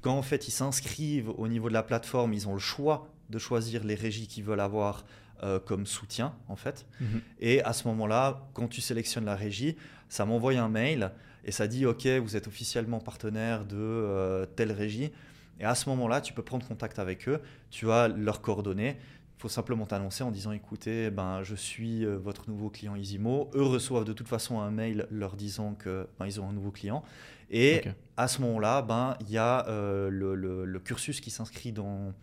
Quand 0.00 0.16
en 0.16 0.22
fait 0.22 0.46
ils 0.46 0.52
s'inscrivent 0.52 1.30
au 1.30 1.48
niveau 1.48 1.68
de 1.68 1.74
la 1.74 1.82
plateforme, 1.82 2.32
ils 2.34 2.48
ont 2.48 2.54
le 2.54 2.60
choix 2.60 3.08
de 3.30 3.38
choisir 3.38 3.82
les 3.82 3.94
régies 3.94 4.26
qu'ils 4.28 4.44
veulent 4.44 4.60
avoir 4.60 5.04
euh, 5.44 5.58
comme 5.58 5.86
soutien 5.86 6.34
en 6.48 6.54
fait. 6.54 6.86
Mhm. 7.00 7.20
Et 7.40 7.62
à 7.62 7.72
ce 7.72 7.88
moment-là, 7.88 8.48
quand 8.54 8.68
tu 8.68 8.80
sélectionnes 8.80 9.24
la 9.24 9.34
régie, 9.34 9.76
ça 10.08 10.24
m'envoie 10.24 10.52
un 10.52 10.68
mail 10.68 11.10
et 11.44 11.50
ça 11.50 11.66
dit 11.66 11.84
ok, 11.84 12.06
vous 12.06 12.36
êtes 12.36 12.46
officiellement 12.46 13.00
partenaire 13.00 13.64
de 13.64 13.76
euh, 13.76 14.46
telle 14.46 14.70
régie. 14.70 15.10
Et 15.58 15.64
à 15.64 15.74
ce 15.74 15.88
moment-là, 15.88 16.20
tu 16.20 16.32
peux 16.32 16.42
prendre 16.42 16.66
contact 16.66 17.00
avec 17.00 17.28
eux, 17.28 17.40
tu 17.70 17.90
as 17.90 18.06
leurs 18.06 18.40
coordonnées. 18.40 18.96
Il 19.38 19.42
faut 19.42 19.48
simplement 19.48 19.84
t'annoncer 19.84 20.22
en 20.22 20.30
disant 20.30 20.52
écoutez, 20.52 21.10
ben, 21.10 21.42
je 21.42 21.56
suis 21.56 22.04
euh, 22.04 22.16
votre 22.16 22.48
nouveau 22.48 22.70
client 22.70 22.94
Isimo. 22.94 23.50
Eux 23.54 23.64
reçoivent 23.64 24.04
de 24.04 24.12
toute 24.12 24.28
façon 24.28 24.60
un 24.60 24.70
mail 24.70 25.08
leur 25.10 25.34
disant 25.34 25.74
qu'ils 25.74 26.06
ben, 26.20 26.28
ont 26.40 26.50
un 26.50 26.52
nouveau 26.52 26.70
client. 26.70 27.02
Et 27.50 27.82
à 28.16 28.28
ce 28.28 28.40
moment-là, 28.42 28.80
ben, 28.80 29.16
il 29.20 29.30
y 29.30 29.38
a 29.38 29.66
le, 29.68 30.34
le, 30.36 30.78
cursus 30.78 31.20
qui 31.20 31.30
s'inscrit 31.30 31.72
dans, 31.72 32.14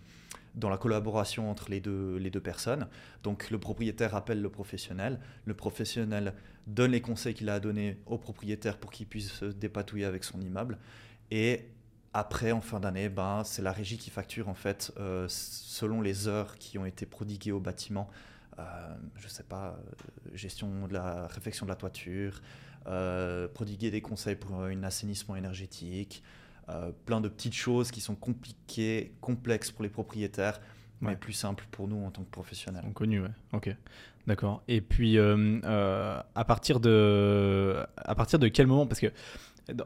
dans 0.60 0.70
la 0.70 0.78
collaboration 0.78 1.50
entre 1.50 1.70
les 1.70 1.80
deux, 1.80 2.18
les 2.18 2.30
deux 2.30 2.42
personnes. 2.42 2.88
Donc 3.24 3.50
le 3.50 3.58
propriétaire 3.58 4.16
appelle 4.16 4.42
le 4.42 4.50
professionnel, 4.50 5.20
le 5.46 5.54
professionnel 5.54 6.34
donne 6.68 6.92
les 6.92 7.02
conseils 7.02 7.34
qu'il 7.34 7.50
a 7.50 7.56
à 7.56 7.60
donner 7.60 7.98
au 8.06 8.18
propriétaire 8.18 8.78
pour 8.78 8.92
qu'il 8.92 9.08
puisse 9.08 9.32
se 9.32 9.46
dépatouiller 9.46 10.06
avec 10.06 10.24
son 10.24 10.40
immeuble. 10.42 10.78
Et 11.32 11.66
après, 12.14 12.52
en 12.52 12.62
fin 12.62 12.80
d'année, 12.80 13.10
ben, 13.10 13.44
c'est 13.44 13.62
la 13.62 13.72
régie 13.72 13.98
qui 13.98 14.10
facture 14.10 14.50
en 14.50 14.54
fait 14.54 14.92
euh, 14.98 15.26
selon 15.28 16.02
les 16.02 16.28
heures 16.28 16.58
qui 16.58 16.78
ont 16.78 16.86
été 16.86 17.06
prodiguées 17.06 17.52
au 17.52 17.60
bâtiment. 17.60 18.10
Euh, 18.58 18.64
je 19.16 19.26
ne 19.26 19.30
sais 19.30 19.44
pas, 19.44 19.68
euh, 19.68 20.36
gestion 20.36 20.88
de 20.88 20.94
la 20.94 21.28
réfection 21.28 21.66
de 21.66 21.72
la 21.72 21.76
toiture, 21.76 22.42
prodiguer 23.54 23.92
des 23.92 24.02
conseils 24.02 24.36
pour 24.36 24.64
un 24.64 24.82
assainissement 24.84 25.36
énergétique, 25.36 26.24
euh, 26.70 26.92
plein 27.06 27.22
de 27.22 27.30
petites 27.30 27.54
choses 27.54 27.92
qui 27.92 28.02
sont 28.02 28.16
compliquées, 28.16 29.14
complexes 29.22 29.72
pour 29.72 29.84
les 29.84 29.90
propriétaires, 29.90 30.60
mais 31.02 31.16
plus 31.16 31.34
simples 31.34 31.66
pour 31.72 31.88
nous 31.88 32.04
en 32.06 32.12
tant 32.12 32.24
que 32.24 32.30
professionnels. 32.30 32.84
Connu, 32.94 33.22
ouais. 33.22 33.30
Ok, 33.54 33.76
d'accord. 34.28 34.62
Et 34.68 34.82
puis, 34.82 35.18
euh, 35.18 35.60
euh, 35.64 36.22
à 36.36 36.46
partir 36.46 36.80
de, 36.80 37.78
à 37.98 38.16
partir 38.16 38.40
de 38.40 38.48
quel 38.48 38.68
moment, 38.68 38.86
parce 38.86 39.00
que 39.00 39.08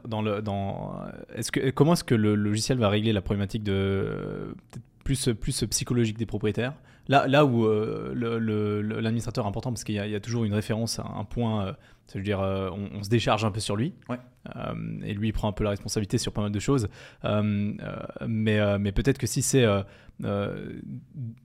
dans 0.08 0.22
le, 0.22 0.42
dans, 0.42 1.00
est-ce 1.34 1.52
que, 1.52 1.70
comment 1.70 1.92
est-ce 1.92 2.04
que 2.04 2.14
le 2.14 2.34
logiciel 2.34 2.78
va 2.78 2.88
régler 2.88 3.12
la 3.12 3.22
problématique 3.22 3.62
de 3.62 4.54
plus, 5.04 5.30
plus 5.40 5.64
psychologique 5.64 6.18
des 6.18 6.26
propriétaires? 6.26 6.74
Là, 7.08 7.26
là 7.26 7.44
où 7.44 7.66
l'administrateur 8.14 9.44
est 9.44 9.48
important, 9.48 9.72
parce 9.72 9.84
qu'il 9.84 9.94
y, 9.94 9.98
y, 9.98 10.14
a 10.14 10.20
toujours 10.20 10.44
une 10.44 10.54
référence 10.54 10.98
à 10.98 11.06
un 11.16 11.24
point 11.24 11.74
cest 12.06 12.18
à 12.18 12.22
dire, 12.22 12.40
euh, 12.40 12.70
on, 12.70 13.02
se 13.02 13.08
décharge 13.08 13.44
un 13.44 13.50
peu 13.50 13.60
sur 13.60 13.76
lui. 13.76 13.94
Euh, 14.10 14.74
et 15.02 15.14
lui, 15.14 15.28
il 15.28 15.32
prend 15.32 15.48
un 15.48 15.52
peu 15.52 15.64
la 15.64 15.70
responsabilité 15.70 16.18
sur 16.18 16.32
pas 16.32 16.42
mal 16.42 16.52
de 16.52 16.58
choses. 16.58 16.88
Euh, 17.24 17.72
mais 18.26 18.78
mais 18.78 18.92
peut-être 18.92 19.18
que 19.18 19.26
si 19.26 19.42
c'est. 19.42 19.64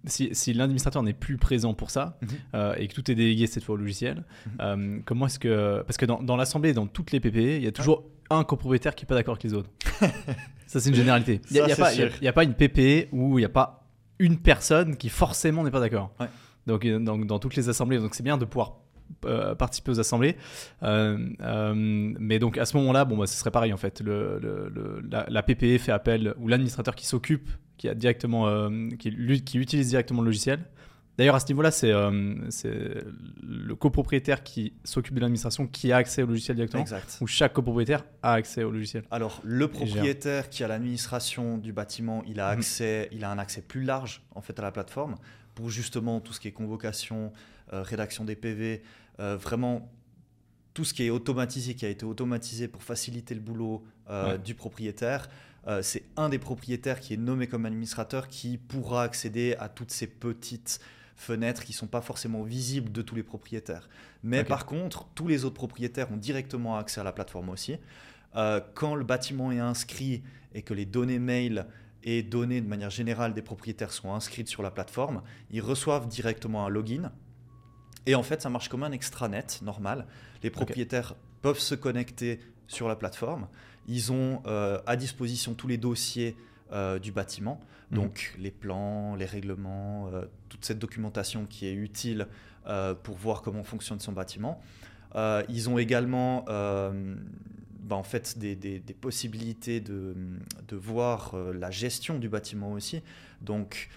si, 0.06 0.30
si 0.34 0.54
l'administrateur 0.54 1.04
n'est 1.04 1.14
plus 1.14 1.38
présent 1.38 1.74
pour 1.74 1.90
ça 1.90 2.18
mhm. 2.22 2.74
et 2.78 2.88
que 2.88 2.94
tout 2.94 3.10
est 3.10 3.16
délégué 3.16 3.48
cette 3.48 3.64
fois 3.64 3.76
au 3.76 3.78
logiciel, 3.78 4.24
mhm. 4.60 5.04
comment 5.06 5.28
est-ce 5.28 5.40
que. 5.40 5.82
Parce 5.84 5.98
que 5.98 6.06
dans, 6.06 6.22
dans 6.22 6.36
l'assemblée, 6.36 6.74
dans 6.74 6.88
toutes 6.88 7.12
les 7.12 7.20
PPE, 7.20 7.58
il 7.58 7.64
y 7.64 7.68
a 7.68 7.72
toujours 7.72 8.04
un 8.30 8.44
copropriétaire 8.44 8.96
qui 8.96 9.06
n'est 9.06 9.08
pas 9.08 9.16
d'accord 9.16 9.36
avec 9.36 9.44
les 9.44 9.54
autres. 9.54 9.70
ça, 10.68 10.80
c'est 10.80 10.90
une 10.90 10.96
généralité. 10.96 11.42
Il 11.50 11.54
n'y 11.54 11.72
a, 11.72 12.30
a, 12.30 12.34
pas 12.34 12.44
une 12.44 12.54
PPE 12.54 13.08
où 13.12 13.40
il 13.40 13.42
n'y 13.42 13.46
a 13.46 13.50
pas 13.50 13.79
une 14.20 14.38
personne 14.38 14.98
qui 14.98 15.10
forcément 15.10 15.64
n'est 15.64 15.72
pas 15.72 15.80
d'accord. 15.80 16.12
Donc, 16.68 16.86
donc, 16.86 17.26
dans 17.26 17.40
toutes 17.40 17.56
les 17.56 17.70
assemblées, 17.70 17.98
donc 17.98 18.14
c'est 18.14 18.24
bien 18.24 18.38
de 18.38 18.46
pouvoir 18.46 18.76
euh, 19.26 19.56
participer 19.56 19.92
aux 19.92 20.00
assemblées. 20.00 20.38
Euh, 20.84 21.18
euh, 21.42 21.74
mais 21.76 22.40
donc 22.40 22.58
à 22.58 22.66
ce 22.66 22.78
moment-là, 22.78 23.06
bon, 23.06 23.18
bah, 23.18 23.28
ce 23.28 23.38
serait 23.38 23.52
pareil 23.52 23.74
en 23.74 23.78
fait. 23.78 24.02
Le, 24.02 24.40
la, 25.10 25.44
PPE 25.44 25.78
fait 25.80 25.92
appel, 25.92 26.36
ou 26.38 26.48
l'administrateur 26.48 26.96
qui 26.96 27.06
s'occupe, 27.06 27.50
qui, 27.78 27.90
a 27.90 27.96
directement, 27.96 28.70
qui, 29.00 29.44
qui, 29.44 29.58
utilise 29.58 29.90
directement 29.90 30.22
le 30.22 30.28
logiciel. 30.28 30.60
D'ailleurs, 31.20 31.36
à 31.36 31.42
ce 31.42 31.48
niveau-là, 31.50 31.70
c'est 31.70 31.92
le 31.92 33.76
copropriétaire 33.76 34.42
qui 34.42 34.72
s'occupe 34.86 35.16
de 35.16 35.20
l'administration 35.20 35.68
qui 35.68 35.92
a 35.92 35.98
accès 35.98 36.24
au 36.24 36.28
logiciel 36.28 36.56
directement 36.56 36.82
exact. 36.82 37.18
Ou 37.20 37.28
chaque 37.28 37.52
copropriétaire 37.52 38.06
a 38.24 38.34
accès 38.34 38.64
au 38.64 38.72
logiciel 38.72 39.04
Alors, 39.12 39.42
le 39.44 39.68
propriétaire 39.68 40.50
qui 40.50 40.64
a 40.64 40.70
l'administration 40.70 41.58
du 41.58 41.74
bâtiment, 41.74 42.24
il 42.26 42.40
a, 42.40 42.54
mhm. 42.54 42.60
accès, 42.60 43.10
il 43.12 43.26
a 43.26 43.32
un 43.32 43.38
accès 43.38 43.62
plus 43.62 43.84
large 43.84 44.22
en 44.34 44.40
fait 44.40 44.58
à 44.60 44.62
la 44.62 44.72
plateforme 44.72 45.18
pour 45.56 45.70
justement 45.70 46.22
tout 46.22 46.32
ce 46.32 46.40
qui 46.40 46.48
est 46.48 46.54
convocation, 46.54 47.34
rédaction 47.70 48.24
des 48.24 48.36
PV, 48.36 48.82
euh, 49.20 49.36
vraiment 49.36 49.92
tout 50.74 50.86
ce 50.86 50.94
qui 50.94 51.04
est 51.04 51.10
automatisé, 51.10 51.76
qui 51.76 51.86
a 51.86 51.90
été 51.90 52.06
automatisé 52.06 52.70
pour 52.70 52.84
faciliter 52.84 53.34
le 53.36 53.42
boulot 53.42 53.84
euh, 54.10 54.38
du 54.38 54.56
propriétaire. 54.56 55.28
euh, 55.68 55.82
c'est 55.82 56.04
un 56.16 56.30
des 56.30 56.40
propriétaires 56.40 57.02
qui 57.02 57.16
est 57.16 57.18
nommé 57.18 57.48
comme 57.48 57.66
administrateur 57.66 58.30
qui 58.30 58.58
pourra 58.58 59.04
accéder 59.04 59.56
à 59.60 59.68
toutes 59.68 59.92
ces 59.92 60.08
petites 60.08 60.80
fenêtres 61.20 61.66
qui 61.66 61.74
ne 61.74 61.78
sont 61.78 61.88
pas 61.88 62.02
forcément 62.02 62.44
visibles 62.44 62.92
de 62.92 63.02
tous 63.02 63.14
les 63.14 63.24
propriétaires. 63.24 63.90
Mais 64.24 64.46
par 64.46 64.66
contre, 64.66 65.06
tous 65.16 65.28
les 65.28 65.44
autres 65.44 65.56
propriétaires 65.56 66.10
ont 66.12 66.18
directement 66.18 66.78
accès 66.78 67.02
à 67.02 67.04
la 67.04 67.12
plateforme 67.12 67.50
aussi. 67.50 67.76
Euh, 68.36 68.62
quand 68.74 68.96
le 68.96 69.04
bâtiment 69.04 69.52
est 69.52 69.60
inscrit 69.60 70.24
et 70.54 70.62
que 70.62 70.74
les 70.74 70.86
données 70.86 71.20
mail 71.20 71.66
et 72.04 72.24
données 72.24 72.62
de 72.62 72.68
manière 72.68 72.90
générale 72.90 73.34
des 73.34 73.42
propriétaires 73.42 73.92
sont 73.92 74.14
inscrites 74.14 74.48
sur 74.48 74.64
la 74.64 74.72
plateforme, 74.72 75.22
ils 75.52 75.62
reçoivent 75.62 76.08
directement 76.08 76.66
un 76.66 76.70
login. 76.70 77.12
Et 78.06 78.16
en 78.16 78.24
fait, 78.24 78.42
ça 78.42 78.50
marche 78.50 78.70
comme 78.70 78.84
un 78.84 78.94
extranet 78.94 79.62
normal. 79.62 80.08
Les 80.42 80.50
propriétaires 80.50 81.16
peuvent 81.42 81.60
se 81.60 81.76
connecter 81.76 82.40
sur 82.68 82.88
la 82.88 82.96
plateforme. 82.96 83.50
Ils 83.88 84.14
ont 84.14 84.42
euh, 84.46 84.80
à 84.86 84.96
disposition 84.96 85.54
tous 85.54 85.68
les 85.68 85.78
dossiers 85.78 86.38
euh, 86.72 87.00
du 87.00 87.12
bâtiment, 87.12 87.60
mhm. 87.92 87.98
donc 87.98 88.36
les 88.40 88.52
plans, 88.52 89.16
les 89.16 89.26
règlements, 89.26 90.10
euh, 90.14 90.26
toute 90.50 90.66
cette 90.66 90.80
documentation 90.80 91.46
qui 91.46 91.68
est 91.68 91.74
utile 91.74 92.28
pour 93.02 93.16
voir 93.16 93.42
comment 93.42 93.64
fonctionne 93.64 94.00
son 94.00 94.12
bâtiment. 94.12 94.62
ils 95.16 95.70
ont 95.72 95.80
également 95.80 96.46
bah, 96.46 97.96
en 97.96 98.04
fait 98.04 98.38
des, 98.38 98.56
des, 98.56 98.80
possibilités 98.94 99.80
de, 99.80 100.14
de 100.68 100.76
voir 100.76 101.36
la 101.36 101.72
gestion 101.72 102.20
du 102.20 102.30
bâtiment 102.30 102.74
aussi. 102.74 103.02
Donc 103.42 103.90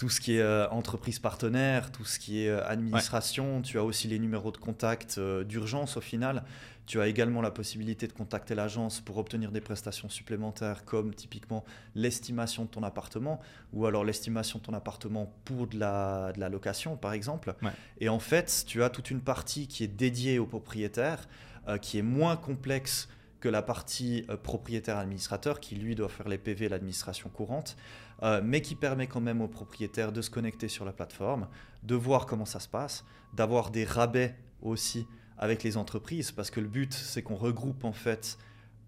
tout 0.00 0.08
ce 0.08 0.18
qui 0.18 0.38
est 0.38 0.66
entreprise 0.70 1.18
partenaire, 1.18 1.92
tout 1.92 2.06
ce 2.06 2.18
qui 2.18 2.46
est 2.46 2.50
administration, 2.50 3.60
tu 3.60 3.78
as 3.78 3.84
aussi 3.84 4.08
les 4.08 4.18
numéros 4.18 4.50
de 4.50 4.56
contact 4.56 5.20
d'urgence 5.20 5.98
au 5.98 6.00
final. 6.00 6.42
Tu 6.86 7.02
as 7.02 7.06
également 7.06 7.42
la 7.42 7.50
possibilité 7.50 8.08
de 8.08 8.14
contacter 8.14 8.54
l'agence 8.54 9.02
pour 9.02 9.18
obtenir 9.18 9.52
des 9.52 9.60
prestations 9.60 10.08
supplémentaires 10.08 10.86
comme 10.86 11.14
typiquement 11.14 11.66
l'estimation 11.94 12.64
de 12.64 12.70
ton 12.70 12.82
appartement 12.82 13.40
ou 13.74 13.84
alors 13.84 14.02
l'estimation 14.02 14.58
de 14.58 14.64
ton 14.64 14.72
appartement 14.72 15.30
pour 15.44 15.66
de 15.66 15.78
la, 15.78 16.32
de 16.32 16.40
la 16.40 16.48
location 16.48 16.96
par 16.96 17.12
exemple. 17.12 17.54
Et 18.00 18.08
en 18.08 18.20
fait, 18.20 18.64
tu 18.66 18.82
as 18.82 18.88
toute 18.88 19.10
une 19.10 19.20
partie 19.20 19.68
qui 19.68 19.84
est 19.84 19.94
dédiée 19.94 20.38
au 20.38 20.46
propriétaire, 20.46 21.28
euh, 21.68 21.76
qui 21.76 21.98
est 21.98 22.02
moins 22.02 22.36
complexe 22.36 23.06
que 23.40 23.48
la 23.48 23.62
partie 23.62 24.24
euh, 24.28 24.36
propriétaire-administrateur 24.36 25.60
qui 25.60 25.74
lui 25.74 25.94
doit 25.94 26.08
faire 26.08 26.28
les 26.28 26.38
PV 26.38 26.66
et 26.66 26.68
l'administration 26.68 27.28
courante, 27.30 27.76
euh, 28.22 28.40
mais 28.44 28.60
qui 28.62 28.74
permet 28.74 29.06
quand 29.06 29.20
même 29.20 29.40
au 29.40 29.48
propriétaire 29.48 30.12
de 30.12 30.22
se 30.22 30.30
connecter 30.30 30.68
sur 30.68 30.84
la 30.84 30.92
plateforme, 30.92 31.48
de 31.82 31.94
voir 31.94 32.26
comment 32.26 32.44
ça 32.44 32.60
se 32.60 32.68
passe, 32.68 33.04
d'avoir 33.34 33.70
des 33.70 33.84
rabais 33.84 34.34
aussi 34.62 35.06
avec 35.38 35.62
les 35.62 35.76
entreprises 35.76 36.32
parce 36.32 36.50
que 36.50 36.60
le 36.60 36.68
but 36.68 36.92
c'est 36.92 37.22
qu'on 37.22 37.34
regroupe 37.34 37.84
en 37.84 37.92
fait 37.92 38.38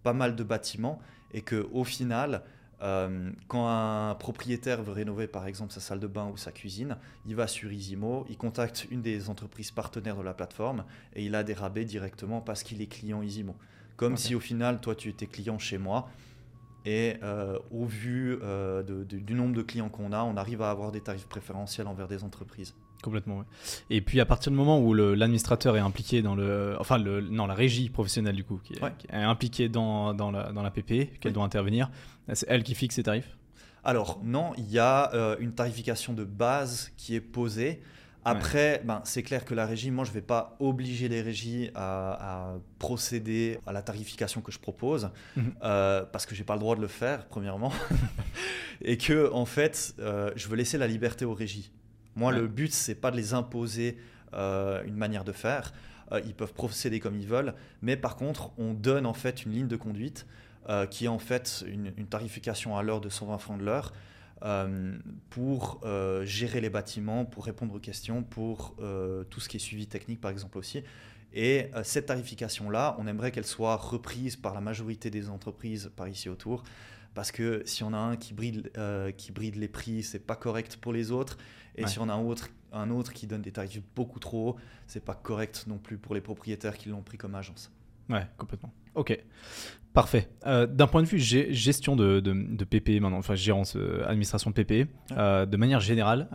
pas 0.03 0.13
mal 0.13 0.35
de 0.35 0.43
bâtiments 0.43 0.99
et 1.33 1.41
que 1.41 1.67
au 1.73 1.83
final 1.83 2.43
euh, 2.83 3.31
quand 3.47 3.67
un 3.67 4.13
propriétaire 4.15 4.83
veut 4.83 4.91
rénover 4.91 5.27
par 5.27 5.47
exemple 5.47 5.73
sa 5.73 5.79
salle 5.79 5.99
de 5.99 6.07
bain 6.07 6.29
ou 6.31 6.37
sa 6.37 6.51
cuisine, 6.51 6.97
il 7.25 7.35
va 7.35 7.47
sur 7.47 7.71
Isimo, 7.71 8.25
il 8.29 8.37
contacte 8.37 8.87
une 8.91 9.01
des 9.01 9.29
entreprises 9.29 9.71
partenaires 9.71 10.17
de 10.17 10.21
la 10.21 10.33
plateforme 10.33 10.83
et 11.15 11.25
il 11.25 11.33
a 11.33 11.43
des 11.43 11.53
rabais 11.53 11.85
directement 11.85 12.41
parce 12.41 12.61
qu'il 12.61 12.81
est 12.81 12.87
client 12.87 13.21
Isimo. 13.21 13.55
Comme 13.95 14.17
si 14.17 14.35
au 14.35 14.39
final 14.39 14.81
toi 14.81 14.95
tu 14.95 15.09
étais 15.09 15.27
client 15.27 15.57
chez 15.57 15.77
moi 15.77 16.09
et 16.85 17.15
euh, 17.23 17.57
au 17.71 17.85
vu 17.85 18.37
euh, 18.41 18.83
du 18.83 19.33
nombre 19.33 19.55
de 19.55 19.61
clients 19.61 19.89
qu'on 19.89 20.11
a, 20.11 20.23
on 20.23 20.35
arrive 20.37 20.61
à 20.61 20.69
avoir 20.69 20.91
des 20.91 21.01
tarifs 21.01 21.27
préférentiels 21.27 21.87
envers 21.87 22.07
des 22.07 22.23
entreprises. 22.23 22.75
Complètement, 23.01 23.39
oui. 23.39 23.45
Et 23.89 24.01
puis 24.01 24.21
à 24.21 24.25
partir 24.25 24.51
du 24.51 24.57
moment 24.57 24.79
où 24.79 24.93
l'administrateur 24.93 25.75
est 25.75 25.81
impliqué 25.81 26.21
dans 26.21 26.35
le. 26.35 26.75
Enfin, 26.79 26.97
le, 26.97 27.19
non, 27.19 27.47
la 27.47 27.53
régie 27.53 27.89
professionnelle 27.89 28.35
du 28.35 28.45
coup, 28.45 28.61
qui 28.63 28.73
est, 28.73 29.13
impliquée 29.13 29.67
dans, 29.67 30.13
dans, 30.13 30.31
la, 30.31 30.53
dans 30.53 30.63
la 30.63 30.71
PP, 30.71 31.19
qu'elle 31.19 31.33
doit 31.33 31.43
intervenir, 31.43 31.91
c'est 32.31 32.45
elle 32.49 32.63
qui 32.63 32.75
fixe 32.75 32.95
ses 32.95 33.03
tarifs? 33.03 33.37
Alors, 33.83 34.21
non, 34.23 34.53
il 34.57 34.71
y 34.71 34.79
a 34.79 35.13
euh, 35.13 35.35
une 35.39 35.53
tarification 35.53 36.13
de 36.13 36.23
base 36.23 36.91
qui 36.95 37.15
est 37.15 37.21
posée. 37.21 37.81
Après, 38.25 38.81
ben, 38.85 39.01
c'est 39.03 39.23
clair 39.23 39.43
que 39.43 39.53
la 39.53 39.65
régie, 39.65 39.91
moi, 39.91 40.05
je 40.05 40.09
ne 40.11 40.15
vais 40.15 40.21
pas 40.21 40.55
obliger 40.59 41.09
les 41.09 41.21
régies 41.21 41.69
à, 41.75 42.55
procéder 42.79 43.59
à 43.65 43.73
la 43.73 43.81
tarification 43.81 44.41
que 44.41 44.51
je 44.51 44.59
propose, 44.59 45.09
mhm. 45.35 45.53
euh, 45.63 46.03
parce 46.11 46.25
que 46.25 46.35
je 46.35 46.41
n'ai 46.41 46.45
pas 46.45 46.53
le 46.53 46.59
droit 46.59 46.75
de 46.75 46.81
le 46.81 46.87
faire, 46.87 47.25
premièrement, 47.27 47.71
et 48.81 48.97
que, 48.97 49.31
en 49.31 49.45
fait, 49.45 49.95
euh, 49.99 50.31
je 50.35 50.47
veux 50.47 50.55
laisser 50.55 50.77
la 50.77 50.87
liberté 50.87 51.25
aux 51.25 51.33
régies. 51.33 51.71
Moi, 52.15 52.31
le 52.31 52.47
but, 52.47 52.71
c'est 52.71 52.95
pas 52.95 53.11
de 53.11 53.17
les 53.17 53.33
imposer 53.33 53.97
euh, 54.33 54.83
une 54.85 54.95
manière 54.95 55.23
de 55.23 55.31
faire. 55.31 55.73
Ils 56.27 56.35
peuvent 56.35 56.53
procéder 56.53 56.99
comme 56.99 57.17
ils 57.17 57.25
veulent, 57.25 57.55
mais 57.81 57.97
par 57.97 58.17
contre, 58.17 58.51
on 58.59 58.75
donne 58.75 59.07
en 59.07 59.15
fait 59.15 59.47
une 59.47 59.53
ligne 59.53 59.67
de 59.67 59.77
conduite 59.77 60.27
qui 60.91 61.05
est 61.05 61.07
en 61.07 61.17
fait 61.17 61.65
une, 61.65 61.91
tarification 62.05 62.77
à 62.77 62.83
l'heure 62.83 63.01
de 63.01 63.09
120 63.09 63.39
francs 63.39 63.57
de 63.57 63.65
l'heure. 63.65 63.91
Pour 65.29 65.81
gérer 66.23 66.61
les 66.61 66.69
bâtiments, 66.69 67.25
pour 67.25 67.45
répondre 67.45 67.73
aux 67.75 67.79
questions, 67.79 68.23
pour 68.23 68.75
tout 69.29 69.39
ce 69.39 69.49
qui 69.49 69.57
est 69.57 69.59
suivi 69.59 69.87
technique 69.87 70.21
par 70.21 70.31
exemple 70.31 70.57
aussi. 70.57 70.83
Et 71.33 71.71
cette 71.83 72.05
tarification-là, 72.05 72.95
on 72.99 73.07
aimerait 73.07 73.31
qu'elle 73.31 73.45
soit 73.45 73.75
reprise 73.75 74.35
par 74.35 74.53
la 74.53 74.61
majorité 74.61 75.09
des 75.09 75.29
entreprises 75.29 75.91
par 75.95 76.07
ici 76.07 76.29
autour, 76.29 76.63
parce 77.15 77.31
que 77.31 77.63
si 77.65 77.83
on 77.83 77.93
a 77.93 77.97
un 77.97 78.17
qui 78.17 78.33
bride, 78.33 78.71
qui 79.17 79.31
bride 79.31 79.55
les 79.55 79.67
prix, 79.67 80.03
c'est 80.03 80.19
pas 80.19 80.35
correct 80.35 80.77
pour 80.77 80.93
les 80.93 81.11
autres. 81.11 81.37
Et 81.75 81.87
si 81.87 81.97
on 81.97 82.07
a 82.09 82.13
un 82.13 82.23
autre, 82.23 82.49
un 82.71 82.91
autre 82.91 83.13
qui 83.13 83.25
donne 83.25 83.41
des 83.41 83.51
tarifs 83.51 83.81
beaucoup 83.95 84.19
trop 84.19 84.49
hauts, 84.49 84.55
c'est 84.85 85.03
pas 85.03 85.15
correct 85.15 85.65
non 85.65 85.79
plus 85.79 85.97
pour 85.97 86.13
les 86.13 86.21
propriétaires 86.21 86.77
qui 86.77 86.89
l'ont 86.89 87.01
pris 87.01 87.17
comme 87.17 87.33
agence. 87.33 87.71
Ouais, 88.09 88.27
complètement. 88.37 88.71
Ok, 88.93 89.17
parfait. 89.93 90.29
Euh, 90.45 90.65
d'un 90.65 90.87
point 90.87 91.01
de 91.01 91.07
vue 91.07 91.19
gestion 91.19 91.95
de, 91.95 92.19
de, 92.19 92.63
PP 92.65 92.99
maintenant, 92.99 93.17
enfin 93.17 93.35
gérance, 93.35 93.75
euh, 93.75 94.03
administration 94.07 94.51
de 94.51 94.55
PP, 94.55 94.89
euh, 95.11 95.45
de 95.45 95.57
manière 95.57 95.79
générale, 95.79 96.27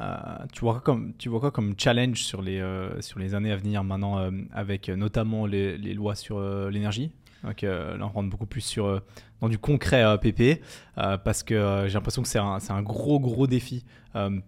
tu, 0.52 0.60
vois 0.60 0.74
quoi 0.74 0.80
comme, 0.82 1.12
tu 1.18 1.28
vois 1.28 1.40
quoi 1.40 1.50
comme 1.50 1.74
challenge 1.76 2.22
sur 2.22 2.42
les, 2.42 2.62
sur 3.00 3.18
les 3.18 3.34
années 3.34 3.52
à 3.52 3.56
venir 3.56 3.84
maintenant, 3.84 4.30
avec 4.52 4.88
notamment 4.88 5.46
les, 5.46 5.76
les 5.76 5.94
lois 5.94 6.14
sur 6.14 6.40
l'énergie? 6.70 7.10
Donc 7.44 7.62
là, 7.62 7.96
on 8.00 8.08
rentre 8.08 8.30
beaucoup 8.30 8.46
plus 8.46 8.60
sur 8.60 9.02
dans 9.40 9.48
du 9.48 9.58
concret 9.58 10.02
à 10.02 10.18
PP 10.18 10.60
parce 10.96 11.42
que 11.42 11.84
j'ai 11.86 11.94
l'impression 11.94 12.22
que 12.22 12.28
c'est 12.28 12.38
un, 12.38 12.58
un, 12.68 12.82
gros 12.82 13.20
gros 13.20 13.46
défi 13.46 13.84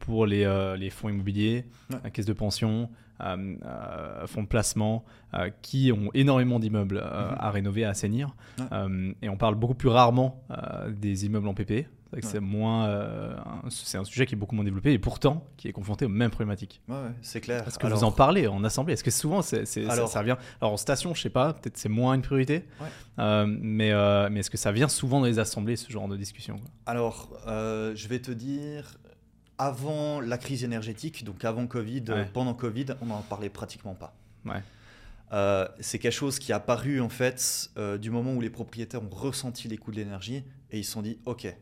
pour 0.00 0.26
les, 0.26 0.74
les, 0.78 0.90
fonds 0.90 1.08
immobiliers, 1.08 1.64
la 2.02 2.10
caisse 2.10 2.26
de 2.26 2.32
pension, 2.32 2.90
fonds 3.20 4.42
de 4.42 4.48
placement 4.48 5.04
qui 5.62 5.92
ont 5.92 6.10
énormément 6.14 6.58
d'immeubles 6.58 6.98
mm-hmm. 6.98 7.36
à 7.38 7.50
rénover, 7.50 7.84
à 7.84 7.90
assainir. 7.90 8.34
et 9.22 9.28
on 9.28 9.36
parle 9.36 9.54
beaucoup 9.54 9.74
plus 9.74 9.88
rarement 9.88 10.42
des 10.88 11.26
immeubles 11.26 11.48
en 11.48 11.54
PP. 11.54 11.86
C'est 12.22 12.40
moins, 12.40 12.88
euh, 12.88 13.36
c'est 13.68 13.96
un 13.96 14.04
sujet 14.04 14.26
qui 14.26 14.34
est 14.34 14.36
beaucoup 14.36 14.56
moins 14.56 14.64
développé 14.64 14.92
et 14.92 14.98
pourtant 14.98 15.46
qui 15.56 15.68
est 15.68 15.72
confronté 15.72 16.04
aux 16.04 16.08
mêmes 16.08 16.30
problématiques. 16.30 16.82
Ouais, 16.88 16.96
c'est 17.22 17.40
clair. 17.40 17.66
Est-ce 17.66 17.78
que 17.78 17.86
vous 17.86 18.04
en 18.04 18.10
parlez 18.10 18.48
en 18.48 18.64
assemblée 18.64 18.94
Est-ce 18.94 19.04
que 19.04 19.12
souvent 19.12 19.42
c'est, 19.42 19.64
alors... 19.88 20.08
ça, 20.08 20.22
vient 20.22 20.36
Alors 20.60 20.72
en 20.72 20.76
station, 20.76 21.14
je 21.14 21.22
sais 21.22 21.30
pas, 21.30 21.52
peut-être 21.52 21.76
c'est 21.76 21.88
moins 21.88 22.14
une 22.14 22.22
priorité, 22.22 22.64
euh, 23.18 23.46
mais, 23.46 23.92
euh, 23.92 24.28
mais 24.30 24.40
est-ce 24.40 24.50
que 24.50 24.56
ça 24.56 24.72
vient 24.72 24.88
souvent 24.88 25.20
dans 25.20 25.26
les 25.26 25.38
assemblées 25.38 25.76
ce 25.76 25.90
genre 25.90 26.08
de 26.08 26.16
discussion 26.16 26.60
Alors, 26.86 27.30
je 27.46 28.08
vais 28.08 28.18
te 28.18 28.32
dire, 28.32 28.96
avant 29.58 30.20
la 30.20 30.36
crise 30.36 30.64
énergétique, 30.64 31.24
donc 31.24 31.44
avant 31.44 31.66
Covid, 31.68 32.04
pendant 32.32 32.54
Covid, 32.54 32.86
on 33.02 33.06
n'en 33.06 33.22
parlait 33.22 33.50
pratiquement 33.50 33.94
pas. 33.94 34.16
Ouais. 34.44 34.62
c'est 35.78 36.00
quelque 36.00 36.12
chose 36.12 36.40
qui 36.40 36.50
est 36.50 36.56
apparu 36.56 37.00
en 37.00 37.08
fait 37.08 37.70
du 38.00 38.10
moment 38.10 38.32
où 38.32 38.40
les 38.40 38.50
propriétaires 38.50 39.02
ont 39.02 39.14
ressenti 39.14 39.68
les 39.68 39.76
coûts 39.76 39.92
de 39.92 39.96
l'énergie 39.96 40.42
et 40.72 40.78
ils 40.78 40.84
se 40.84 40.90
sont 40.90 41.02
dit 41.02 41.18
ok 41.24 41.54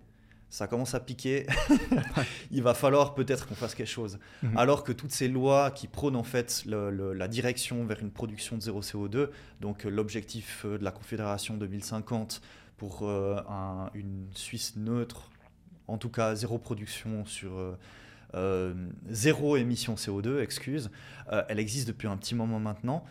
ça 0.51 0.67
commence 0.67 0.95
à 0.95 1.01
piquer, 1.01 1.47
il 2.51 2.63
va 2.63 2.75
falloir 2.75 3.15
peut-être 3.15 3.47
qu'on 3.47 3.55
fasse 3.55 3.75
quelque 3.75 3.87
chose. 3.87 4.19
Mhm. 4.43 4.57
Alors 4.57 4.85
que 4.85 4.93
toutes 4.93 5.13
ces 5.13 5.29
lois 5.29 5.71
qui 5.71 5.87
prônent 5.89 6.17
en 6.17 6.23
fait 6.23 6.65
la 6.67 7.29
direction 7.29 7.85
vers 7.85 8.01
une 8.01 8.11
production 8.11 8.57
de 8.57 8.63
zéro 8.63 8.81
CO2, 8.81 9.29
donc 9.61 9.85
euh, 9.85 9.91
l'objectif 9.91 10.65
euh, 10.65 10.79
de 10.79 10.85
la 10.85 10.91
Confédération 10.91 11.57
2050 11.57 12.41
pour 12.77 13.01
euh, 13.03 13.41
une 13.95 14.27
Suisse 14.33 14.75
neutre, 14.77 15.31
en 15.87 15.99
tout 15.99 16.11
cas 16.11 16.35
zéro 16.35 16.59
production 16.59 17.25
sur 17.25 17.51
zéro 19.09 19.57
émission 19.57 19.95
CO2, 19.95 20.41
excuse, 20.41 20.91
elle 21.49 21.59
existe 21.59 21.89
depuis 21.89 22.07
un 22.07 22.17
petit 22.19 22.35
moment 22.35 22.61
maintenant. 22.61 23.05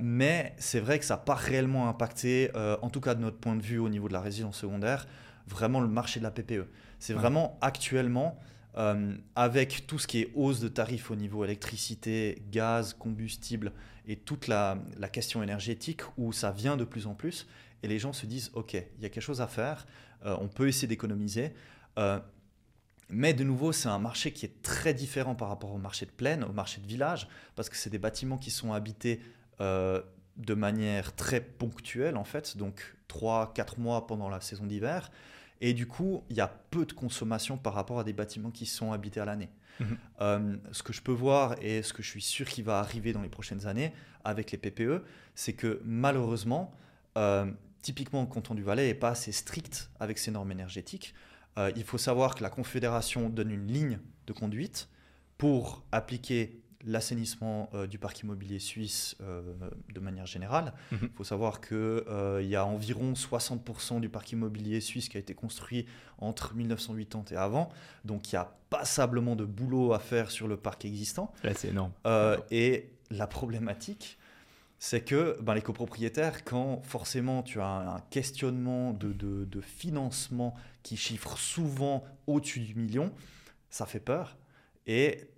mais 0.00 0.54
c'est 0.56 0.80
vrai 0.80 0.98
que 0.98 1.04
ça 1.04 1.14
n'a 1.14 1.18
pas 1.18 1.34
réellement 1.34 1.88
impacté, 1.88 2.50
en 2.82 2.88
tout 2.88 3.00
cas 3.00 3.14
de 3.14 3.20
notre 3.20 3.36
point 3.36 3.54
de 3.54 3.62
vue 3.62 3.78
au 3.78 3.90
niveau 3.90 4.08
de 4.08 4.14
la 4.14 4.22
résidence 4.22 4.56
secondaire, 4.56 5.06
vraiment 5.48 5.80
le 5.80 5.88
marché 5.88 6.20
de 6.20 6.24
la 6.24 6.30
PPE. 6.30 6.68
C'est 6.98 7.14
vraiment 7.14 7.58
actuellement, 7.60 8.38
euh, 8.76 9.16
avec 9.34 9.86
tout 9.86 9.98
ce 9.98 10.06
qui 10.06 10.20
est 10.20 10.30
hausse 10.34 10.60
de 10.60 10.68
tarifs 10.68 11.10
au 11.10 11.16
niveau 11.16 11.44
électricité, 11.44 12.42
gaz, 12.50 12.94
combustible 12.94 13.72
et 14.06 14.16
toute 14.16 14.46
la, 14.46 14.78
question 15.10 15.42
énergétique 15.42 16.02
où 16.16 16.32
ça 16.32 16.50
vient 16.50 16.76
de 16.76 16.84
plus 16.84 17.06
en 17.06 17.14
plus 17.14 17.46
et 17.82 17.88
les 17.88 17.98
gens 17.98 18.12
se 18.12 18.26
disent 18.26 18.50
ok, 18.54 18.74
il 18.74 19.02
y 19.02 19.06
a 19.06 19.08
quelque 19.08 19.20
chose 19.20 19.40
à 19.40 19.46
faire, 19.46 19.86
euh, 20.24 20.36
on 20.40 20.48
peut 20.48 20.68
essayer 20.68 20.88
d'économiser. 20.88 21.52
Euh, 21.98 22.20
mais 23.10 23.32
de 23.32 23.42
nouveau, 23.42 23.72
c'est 23.72 23.88
un 23.88 23.98
marché 23.98 24.32
qui 24.32 24.44
est 24.44 24.62
très 24.62 24.92
différent 24.92 25.34
par 25.34 25.48
rapport 25.48 25.72
au 25.72 25.78
marché 25.78 26.04
de 26.04 26.10
plaine, 26.10 26.44
au 26.44 26.52
marché 26.52 26.80
de 26.80 26.86
village, 26.86 27.26
parce 27.56 27.70
que 27.70 27.76
c'est 27.76 27.88
des 27.88 27.98
bâtiments 27.98 28.36
qui 28.36 28.50
sont 28.50 28.74
habités 28.74 29.20
de 30.38 30.54
manière 30.54 31.16
très 31.16 31.40
ponctuelle, 31.40 32.16
en 32.16 32.24
fait, 32.24 32.56
donc 32.56 32.96
3-4 33.08 33.80
mois 33.80 34.06
pendant 34.06 34.28
la 34.28 34.40
saison 34.40 34.66
d'hiver, 34.66 35.10
Et 35.60 35.74
du 35.74 35.86
coup, 35.86 36.22
il 36.30 36.36
y 36.36 36.40
a 36.40 36.48
peu 36.48 36.86
de 36.86 36.92
consommation 36.92 37.58
par 37.58 37.74
rapport 37.74 37.98
à 37.98 38.04
des 38.04 38.12
bâtiments 38.12 38.50
qui 38.50 38.66
sont 38.66 38.92
habités 38.92 39.20
à 39.20 39.24
l'année. 39.24 39.50
Mhm. 39.80 39.98
Euh, 40.20 40.56
ce 40.72 40.82
que 40.82 40.92
je 40.92 41.02
peux 41.02 41.12
voir 41.12 41.56
et 41.60 41.82
ce 41.82 41.92
que 41.92 42.02
je 42.02 42.10
suis 42.10 42.22
sûr 42.22 42.48
qui 42.48 42.62
va 42.62 42.78
arriver 42.78 43.12
dans 43.12 43.22
les 43.22 43.28
prochaines 43.28 43.66
années 43.66 43.92
avec 44.24 44.50
les 44.52 44.58
PPE, 44.58 45.02
c'est 45.34 45.52
que 45.52 45.80
malheureusement, 45.84 46.72
euh, 47.16 47.50
typiquement 47.82 48.22
le 48.22 48.26
canton 48.26 48.54
du 48.54 48.62
Valais 48.62 48.86
n'est 48.86 48.94
pas 48.94 49.10
assez 49.10 49.32
strict 49.32 49.90
avec 50.00 50.18
ses 50.18 50.30
normes 50.30 50.52
énergétiques. 50.52 51.14
Euh, 51.58 51.72
il 51.76 51.84
faut 51.84 51.98
savoir 51.98 52.34
que 52.34 52.42
la 52.42 52.50
Confédération 52.50 53.28
donne 53.28 53.50
une 53.50 53.66
ligne 53.66 53.98
de 54.26 54.32
conduite 54.32 54.88
pour 55.38 55.84
appliquer 55.92 56.60
l'assainissement 56.84 57.68
euh, 57.74 57.86
du 57.86 57.98
parc 57.98 58.20
immobilier 58.20 58.58
suisse 58.58 59.16
euh, 59.20 59.42
de 59.92 60.00
manière 60.00 60.26
générale. 60.26 60.72
Il 60.92 60.98
Mhm. 60.98 61.10
faut 61.16 61.24
savoir 61.24 61.60
qu'il 61.60 62.04
y 62.42 62.56
a 62.56 62.64
environ 62.64 63.12
60% 63.14 64.00
du 64.00 64.08
parc 64.08 64.32
immobilier 64.32 64.80
suisse 64.80 65.08
qui 65.08 65.16
a 65.16 65.20
été 65.20 65.34
construit 65.34 65.86
entre 66.18 66.54
1980 66.54 67.24
et 67.32 67.36
avant. 67.36 67.68
Donc 68.04 68.30
il 68.30 68.34
y 68.34 68.38
a 68.38 68.52
passablement 68.70 69.34
de 69.36 69.44
boulot 69.44 69.92
à 69.92 69.98
faire 69.98 70.30
sur 70.30 70.46
le 70.48 70.56
parc 70.56 70.84
existant. 70.84 71.32
Là, 71.42 71.52
c'est 71.54 71.68
énorme. 71.68 71.92
Euh, 72.06 72.36
et 72.50 72.90
la 73.10 73.26
problématique, 73.26 74.18
c'est 74.78 75.00
que 75.00 75.36
ben, 75.42 75.54
les 75.54 75.62
copropriétaires, 75.62 76.44
quand 76.44 76.80
forcément 76.84 77.42
tu 77.42 77.60
as 77.60 77.66
un 77.96 78.00
questionnement 78.10 78.92
de, 78.92 79.12
de- 79.12 79.44
de 79.44 79.60
financement 79.60 80.54
qui 80.84 80.96
chiffre 80.96 81.36
souvent 81.38 82.04
au-dessus 82.28 82.60
du 82.60 82.74
million, 82.76 83.12
ça 83.70 83.86
fait 83.86 83.98
peur. 84.00 84.36
Et 84.86 85.28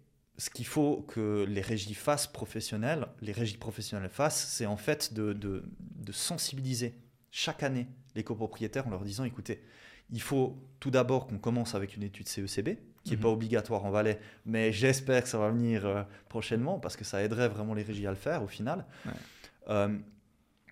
ce 0.41 0.51
qu'il 0.51 0.67
faut 0.67 1.03
que 1.03 1.45
les 1.49 1.61
régies 1.61 1.95
fassent 1.95 2.27
professionnelles, 2.27 3.07
les 3.21 3.33
régies 3.33 3.59
professionnelles 3.59 4.09
fassent, 4.11 4.47
c'est 4.49 4.67
en 4.67 4.77
fait 4.77 5.13
de, 5.13 5.33
de- 5.33 5.65
de 5.79 6.13
sensibiliser 6.13 6.95
chaque 7.31 7.63
année 7.63 7.87
les 8.15 8.25
copropriétaires 8.25 8.87
en 8.87 8.91
leur 8.91 9.05
disant, 9.05 9.25
écoutez, 9.25 9.63
il 10.11 10.21
faut 10.23 10.59
tout 10.81 10.91
d'abord 10.91 11.27
qu'on 11.27 11.39
commence 11.39 11.75
avec 11.75 11.95
une 11.97 12.03
étude 12.03 12.27
CECB, 12.29 12.79
qui 13.05 13.11
n'est 13.13 13.17
Mhm. 13.17 13.23
pas 13.23 13.29
obligatoire 13.29 13.85
en 13.85 13.91
Valais, 13.91 14.19
mais 14.47 14.73
j'espère 14.73 15.23
que 15.23 15.29
ça 15.29 15.39
va 15.39 15.51
venir 15.51 15.87
euh, 15.87 16.03
prochainement, 16.29 16.79
parce 16.81 16.97
que 16.97 17.05
ça 17.05 17.23
aiderait 17.23 17.49
vraiment 17.49 17.75
les 17.75 17.83
régies 17.83 18.07
à 18.07 18.11
le 18.11 18.17
faire 18.17 18.43
au 18.43 18.49
final. 18.49 18.85
Ouais. 19.07 19.13
Euh, 19.69 19.97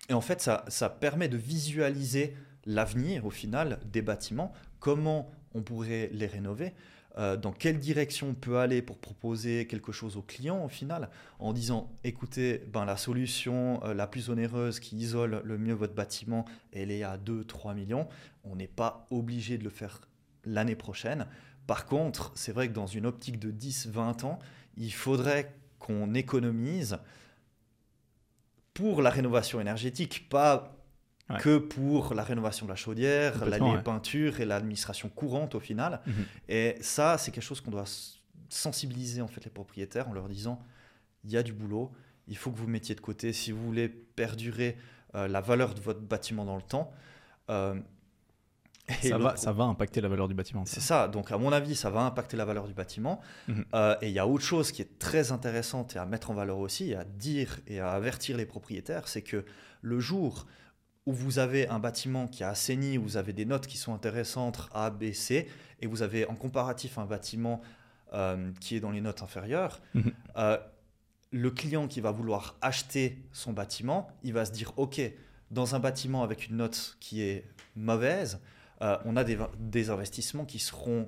et 0.09 0.13
en 0.13 0.21
fait, 0.21 0.41
ça, 0.41 0.65
ça 0.67 0.89
permet 0.89 1.27
de 1.29 1.37
visualiser 1.37 2.35
l'avenir 2.65 3.25
au 3.25 3.29
final 3.31 3.79
des 3.85 4.01
bâtiments, 4.01 4.51
comment 4.79 5.31
on 5.53 5.61
pourrait 5.61 6.09
les 6.11 6.27
rénover, 6.27 6.73
euh, 7.19 7.35
dans 7.35 7.51
quelle 7.51 7.79
direction 7.79 8.29
on 8.29 8.33
peut 8.33 8.59
aller 8.59 8.81
pour 8.81 8.97
proposer 8.97 9.67
quelque 9.67 9.91
chose 9.91 10.15
aux 10.15 10.21
clients 10.21 10.63
au 10.63 10.69
final, 10.69 11.09
en 11.39 11.51
disant 11.51 11.91
écoutez, 12.05 12.63
ben, 12.71 12.85
la 12.85 12.95
solution 12.95 13.83
euh, 13.83 13.93
la 13.93 14.07
plus 14.07 14.29
onéreuse 14.29 14.79
qui 14.79 14.95
isole 14.95 15.41
le 15.43 15.57
mieux 15.57 15.73
votre 15.73 15.93
bâtiment, 15.93 16.45
elle 16.71 16.91
est 16.91 17.03
à 17.03 17.17
2-3 17.17 17.75
millions. 17.75 18.07
On 18.45 18.55
n'est 18.55 18.67
pas 18.67 19.05
obligé 19.11 19.57
de 19.57 19.65
le 19.65 19.69
faire 19.69 19.99
l'année 20.45 20.75
prochaine. 20.75 21.27
Par 21.67 21.85
contre, 21.85 22.31
c'est 22.35 22.53
vrai 22.53 22.69
que 22.69 22.73
dans 22.73 22.87
une 22.87 23.05
optique 23.05 23.37
de 23.37 23.51
10-20 23.51 24.25
ans, 24.25 24.39
il 24.77 24.93
faudrait 24.93 25.53
qu'on 25.77 26.13
économise 26.13 26.99
pour 28.73 29.01
la 29.01 29.09
rénovation 29.09 29.59
énergétique, 29.59 30.29
pas 30.29 30.78
Ouais. 31.29 31.37
que 31.39 31.59
pour 31.59 32.15
la 32.15 32.23
rénovation 32.23 32.65
de 32.65 32.71
la 32.71 32.75
chaudière, 32.75 33.45
la, 33.45 33.59
les 33.59 33.63
ouais. 33.63 33.83
peintures 33.83 34.39
et 34.39 34.45
l'administration 34.45 35.09
courante 35.09 35.53
au 35.53 35.59
final. 35.59 36.01
Mhm. 36.07 36.13
Et 36.47 36.75
ça, 36.81 37.19
c'est 37.19 37.31
quelque 37.31 37.43
chose 37.43 37.61
qu'on 37.61 37.69
doit 37.71 37.85
sensibiliser 38.49 39.21
en 39.21 39.27
fait 39.27 39.43
les 39.45 39.51
propriétaires 39.51 40.09
en 40.09 40.13
leur 40.13 40.27
disant 40.27 40.59
il 41.23 41.31
y 41.31 41.37
a 41.37 41.43
du 41.43 41.53
boulot, 41.53 41.91
il 42.27 42.37
faut 42.37 42.51
que 42.51 42.57
vous 42.57 42.67
mettiez 42.67 42.95
de 42.95 43.01
côté 43.01 43.33
si 43.33 43.51
vous 43.51 43.63
voulez 43.63 43.89
perdurer 43.89 44.77
euh, 45.15 45.27
la 45.27 45.41
valeur 45.41 45.73
de 45.73 45.81
votre 45.81 45.99
bâtiment 46.01 46.45
dans 46.45 46.55
le 46.55 46.61
temps. 46.61 46.91
Euh, 47.49 47.75
et 49.03 49.09
Ça 49.09 49.17
va, 49.19 49.35
ça 49.35 49.51
va 49.51 49.65
impacter 49.65 50.01
la 50.01 50.07
valeur 50.07 50.27
du 50.27 50.33
bâtiment. 50.33 50.63
c'est 50.65 50.79
ça. 50.79 51.07
Donc, 51.07 51.31
à 51.31 51.37
mon 51.37 51.51
avis, 51.51 51.75
ça 51.75 51.91
va 51.91 52.01
impacter 52.01 52.37
la 52.37 52.45
valeur 52.45 52.67
du 52.67 52.73
bâtiment. 52.73 53.21
Mhm. 53.47 53.65
Euh, 53.73 53.95
et 54.01 54.07
il 54.07 54.13
y 54.13 54.19
a 54.19 54.27
autre 54.27 54.43
chose 54.43 54.71
qui 54.71 54.81
est 54.81 54.97
très 54.97 55.31
intéressante 55.31 55.95
et 55.95 55.99
à 55.99 56.05
mettre 56.05 56.31
en 56.31 56.33
valeur 56.33 56.57
aussi, 56.57 56.91
et 56.91 56.95
à 56.95 57.03
dire 57.03 57.59
et 57.67 57.79
à 57.79 57.91
avertir 57.91 58.37
les 58.37 58.45
propriétaires, 58.45 59.07
c'est 59.07 59.21
que 59.21 59.45
le 59.81 59.99
jour 59.99 60.47
où 61.05 61.13
vous 61.13 61.39
avez 61.39 61.67
un 61.67 61.79
bâtiment 61.79 62.27
qui 62.27 62.43
a 62.43 62.49
assaini, 62.49 62.97
où 62.97 63.03
vous 63.03 63.17
avez 63.17 63.33
des 63.33 63.45
notes 63.45 63.67
qui 63.67 63.77
sont 63.77 63.93
intéressantes 63.93 64.69
A, 64.73 64.89
B, 64.89 65.11
C, 65.13 65.47
et 65.81 65.87
vous 65.87 66.01
avez 66.01 66.25
en 66.27 66.35
comparatif 66.35 66.97
un 66.97 67.05
bâtiment 67.05 67.61
euh, 68.13 68.51
qui 68.59 68.75
est 68.75 68.79
dans 68.79 68.91
les 68.91 69.01
notes 69.01 69.21
inférieures, 69.23 69.79
Mhm. 69.93 70.11
euh, 70.37 70.57
le 71.31 71.51
client 71.51 71.87
qui 71.87 72.01
va 72.01 72.11
vouloir 72.11 72.55
acheter 72.61 73.21
son 73.33 73.53
bâtiment, 73.53 74.07
il 74.23 74.33
va 74.33 74.45
se 74.45 74.51
dire, 74.51 74.73
OK, 74.77 74.99
dans 75.51 75.75
un 75.75 75.79
bâtiment 75.79 76.23
avec 76.23 76.47
une 76.47 76.57
note 76.57 76.97
qui 76.99 77.21
est 77.21 77.45
mauvaise, 77.75 78.39
euh, 78.81 78.97
on 79.05 79.15
a 79.15 79.23
des, 79.23 79.37
des 79.59 79.89
investissements 79.91 80.45
qui 80.45 80.57
seront 80.59 81.07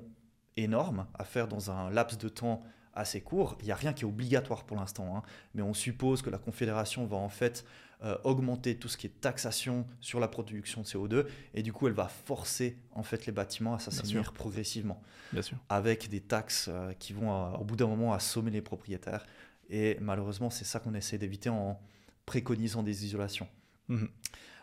énormes 0.56 1.06
à 1.14 1.24
faire 1.24 1.48
dans 1.48 1.70
un 1.70 1.90
laps 1.90 2.18
de 2.18 2.28
temps 2.28 2.62
assez 2.94 3.20
court. 3.20 3.56
Il 3.60 3.66
n'y 3.66 3.72
a 3.72 3.76
rien 3.76 3.92
qui 3.92 4.02
est 4.02 4.06
obligatoire 4.06 4.64
pour 4.64 4.76
l'instant, 4.76 5.16
hein, 5.16 5.22
mais 5.54 5.62
on 5.62 5.74
suppose 5.74 6.22
que 6.22 6.30
la 6.30 6.38
Confédération 6.38 7.06
va 7.06 7.16
en 7.16 7.28
fait 7.28 7.64
euh, 8.04 8.18
augmenter 8.24 8.76
tout 8.76 8.88
ce 8.88 8.96
qui 8.96 9.06
est 9.06 9.20
taxation 9.20 9.86
sur 10.00 10.18
la 10.18 10.26
production 10.26 10.80
de 10.80 10.86
CO2 10.86 11.24
et 11.54 11.62
du 11.62 11.72
coup 11.72 11.86
elle 11.86 11.92
va 11.92 12.08
forcer 12.08 12.76
en 12.90 13.04
fait 13.04 13.26
les 13.26 13.32
bâtiments 13.32 13.74
à 13.74 13.78
s'assainir 13.78 14.32
progressivement 14.32 15.00
Bien 15.32 15.42
sûr. 15.42 15.56
avec 15.68 16.08
des 16.08 16.20
taxes 16.20 16.68
euh, 16.68 16.92
qui 16.94 17.12
vont 17.12 17.32
euh, 17.32 17.56
au 17.58 17.64
bout 17.64 17.76
d'un 17.76 17.86
moment 17.86 18.12
assommer 18.12 18.50
les 18.50 18.60
propriétaires 18.60 19.24
et 19.70 19.98
malheureusement 20.00 20.50
c'est 20.50 20.64
ça 20.64 20.80
qu'on 20.80 20.94
essaie 20.94 21.16
d'éviter 21.16 21.48
en 21.48 21.80
préconisant 22.26 22.82
des 22.82 23.06
isolations. 23.06 23.46
Mhm. 23.86 24.08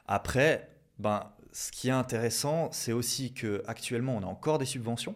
Après, 0.06 0.70
ben, 0.98 1.32
ce 1.54 1.72
qui 1.72 1.88
est 1.88 1.92
intéressant, 1.92 2.70
c'est 2.74 2.92
aussi 2.92 3.34
que 3.34 3.63
actuellement 3.68 4.18
on 4.18 4.24
a 4.24 4.28
encore 4.28 4.58
des 4.58 4.65
subventions 4.65 5.15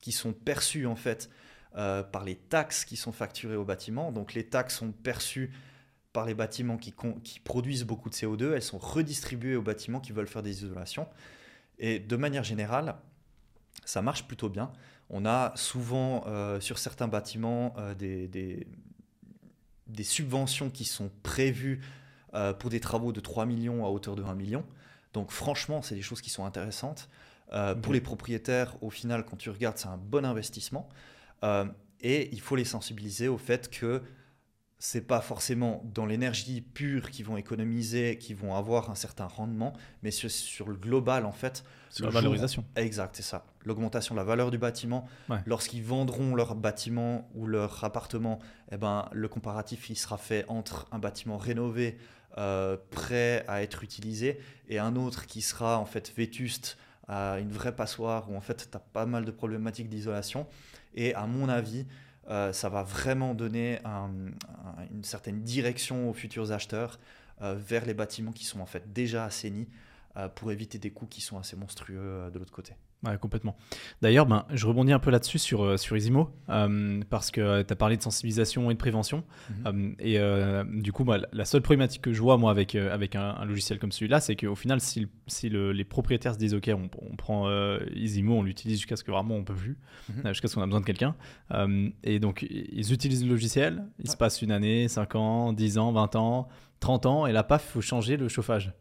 qui 0.00 0.12
sont 0.12 0.32
perçues 0.32 0.86
en 0.86 0.96
fait 0.96 1.28
euh, 1.76 2.02
par 2.02 2.24
les 2.24 2.34
taxes 2.36 2.84
qui 2.84 2.96
sont 2.96 3.12
facturées 3.12 3.56
aux 3.56 3.64
bâtiments. 3.64 4.10
Donc 4.12 4.34
les 4.34 4.44
taxes 4.46 4.76
sont 4.78 4.92
perçues 4.92 5.52
par 6.12 6.24
les 6.24 6.34
bâtiments 6.34 6.78
qui, 6.78 6.92
produisent 7.44 7.84
beaucoup 7.84 8.08
de 8.10 8.14
CO2, 8.14 8.52
elles 8.54 8.62
sont 8.62 8.78
redistribuées 8.78 9.56
aux 9.56 9.62
bâtiments 9.62 10.00
qui 10.00 10.12
veulent 10.12 10.26
faire 10.26 10.42
des 10.42 10.64
isolations. 10.64 11.06
Et 11.78 11.98
de 12.00 12.16
manière 12.16 12.42
générale, 12.44 12.96
ça 13.84 14.02
marche 14.02 14.26
plutôt 14.26 14.48
bien. 14.48 14.72
On 15.10 15.26
a 15.26 15.52
souvent 15.54 16.24
euh, 16.26 16.60
sur 16.60 16.78
certains 16.78 17.08
bâtiments 17.08 17.74
euh, 17.78 17.94
des, 17.94 18.26
des- 18.26 18.66
des 19.86 20.04
subventions 20.04 20.70
qui 20.70 20.84
sont 20.84 21.10
prévues 21.22 21.80
euh, 22.34 22.52
pour 22.52 22.68
des 22.70 22.80
travaux 22.80 23.12
de 23.12 23.20
3 23.20 23.46
millions 23.46 23.86
à 23.86 23.88
hauteur 23.88 24.16
de 24.16 24.22
1 24.22 24.34
million. 24.34 24.64
Donc 25.14 25.30
franchement, 25.30 25.80
c'est 25.82 25.94
des 25.94 26.02
choses 26.02 26.20
qui 26.20 26.30
sont 26.30 26.44
intéressantes. 26.44 27.08
Pour 27.50 27.88
Ok. 27.88 27.94
les 27.94 28.02
propriétaires, 28.02 28.76
au 28.82 28.90
final, 28.90 29.24
quand 29.24 29.36
tu 29.36 29.48
regardes, 29.48 29.78
c'est 29.78 29.88
un 29.88 29.96
bon 29.96 30.26
investissement. 30.26 30.86
Euh, 31.44 31.64
et 32.00 32.28
il 32.32 32.40
faut 32.40 32.56
les 32.56 32.64
sensibiliser 32.64 33.28
au 33.28 33.38
fait 33.38 33.70
que 33.70 34.02
c'est 34.80 35.00
pas 35.00 35.20
forcément 35.20 35.82
dans 35.92 36.06
l'énergie 36.06 36.60
pure 36.60 37.10
qu'ils 37.10 37.24
vont 37.24 37.36
économiser, 37.36 38.16
qu'ils 38.16 38.36
vont 38.36 38.54
avoir 38.54 38.90
un 38.90 38.94
certain 38.94 39.26
rendement, 39.26 39.72
mais 40.04 40.12
sur, 40.12 40.30
sur 40.30 40.68
le 40.68 40.76
global, 40.76 41.26
en 41.26 41.32
fait, 41.32 41.64
Sur 41.90 42.04
la 42.04 42.12
jour- 42.12 42.20
valorisation. 42.20 42.64
Exact, 42.76 43.16
c'est 43.16 43.24
ça. 43.24 43.44
L'augmentation 43.64 44.14
de 44.14 44.20
la 44.20 44.24
valeur 44.24 44.52
du 44.52 44.58
bâtiment. 44.58 45.08
Ouais. 45.28 45.38
Lorsqu'ils 45.46 45.82
vendront 45.82 46.36
leur 46.36 46.54
bâtiment 46.54 47.28
ou 47.34 47.48
leur 47.48 47.82
appartement, 47.82 48.38
eh 48.70 48.76
ben, 48.76 49.08
le 49.12 49.26
comparatif 49.26 49.90
il 49.90 49.96
sera 49.96 50.16
fait 50.16 50.44
entre 50.46 50.86
un 50.92 51.00
bâtiment 51.00 51.38
rénové, 51.38 51.98
euh, 52.36 52.76
prêt 52.92 53.44
à 53.48 53.62
être 53.64 53.82
utilisé, 53.82 54.38
et 54.68 54.78
un 54.78 54.94
autre 54.94 55.26
qui 55.26 55.42
sera 55.42 55.78
en 55.80 55.86
fait 55.86 56.12
vétuste, 56.16 56.78
à 57.08 57.40
une 57.40 57.50
vraie 57.50 57.74
passoire 57.74 58.30
où 58.30 58.36
en 58.36 58.40
fait 58.42 58.68
tu 58.70 58.76
as 58.76 58.80
pas 58.80 59.06
mal 59.06 59.24
de 59.24 59.30
problématiques 59.32 59.88
d'isolation. 59.88 60.46
Et 61.00 61.14
à 61.14 61.26
mon 61.26 61.48
avis, 61.48 61.86
euh, 62.28 62.52
ça 62.52 62.68
va 62.68 62.82
vraiment 62.82 63.32
donner 63.34 63.78
un- 63.84 64.10
un- 64.10 64.86
une 64.90 65.04
certaine 65.04 65.42
direction 65.42 66.10
aux 66.10 66.12
futurs 66.12 66.50
acheteurs 66.50 66.98
euh, 67.40 67.54
vers 67.54 67.86
les 67.86 67.94
bâtiments 67.94 68.32
qui 68.32 68.44
sont 68.44 68.58
en 68.60 68.66
fait 68.66 68.92
déjà 68.92 69.24
assainis 69.24 69.68
euh, 70.16 70.28
pour 70.28 70.50
éviter 70.50 70.78
des 70.78 70.90
coûts 70.90 71.06
qui 71.06 71.20
sont 71.20 71.38
assez 71.38 71.54
monstrueux 71.54 72.28
de 72.32 72.38
l'autre 72.38 72.50
côté. 72.52 72.74
Ouais, 73.04 73.16
complètement. 73.16 73.56
D'ailleurs, 74.02 74.26
ben, 74.26 74.44
je 74.52 74.66
rebondis 74.66 74.92
un 74.92 74.98
peu 74.98 75.12
là-dessus 75.12 75.38
sur, 75.38 75.62
euh, 75.62 75.76
sur 75.76 75.96
Isimo, 75.96 76.30
euh, 76.48 77.00
parce 77.08 77.30
que 77.30 77.62
tu 77.62 77.72
as 77.72 77.76
parlé 77.76 77.96
de 77.96 78.02
sensibilisation 78.02 78.72
et 78.72 78.74
de 78.74 78.78
prévention. 78.78 79.22
Euh, 79.66 79.92
et 80.00 80.18
euh, 80.18 80.64
du 80.66 80.90
coup, 80.90 81.04
la- 81.04 81.20
la 81.32 81.44
seule 81.44 81.62
problématique 81.62 82.02
que 82.02 82.12
je 82.12 82.20
vois, 82.20 82.38
moi, 82.38 82.50
avec, 82.50 82.74
euh, 82.74 82.92
avec 82.92 83.14
un, 83.14 83.36
un 83.38 83.44
logiciel 83.44 83.78
comme 83.78 83.92
celui-là, 83.92 84.18
c'est 84.18 84.34
qu'au 84.34 84.56
final, 84.56 84.80
si, 84.80 84.98
le- 85.02 85.08
si 85.28 85.48
le- 85.48 85.70
les 85.70 85.84
propriétaires 85.84 86.34
se 86.34 86.40
disent, 86.40 86.54
OK, 86.54 86.68
on, 86.74 86.90
on 87.08 87.14
prend 87.14 87.46
euh, 87.48 87.78
Isimo, 87.94 88.34
on 88.36 88.42
l'utilise 88.42 88.78
jusqu'à 88.78 88.96
ce 88.96 89.04
que 89.04 89.12
vraiment 89.12 89.36
on 89.36 89.44
peut 89.44 89.54
plus, 89.54 89.76
Mhm. 90.08 90.22
euh, 90.26 90.28
jusqu'à 90.30 90.48
ce 90.48 90.56
qu'on 90.56 90.62
a 90.62 90.66
besoin 90.66 90.80
de 90.80 90.86
quelqu'un. 90.86 91.14
Euh, 91.52 91.90
et 92.02 92.18
donc, 92.18 92.44
ils 92.50 92.92
utilisent 92.92 93.22
le 93.24 93.30
logiciel, 93.30 93.84
il 94.00 94.10
se 94.10 94.16
passe 94.16 94.42
une 94.42 94.50
année, 94.50 94.88
5 94.88 95.14
ans, 95.14 95.52
10 95.52 95.78
ans, 95.78 95.92
20 95.92 96.16
ans, 96.16 96.48
30 96.80 97.06
ans, 97.06 97.26
et 97.28 97.32
là, 97.32 97.44
paf, 97.44 97.64
il 97.68 97.72
faut 97.74 97.80
changer 97.80 98.16
le 98.16 98.26
chauffage. 98.26 98.72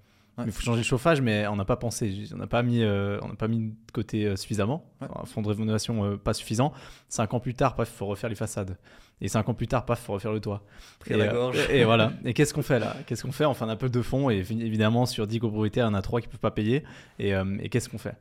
Il 0.45 0.51
faut 0.51 0.61
changer 0.61 0.79
le 0.79 0.83
chauffage, 0.83 1.21
mais 1.21 1.47
on 1.47 1.55
n'a 1.55 1.65
pas 1.65 1.77
pensé, 1.77 2.25
on 2.33 2.37
n'a 2.37 2.47
pas 2.47 2.63
mis, 2.63 2.83
euh, 2.83 3.19
on 3.23 3.29
n'a 3.29 3.35
pas 3.35 3.47
mis 3.47 3.59
de 3.69 3.91
côté 3.93 4.35
suffisamment. 4.35 4.85
Un 5.01 5.25
fonds 5.25 5.41
de 5.41 5.47
rénovation 5.47 6.17
pas 6.17 6.33
suffisant. 6.33 6.73
Cinq 7.09 7.33
ans 7.33 7.39
plus 7.39 7.53
tard, 7.53 7.75
il 7.79 7.85
faut 7.85 8.05
refaire 8.05 8.29
les 8.29 8.35
façades. 8.35 8.77
Et 9.19 9.27
cinq 9.29 9.49
ans 9.49 9.55
plus 9.55 9.67
tard, 9.67 9.85
paf, 9.85 9.99
faut 9.99 10.13
refaire 10.13 10.31
le 10.31 10.39
toit. 10.39 10.63
Et, 11.07 11.17
la 11.17 11.27
gorge. 11.27 11.57
et, 11.71 11.83
voilà. 11.85 12.13
Et 12.25 12.33
qu'est-ce 12.33 12.53
qu'on 12.53 12.61
fait 12.61 12.77
là? 12.77 12.95
Qu'est-ce 13.07 13.23
qu'on 13.23 13.31
fait? 13.31 13.45
On 13.45 13.53
a 13.53 13.65
un 13.65 13.75
peu 13.75 13.89
de 13.89 14.01
fonds 14.03 14.29
et 14.29 14.37
évidemment 14.37 15.07
sur 15.07 15.25
10 15.25 15.39
copropriétaires, 15.39 15.87
il 15.87 15.89
y 15.89 15.91
en 15.91 15.95
a 15.95 16.03
trois 16.03 16.21
qui 16.21 16.27
peuvent 16.27 16.39
pas 16.39 16.51
payer. 16.51 16.83
Et, 17.17 17.31
et 17.31 17.69
qu'est-ce 17.69 17.89
qu'on 17.89 17.97
fait? 17.97 18.15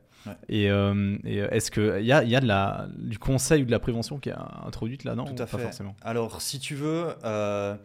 Et, 0.49 0.69
euh, 0.69 1.17
euh, 1.25 1.47
est-ce 1.51 1.71
qu'il 1.71 2.05
y 2.05 2.11
a, 2.11 2.23
y 2.23 2.35
a 2.35 2.39
de 2.39 2.47
la, 2.47 2.87
du 2.97 3.19
conseil 3.19 3.63
ou 3.63 3.65
de 3.65 3.71
la 3.71 3.79
prévention 3.79 4.17
qui 4.19 4.29
est 4.29 4.35
introduite 4.65 5.03
là, 5.03 5.15
non? 5.15 5.25
Tout 5.25 5.41
à 5.41 5.47
fait. 5.47 5.57
Forcément? 5.57 5.95
Alors, 6.01 6.41
si 6.41 6.59
tu 6.59 6.75
veux, 6.75 7.07
euh, 7.23 7.75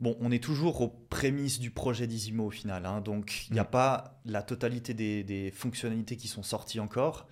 bon, 0.00 0.16
on 0.20 0.30
est 0.32 0.42
toujours 0.42 0.80
aux 0.80 0.88
prémices 0.88 1.60
du 1.60 1.70
projet 1.70 2.06
d'Isimo 2.06 2.46
au 2.46 2.50
final. 2.50 2.86
Hein, 2.86 3.00
donc, 3.00 3.46
il 3.48 3.54
n'y 3.54 3.60
a 3.60 3.64
mm. 3.64 3.70
pas 3.70 4.20
la 4.24 4.42
totalité 4.42 4.94
des, 4.94 5.52
fonctionnalités 5.54 6.16
qui 6.16 6.28
sont 6.28 6.42
sorties 6.42 6.80
encore. 6.80 7.26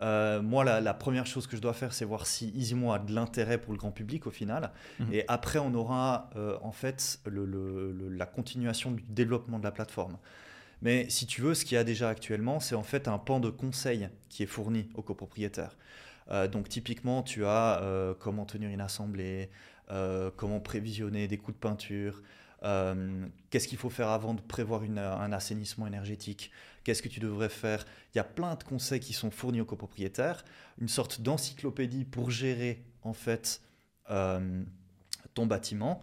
moi, 0.00 0.64
la, 0.64 0.94
première 0.94 1.26
chose 1.26 1.46
que 1.46 1.56
je 1.56 1.62
dois 1.62 1.74
faire, 1.74 1.92
c'est 1.92 2.04
voir 2.04 2.26
si 2.26 2.48
Isimo 2.50 2.92
a 2.92 2.98
de 2.98 3.12
l'intérêt 3.12 3.58
pour 3.58 3.72
le 3.72 3.78
grand 3.78 3.92
public 3.92 4.26
au 4.26 4.30
final. 4.30 4.72
Mm-hmm. 5.00 5.12
Et 5.12 5.24
après, 5.28 5.58
on 5.58 5.74
aura 5.74 6.30
en 6.62 6.72
fait 6.72 7.20
le, 7.26 8.08
la 8.08 8.26
continuation 8.26 8.92
du 8.92 9.04
développement 9.08 9.58
de 9.58 9.64
la 9.64 9.72
plateforme. 9.72 10.16
Mais 10.82 11.08
si 11.08 11.26
tu 11.26 11.40
veux, 11.40 11.54
ce 11.54 11.64
qu'il 11.64 11.76
y 11.76 11.78
a 11.78 11.84
déjà 11.84 12.08
actuellement, 12.08 12.58
c'est 12.58 12.74
en 12.74 12.82
fait 12.82 13.06
un 13.06 13.18
pan 13.18 13.38
de 13.38 13.50
conseil 13.50 14.08
qui 14.28 14.42
est 14.42 14.46
fourni 14.46 14.88
aux 14.94 15.02
copropriétaires. 15.02 15.76
Euh, 16.30 16.48
donc 16.48 16.68
typiquement, 16.68 17.22
tu 17.22 17.46
as 17.46 17.80
euh, 17.82 18.14
comment 18.18 18.44
tenir 18.44 18.68
une 18.68 18.80
assemblée, 18.80 19.48
euh, 19.90 20.30
comment 20.36 20.58
prévisionner 20.60 21.28
des 21.28 21.38
coups 21.38 21.56
de 21.56 21.60
peinture, 21.60 22.22
qu'est-ce 23.50 23.66
qu'il 23.66 23.78
faut 23.78 23.90
faire 23.90 24.08
avant 24.08 24.34
de 24.34 24.40
prévoir 24.40 24.82
un 24.82 25.32
assainissement 25.32 25.84
énergétique, 25.88 26.52
qu'est-ce 26.84 27.02
que 27.02 27.08
tu 27.08 27.18
devrais 27.18 27.48
faire. 27.48 27.84
Il 28.14 28.18
y 28.18 28.20
a 28.20 28.24
plein 28.24 28.54
de 28.54 28.62
conseils 28.62 29.00
qui 29.00 29.12
sont 29.12 29.32
fournis 29.32 29.60
aux 29.60 29.64
copropriétaires, 29.64 30.44
une 30.80 30.86
sorte 30.86 31.22
d'encyclopédie 31.22 32.04
pour 32.04 32.30
gérer 32.30 32.84
en 33.02 33.14
fait 33.14 33.62
ton 35.34 35.46
bâtiment. 35.46 36.00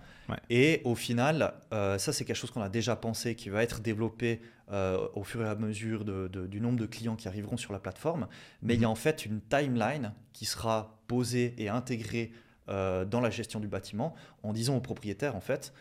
Et 0.49 0.81
au 0.83 0.95
final, 0.95 1.53
ça 1.71 2.13
c'est 2.13 2.23
quelque 2.23 2.35
chose 2.35 2.51
qu'on 2.51 2.61
a 2.61 2.69
déjà 2.69 2.95
pensé, 2.95 3.35
qui 3.35 3.49
va 3.49 3.63
être 3.63 3.79
développé 3.81 4.41
euh, 4.71 5.07
au 5.15 5.23
fur 5.23 5.41
et 5.41 5.49
à 5.49 5.55
mesure 5.55 6.05
du 6.05 6.61
nombre 6.61 6.77
de 6.77 6.85
clients 6.85 7.15
qui 7.15 7.27
arriveront 7.27 7.57
sur 7.57 7.73
la 7.73 7.79
plateforme. 7.79 8.27
Mais 8.61 8.75
il 8.75 8.81
y 8.81 8.85
a 8.85 8.87
mhm. 8.87 8.91
en 8.91 8.95
fait 8.95 9.25
une 9.25 9.41
timeline 9.41 10.13
qui 10.31 10.45
sera 10.45 11.01
posée 11.07 11.55
et 11.57 11.69
intégrée 11.69 12.31
euh, 12.67 13.03
dans 13.03 13.19
la 13.19 13.31
gestion 13.31 13.59
du 13.59 13.67
bâtiment 13.67 14.13
en 14.43 14.53
disant 14.53 14.77
au 14.77 14.79
propriétaire, 14.79 15.35
en 15.35 15.39
fait, 15.41 15.73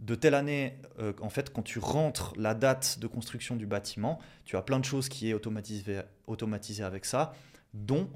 de 0.00 0.14
telle 0.14 0.34
année, 0.34 0.78
euh, 0.98 1.14
en 1.22 1.30
fait, 1.30 1.50
quand 1.50 1.62
tu 1.62 1.78
rentres 1.78 2.34
la 2.36 2.52
date 2.52 2.98
de 2.98 3.06
construction 3.06 3.56
du 3.56 3.64
bâtiment, 3.64 4.18
tu 4.44 4.58
as 4.58 4.62
plein 4.62 4.80
de 4.80 4.84
choses 4.84 5.08
qui 5.08 5.30
est 5.30 5.32
automatisées 5.32 6.02
automatisé 6.26 6.84
avec 6.84 7.06
ça, 7.06 7.32
dont 7.72 8.10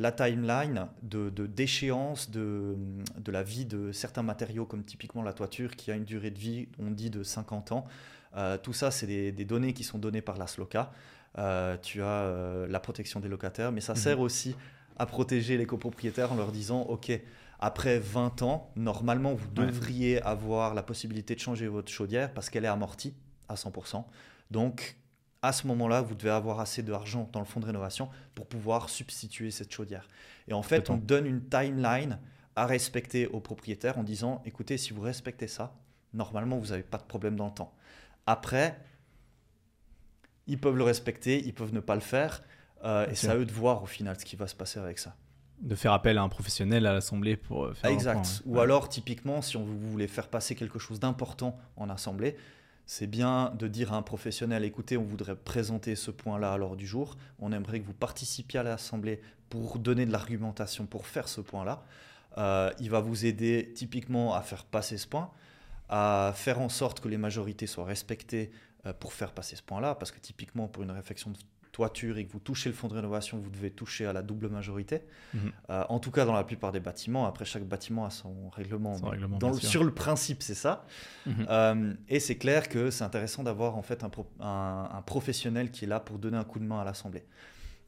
la 0.00 0.12
timeline 0.12 0.86
de, 1.02 1.28
déchéance 1.46 2.30
de, 2.30 2.74
de, 3.18 3.30
la 3.30 3.42
vie 3.42 3.66
de 3.66 3.92
certains 3.92 4.22
matériaux, 4.22 4.64
comme 4.64 4.82
typiquement 4.82 5.22
la 5.22 5.34
toiture, 5.34 5.76
qui 5.76 5.90
a 5.90 5.94
une 5.94 6.04
durée 6.04 6.30
de 6.30 6.38
vie, 6.38 6.68
on 6.78 6.90
dit, 6.90 7.10
de 7.10 7.22
50 7.22 7.72
ans. 7.72 7.84
Euh, 8.34 8.56
tout 8.56 8.72
ça, 8.72 8.90
c'est 8.90 9.06
des, 9.06 9.44
données 9.44 9.74
qui 9.74 9.84
sont 9.84 9.98
données 9.98 10.22
par 10.22 10.38
la 10.38 10.46
SLOCA. 10.46 10.90
Euh, 11.36 11.76
tu 11.82 12.00
as 12.00 12.06
euh, 12.06 12.66
la 12.66 12.80
protection 12.80 13.20
des 13.20 13.28
locataires, 13.28 13.72
mais 13.72 13.82
ça 13.82 13.92
mhm. 13.92 13.98
sert 13.98 14.20
aussi 14.20 14.56
à 14.96 15.04
protéger 15.04 15.58
les 15.58 15.66
copropriétaires 15.66 16.32
en 16.32 16.36
leur 16.36 16.50
disant, 16.50 16.80
OK, 16.80 17.12
après 17.58 17.98
20 17.98 18.40
ans, 18.40 18.70
normalement, 18.76 19.34
vous 19.34 19.48
devriez 19.48 20.22
avoir 20.22 20.72
la 20.72 20.82
possibilité 20.82 21.34
de 21.34 21.40
changer 21.40 21.68
votre 21.68 21.92
chaudière 21.92 22.32
parce 22.32 22.48
qu'elle 22.48 22.64
est 22.64 22.68
amortie 22.68 23.12
à 23.50 23.54
100%. 23.54 24.02
Donc, 24.50 24.96
à 25.42 25.52
ce 25.52 25.66
moment-là, 25.68 26.02
vous 26.02 26.14
devez 26.14 26.30
avoir 26.30 26.60
assez 26.60 26.82
d'argent 26.82 27.28
dans 27.32 27.40
le 27.40 27.46
fonds 27.46 27.60
de 27.60 27.66
rénovation 27.66 28.10
pour 28.34 28.46
pouvoir 28.46 28.90
substituer 28.90 29.50
cette 29.50 29.72
chaudière. 29.72 30.06
Et 30.48 30.52
en 30.52 30.62
fait, 30.62 30.90
on 30.90 30.96
donne 30.96 31.26
une 31.26 31.42
timeline 31.48 32.18
à 32.56 32.66
respecter 32.66 33.26
aux 33.26 33.40
propriétaires 33.40 33.98
en 33.98 34.02
disant, 34.02 34.42
écoutez, 34.44 34.76
si 34.76 34.92
vous 34.92 35.00
respectez 35.00 35.46
ça, 35.48 35.74
normalement, 36.12 36.58
vous 36.58 36.68
n'avez 36.68 36.82
pas 36.82 36.98
de 36.98 37.04
problème 37.04 37.36
dans 37.36 37.46
le 37.46 37.54
temps. 37.54 37.74
Après, 38.26 38.78
ils 40.46 40.58
peuvent 40.58 40.76
le 40.76 40.84
respecter, 40.84 41.42
ils 41.44 41.54
peuvent 41.54 41.72
ne 41.72 41.80
pas 41.80 41.94
le 41.94 42.00
faire. 42.00 42.42
Euh, 42.84 43.08
et 43.08 43.14
c'est 43.14 43.28
à 43.28 43.36
eux 43.36 43.44
de 43.44 43.52
voir 43.52 43.82
au 43.82 43.86
final 43.86 44.18
ce 44.18 44.24
qui 44.24 44.36
va 44.36 44.46
se 44.46 44.54
passer 44.54 44.78
avec 44.78 44.98
ça. 44.98 45.14
De 45.62 45.74
faire 45.74 45.92
appel 45.92 46.16
à 46.18 46.22
un 46.22 46.28
professionnel 46.28 46.86
à 46.86 46.92
l'assemblée 46.92 47.36
pour 47.36 47.64
euh, 47.64 47.74
faire 47.74 47.90
Exact. 47.90 48.42
Ou 48.46 48.58
alors, 48.60 48.88
typiquement, 48.88 49.42
si 49.42 49.56
on 49.56 49.64
voulait 49.64 50.06
faire 50.06 50.28
passer 50.28 50.54
quelque 50.54 50.78
chose 50.78 50.98
d'important 51.00 51.58
en 51.76 51.88
assemblée, 51.88 52.36
c'est 52.92 53.06
bien 53.06 53.52
de 53.56 53.68
dire 53.68 53.92
à 53.92 53.96
un 53.96 54.02
professionnel 54.02 54.64
écoutez, 54.64 54.96
on 54.96 55.04
voudrait 55.04 55.36
présenter 55.36 55.94
ce 55.94 56.10
point-là 56.10 56.52
à 56.52 56.58
l'ordre 56.58 56.74
du 56.74 56.88
jour. 56.88 57.16
On 57.38 57.52
aimerait 57.52 57.78
que 57.78 57.86
vous 57.86 57.92
participiez 57.92 58.58
à 58.58 58.62
l'assemblée 58.64 59.20
pour 59.48 59.78
donner 59.78 60.06
de 60.06 60.10
l'argumentation 60.10 60.86
pour 60.86 61.06
faire 61.06 61.28
ce 61.28 61.40
point-là. 61.40 61.84
Euh, 62.36 62.72
il 62.80 62.90
va 62.90 62.98
vous 62.98 63.26
aider 63.26 63.70
typiquement 63.76 64.34
à 64.34 64.42
faire 64.42 64.64
passer 64.64 64.98
ce 64.98 65.06
point 65.06 65.30
à 65.88 66.32
faire 66.34 66.60
en 66.60 66.68
sorte 66.68 66.98
que 66.98 67.06
les 67.06 67.16
majorités 67.16 67.68
soient 67.68 67.84
respectées 67.84 68.50
euh, 68.86 68.92
pour 68.92 69.12
faire 69.12 69.30
passer 69.30 69.54
ce 69.54 69.62
point-là, 69.62 69.94
parce 69.94 70.10
que 70.10 70.18
typiquement 70.18 70.66
pour 70.66 70.82
une 70.82 70.90
réflexion 70.90 71.30
de 71.30 71.36
toiture 71.80 72.18
et 72.18 72.26
que 72.26 72.32
vous 72.32 72.40
touchez 72.40 72.68
le 72.68 72.74
fonds 72.74 72.88
de 72.88 72.94
rénovation, 72.94 73.38
vous 73.38 73.48
devez 73.48 73.70
toucher 73.70 74.04
à 74.04 74.12
la 74.12 74.20
double 74.20 74.48
majorité. 74.48 75.00
Mhm. 75.32 75.52
Euh, 75.70 75.84
en 75.88 75.98
tout 75.98 76.10
cas, 76.10 76.26
dans 76.26 76.34
la 76.34 76.44
plupart 76.44 76.72
des 76.72 76.80
bâtiments. 76.80 77.26
Après, 77.26 77.46
chaque 77.46 77.64
bâtiment 77.64 78.04
a 78.04 78.10
son 78.10 78.50
règlement. 78.50 78.96
sur 79.58 79.82
le 79.82 79.94
principe, 79.94 80.42
c'est 80.42 80.54
ça. 80.54 80.84
Mhm. 81.24 81.46
Euh, 81.48 81.94
et 82.08 82.20
c'est 82.20 82.36
clair 82.36 82.68
que 82.68 82.90
c'est 82.90 83.04
intéressant 83.04 83.42
d'avoir 83.42 83.76
en 83.76 83.82
fait 83.82 84.04
un, 84.04 85.02
professionnel 85.06 85.70
qui 85.70 85.86
est 85.86 85.88
là 85.88 86.00
pour 86.00 86.18
donner 86.18 86.36
un 86.36 86.44
coup 86.44 86.58
de 86.58 86.64
main 86.64 86.80
à 86.80 86.84
l'assemblée. 86.84 87.24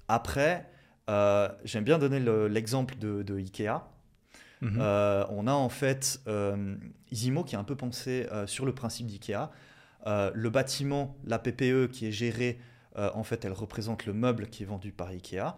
Après, 0.09 0.67
j'aime 1.65 1.85
bien 1.85 1.99
donner 1.99 2.21
l'exemple 2.49 2.97
de, 2.97 3.23
de, 3.23 3.37
Ikea. 3.37 3.83
Mhm. 4.63 4.79
Euh, 4.81 5.25
on 5.31 5.47
a 5.49 5.53
en 5.53 5.69
fait 5.69 6.21
euh, 6.29 6.77
Isimo 7.11 7.43
qui 7.43 7.57
a 7.57 7.59
un 7.59 7.65
peu 7.65 7.75
pensé 7.75 8.29
euh, 8.31 8.47
sur 8.47 8.65
le 8.65 8.73
principe 8.73 9.07
d'IKEA. 9.09 9.51
le 10.07 10.49
bâtiment, 10.51 11.17
la 11.27 11.39
PPE 11.39 11.89
qui 11.91 12.07
est 12.07 12.13
gérée, 12.13 12.59
en 12.97 13.23
fait, 13.23 13.45
elle 13.45 13.53
représente 13.53 14.07
le 14.07 14.13
meuble 14.13 14.49
qui 14.49 14.63
est 14.63 14.67
vendu 14.67 14.93
par 14.93 15.09
IKEA. 15.09 15.57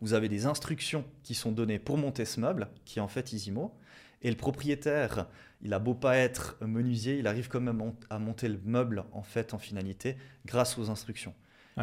Vous 0.00 0.14
avez 0.14 0.28
des 0.28 0.46
instructions 0.46 1.04
qui 1.22 1.34
sont 1.34 1.52
données 1.52 1.78
pour 1.78 1.98
monter 1.98 2.24
ce 2.24 2.40
meuble, 2.40 2.68
qui 2.84 2.98
est 2.98 3.02
en 3.02 3.08
fait 3.08 3.32
Isimo. 3.32 3.74
Et 4.22 4.30
le 4.30 4.36
propriétaire, 4.36 5.28
il 5.62 5.72
a 5.74 5.78
beau 5.78 5.94
pas 5.94 6.16
être 6.16 6.56
menuisier, 6.62 7.18
il 7.18 7.26
arrive 7.26 7.48
quand 7.48 7.60
même 7.60 7.92
à 8.10 8.18
monter 8.18 8.48
le 8.48 8.58
meuble 8.64 9.04
en 9.12 9.22
fait 9.22 9.54
en 9.54 9.58
finalité 9.58 10.16
grâce 10.46 10.78
aux 10.78 10.90
instructions. 10.90 11.34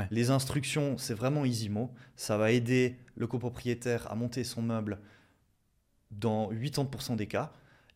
Les 0.10 0.32
instructions, 0.32 0.98
c'est 0.98 1.14
vraiment 1.14 1.46
Isimo. 1.46 1.94
Ça 2.16 2.38
va 2.38 2.52
aider 2.52 2.98
le 3.16 3.28
copropriétaire 3.28 4.10
à 4.12 4.16
monter 4.16 4.44
son 4.44 4.62
meuble 4.62 5.00
dans 6.12 6.52
80% 6.52 7.16
des 7.16 7.28
cas. 7.28 7.52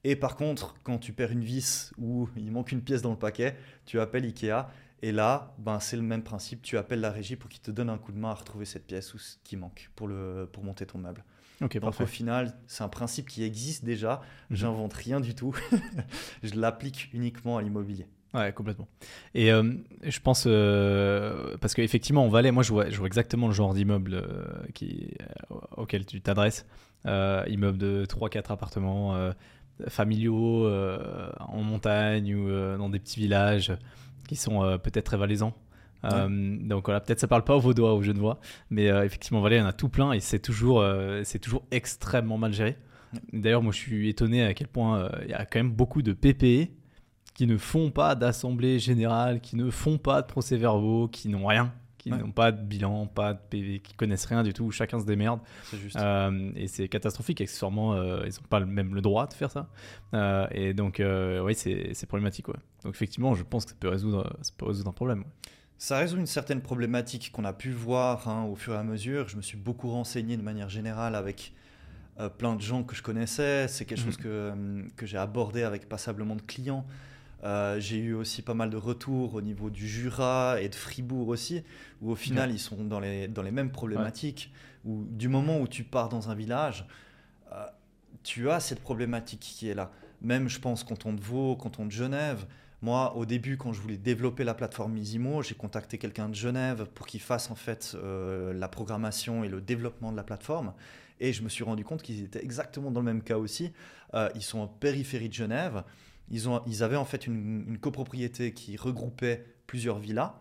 Et 0.08 0.16
par 0.16 0.36
contre, 0.36 0.76
quand 0.84 1.00
tu 1.00 1.14
perds 1.14 1.32
une 1.32 1.44
vis 1.44 1.92
ou 1.98 2.30
il 2.38 2.52
manque 2.52 2.72
une 2.72 2.84
pièce 2.84 3.02
dans 3.02 3.10
le 3.10 3.18
paquet, 3.18 3.58
tu 3.88 4.00
appelles 4.00 4.24
Ikea. 4.24 4.68
Et 5.02 5.12
là, 5.12 5.56
ben, 5.58 5.80
c'est 5.80 5.96
le 5.98 6.04
même 6.04 6.22
principe. 6.22 6.62
Tu 6.62 6.78
appelles 6.78 7.00
la 7.00 7.10
régie 7.10 7.36
pour 7.36 7.50
qu'ils 7.50 7.62
te 7.62 7.72
donnent 7.72 7.90
un 7.90 7.98
coup 7.98 8.12
de 8.12 8.20
main 8.20 8.30
à 8.30 8.36
retrouver 8.36 8.66
cette 8.66 8.86
pièce 8.86 9.16
ou 9.16 9.18
ce 9.18 9.38
qui 9.44 9.58
manque 9.58 9.90
pour, 9.96 10.08
le, 10.08 10.48
pour 10.54 10.64
monter 10.64 10.86
ton 10.86 11.00
meuble. 11.00 11.24
Ok, 11.60 11.80
Donc 11.80 12.00
au 12.00 12.06
final, 12.06 12.54
c'est 12.68 12.84
un 12.84 12.88
principe 12.88 13.28
qui 13.28 13.44
existe 13.44 13.84
déjà. 13.84 14.22
Mhm. 14.52 14.58
J'invente 14.58 14.94
rien 14.94 15.20
du 15.20 15.34
tout. 15.34 15.56
je 16.44 16.54
l'applique 16.54 17.10
uniquement 17.12 17.58
à 17.58 17.64
l'immobilier. 17.64 18.06
Ouais, 18.36 18.54
complètement. 18.54 18.88
Et 19.34 19.52
euh, 19.52 19.74
je 20.04 20.20
pense, 20.20 20.44
euh, 20.46 21.58
parce 21.62 21.74
qu'effectivement, 21.74 22.26
en 22.26 22.30
Valais, 22.30 22.52
moi 22.52 22.62
je 22.62 22.70
vois, 22.72 22.90
je 22.92 22.98
vois 22.98 23.08
exactement 23.08 23.48
le 23.48 23.54
genre 23.54 23.74
d'immeuble 23.74 24.14
euh, 24.14 24.44
qui, 24.76 25.16
auquel 25.78 26.06
tu 26.06 26.22
t'adresses. 26.22 26.68
immeuble 27.06 27.80
de 27.80 28.06
3-4 28.06 28.52
appartements 28.52 29.32
familiaux 29.88 30.68
en 31.40 31.62
montagne 31.62 32.34
ou 32.36 32.78
dans 32.78 32.90
des 32.90 33.00
petits 33.00 33.20
villages 33.20 33.74
qui 34.28 34.36
sont 34.36 34.80
peut-être 34.84 35.06
très 35.06 35.18
valaisants. 35.18 35.54
donc 36.04 36.86
voilà, 36.86 37.00
peut-être 37.00 37.20
ça 37.20 37.28
parle 37.28 37.44
pas 37.44 37.56
aux 37.56 37.60
Vaudois, 37.60 37.94
aux 37.94 38.02
Genevois, 38.02 38.40
mais 38.70 38.86
effectivement, 38.86 39.40
en 39.40 39.42
Valais, 39.42 39.58
il 39.58 39.60
y 39.60 39.62
en 39.62 39.68
a 39.68 39.74
tout 39.74 39.90
plein 39.90 40.12
et 40.12 40.20
c'est 40.20 40.40
toujours, 40.40 40.86
c'est 41.24 41.40
toujours 41.40 41.64
extrêmement 41.72 42.38
mal 42.38 42.54
géré. 42.54 42.78
D'ailleurs, 43.32 43.62
moi 43.64 43.72
je 43.72 43.78
suis 43.78 44.10
étonné 44.10 44.44
à 44.44 44.54
quel 44.54 44.68
point 44.68 45.10
il 45.24 45.30
y 45.30 45.34
a 45.34 45.46
quand 45.46 45.60
même 45.60 45.72
beaucoup 45.72 46.02
de 46.02 46.14
PPE 46.14 46.72
qui 47.34 47.48
ne 47.48 47.58
font 47.58 47.92
pas 47.92 48.16
d'assemblée 48.16 48.80
générale, 48.80 49.42
qui 49.42 49.58
ne 49.58 49.70
font 49.70 49.98
pas 49.98 50.22
de 50.22 50.28
procès-verbaux, 50.28 51.10
qui 51.10 51.28
n'ont 51.28 51.48
rien, 51.48 51.74
qui 52.06 52.12
n'ont 52.12 52.32
pas 52.32 52.52
de 52.52 52.62
bilan, 52.62 53.08
pas 53.08 53.34
de 53.34 53.40
PV, 53.50 53.80
qui 53.80 53.96
connaissent 53.96 54.26
rien 54.26 54.44
du 54.44 54.54
tout, 54.54 54.70
chacun 54.70 55.00
se 55.00 55.06
démerde. 55.06 55.40
C'est 55.64 55.78
juste. 55.78 55.96
Euh, 55.96 56.52
et 56.56 56.68
c'est 56.68 56.88
catastrophique, 56.88 57.42
accessoirement, 57.42 57.94
euh, 57.94 58.24
ils 58.26 58.30
n'ont 58.30 58.48
pas 58.50 58.60
même 58.60 58.94
le 58.94 59.02
droit 59.02 59.26
de 59.28 59.34
faire 59.34 59.50
ça. 59.50 59.68
Euh, 60.14 60.48
et 60.52 60.74
donc, 60.74 61.02
oui, 61.02 61.56
c'est 61.56 62.06
problématique. 62.06 62.48
Ouais. 62.48 62.56
Donc, 62.84 62.94
effectivement, 62.94 63.34
je 63.34 63.44
pense 63.44 63.66
que 63.66 63.72
ça 63.72 63.78
peut 63.80 63.90
résoudre, 63.90 64.38
ça 64.42 64.54
peut 64.56 64.68
résoudre 64.68 64.90
un 64.90 64.94
problème. 64.94 65.24
Ça 65.78 65.98
résout 65.98 66.18
une 66.18 66.28
certaine 66.28 66.62
problématique 66.62 67.32
qu'on 67.34 67.44
a 67.44 67.54
pu 67.54 67.72
voir 67.72 68.30
hein, 68.30 68.44
au 68.44 68.56
fur 68.56 68.74
et 68.74 68.78
à 68.78 68.84
mesure. 68.84 69.28
Je 69.28 69.36
me 69.36 69.42
suis 69.42 69.58
beaucoup 69.58 69.90
renseigné 69.90 70.38
de 70.38 70.44
manière 70.44 70.70
générale 70.70 71.16
avec 71.16 71.54
plein 72.38 72.56
de 72.56 72.62
gens 72.62 72.84
que 72.84 72.96
je 72.96 73.02
connaissais. 73.02 73.68
C'est 73.68 73.86
quelque 73.86 74.02
mm. 74.02 74.06
chose 74.06 74.18
que, 74.18 74.54
que 74.96 75.06
j'ai 75.06 75.18
abordé 75.18 75.64
avec 75.64 75.90
passablement 75.90 76.36
de 76.36 76.42
clients. 76.42 76.86
Euh, 77.44 77.80
j'ai 77.80 77.98
eu 77.98 78.14
aussi 78.14 78.42
pas 78.42 78.54
mal 78.54 78.70
de 78.70 78.78
retours 78.78 79.36
au 79.36 79.42
niveau 79.42 79.70
du 79.70 79.88
Jura 79.88 80.58
et 80.62 80.70
de 80.70 80.76
Fribourg 80.76 81.28
aussi, 81.28 81.64
où 82.02 82.12
au 82.12 82.16
final 82.16 82.52
ils 82.52 82.60
sont 82.60 82.84
dans 82.84 83.00
les, 83.00 83.28
dans 83.28 83.44
les 83.44 83.52
mêmes 83.52 83.72
problématiques. 83.72 84.52
Où, 84.86 85.06
du 85.10 85.28
moment 85.28 85.60
où 85.60 85.68
tu 85.68 85.84
pars 85.84 86.10
dans 86.10 86.30
un 86.30 86.36
village, 86.36 86.88
euh, 87.52 87.66
tu 88.24 88.50
as 88.50 88.60
cette 88.60 88.80
problématique 88.80 89.40
qui 89.40 89.70
est 89.70 89.74
là. 89.74 89.92
Même, 90.22 90.48
je 90.48 90.60
pense, 90.60 90.84
canton 90.84 91.14
de 91.14 91.22
Vaud, 91.22 91.56
canton 91.56 91.86
de 91.86 91.92
Genève. 91.92 92.46
Moi, 92.82 93.16
au 93.16 93.26
début, 93.26 93.58
quand 93.58 93.74
je 93.74 93.82
voulais 93.82 93.98
développer 93.98 94.44
la 94.44 94.54
plateforme 94.54 94.94
Misimo, 94.94 95.42
j'ai 95.42 95.56
contacté 95.56 95.98
quelqu'un 95.98 96.30
de 96.30 96.36
Genève 96.36 96.88
pour 96.94 97.08
qu'il 97.08 97.22
fasse 97.22 97.50
en 97.52 97.56
fait 97.56 97.96
euh, 97.96 98.54
la 98.54 98.68
programmation 98.68 99.44
et 99.44 99.50
le 99.50 99.62
développement 99.62 100.12
de 100.12 100.18
la 100.18 100.24
plateforme. 100.24 100.74
Et 101.20 101.32
je 101.34 101.44
me 101.44 101.50
suis 101.50 101.64
rendu 101.64 101.84
compte 101.84 102.02
qu'ils 102.02 102.24
étaient 102.24 102.44
exactement 102.44 102.92
dans 102.92 103.00
le 103.00 103.06
même 103.06 103.24
cas 103.24 103.38
aussi. 103.38 103.72
ils 104.36 104.42
sont 104.42 104.60
en 104.60 104.68
périphérie 104.68 105.30
de 105.30 105.34
Genève. 105.34 105.84
Ils, 106.30 106.50
ont, 106.50 106.62
ils 106.66 106.84
avaient 106.84 106.96
en 106.96 107.06
fait 107.06 107.28
une, 107.28 107.78
copropriété 107.80 108.54
qui 108.54 108.78
regroupait 108.78 109.46
plusieurs 109.68 110.00
villas. 110.00 110.34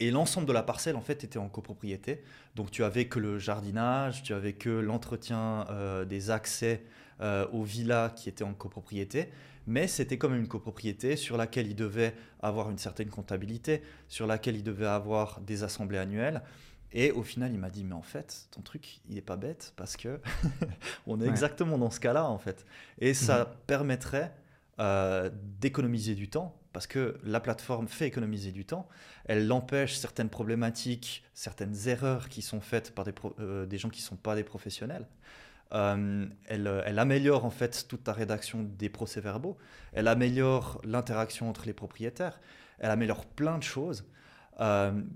Et 0.00 0.10
l'ensemble 0.10 0.46
de 0.46 0.52
la 0.52 0.62
parcelle, 0.62 0.96
en 0.96 1.00
fait, 1.00 1.22
était 1.22 1.38
en 1.38 1.48
copropriété. 1.48 2.22
Donc, 2.56 2.70
tu 2.70 2.82
avais 2.82 3.06
que 3.06 3.20
le 3.20 3.38
jardinage, 3.38 4.22
tu 4.24 4.34
avais 4.34 4.52
que 4.52 4.70
l'entretien 4.70 5.66
euh, 5.70 6.04
des 6.04 6.30
accès 6.30 6.84
euh, 7.20 7.46
aux 7.52 7.62
villas 7.62 8.12
qui 8.16 8.28
étaient 8.28 8.42
en 8.42 8.54
copropriété. 8.54 9.28
Mais 9.68 9.86
c'était 9.86 10.18
comme 10.18 10.34
une 10.34 10.48
copropriété 10.48 11.14
sur 11.14 11.36
laquelle 11.36 11.68
il 11.68 11.76
devait 11.76 12.14
avoir 12.40 12.68
une 12.68 12.78
certaine 12.78 13.10
comptabilité, 13.10 13.82
sur 14.08 14.26
laquelle 14.26 14.56
il 14.56 14.64
devait 14.64 14.86
avoir 14.86 15.40
des 15.40 15.62
assemblées 15.62 15.98
annuelles. 15.98 16.42
Et 16.92 17.10
au 17.12 17.22
final, 17.22 17.52
il 17.52 17.58
m'a 17.58 17.70
dit, 17.70 17.84
mais 17.84 17.94
en 17.94 18.02
fait, 18.02 18.48
ton 18.50 18.60
truc, 18.60 19.00
il 19.08 19.14
n'est 19.14 19.22
pas 19.22 19.36
bête 19.36 19.72
parce 19.76 19.96
que 19.96 20.20
on 21.06 21.20
est 21.20 21.28
exactement 21.28 21.78
dans 21.78 21.90
ce 21.90 22.00
cas-là, 22.00 22.28
en 22.28 22.38
fait. 22.38 22.66
Et 22.98 23.14
ça 23.14 23.44
mhm. 23.44 23.50
permettrait 23.66 24.34
euh, 24.80 25.28
d'économiser 25.60 26.14
du 26.14 26.30
temps, 26.30 26.58
parce 26.72 26.86
que 26.86 27.18
la 27.24 27.40
plateforme 27.40 27.88
fait 27.88 28.06
économiser 28.06 28.52
du 28.52 28.64
temps. 28.64 28.88
Elle 29.26 29.52
empêche 29.52 29.96
certaines 29.96 30.30
problématiques, 30.30 31.24
certaines 31.34 31.88
erreurs 31.88 32.30
qui 32.30 32.40
sont 32.40 32.62
faites 32.62 32.94
par 32.94 33.04
des, 33.04 33.12
euh, 33.38 33.66
gens 33.76 33.90
qui 33.90 34.00
ne 34.00 34.06
sont 34.06 34.16
pas 34.16 34.34
des 34.34 34.44
professionnels. 34.44 35.06
Euh, 35.74 36.26
elle, 36.46 36.98
améliore 36.98 37.44
en 37.44 37.50
fait 37.50 37.86
toute 37.86 38.04
ta 38.04 38.14
rédaction 38.14 38.62
des 38.62 38.88
procès-verbaux. 38.88 39.58
Elle 39.92 40.08
améliore 40.08 40.80
l'interaction 40.84 41.50
entre 41.50 41.66
les 41.66 41.74
propriétaires. 41.74 42.40
Elle 42.78 42.90
améliore 42.90 43.26
plein 43.26 43.58
de 43.58 43.62
choses 43.62 44.06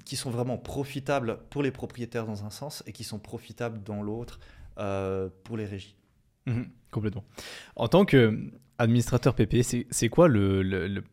qui 0.04 0.16
sont 0.16 0.30
vraiment 0.30 0.58
profitables 0.58 1.38
pour 1.50 1.62
les 1.62 1.70
propriétaires 1.70 2.26
dans 2.26 2.44
un 2.44 2.50
sens 2.50 2.82
et 2.86 2.92
qui 2.92 3.04
sont 3.04 3.18
profitables 3.18 3.82
dans 3.82 4.02
l'autre 4.02 4.40
pour 5.44 5.56
les 5.56 5.66
régies. 5.66 5.94
Mhm, 6.46 6.70
complètement. 6.90 7.24
En 7.76 7.88
tant 7.88 8.04
que 8.04 8.50
Administrateur 8.78 9.34
PP, 9.34 9.62
c'est 9.90 10.08
quoi 10.10 10.28
le, 10.28 10.62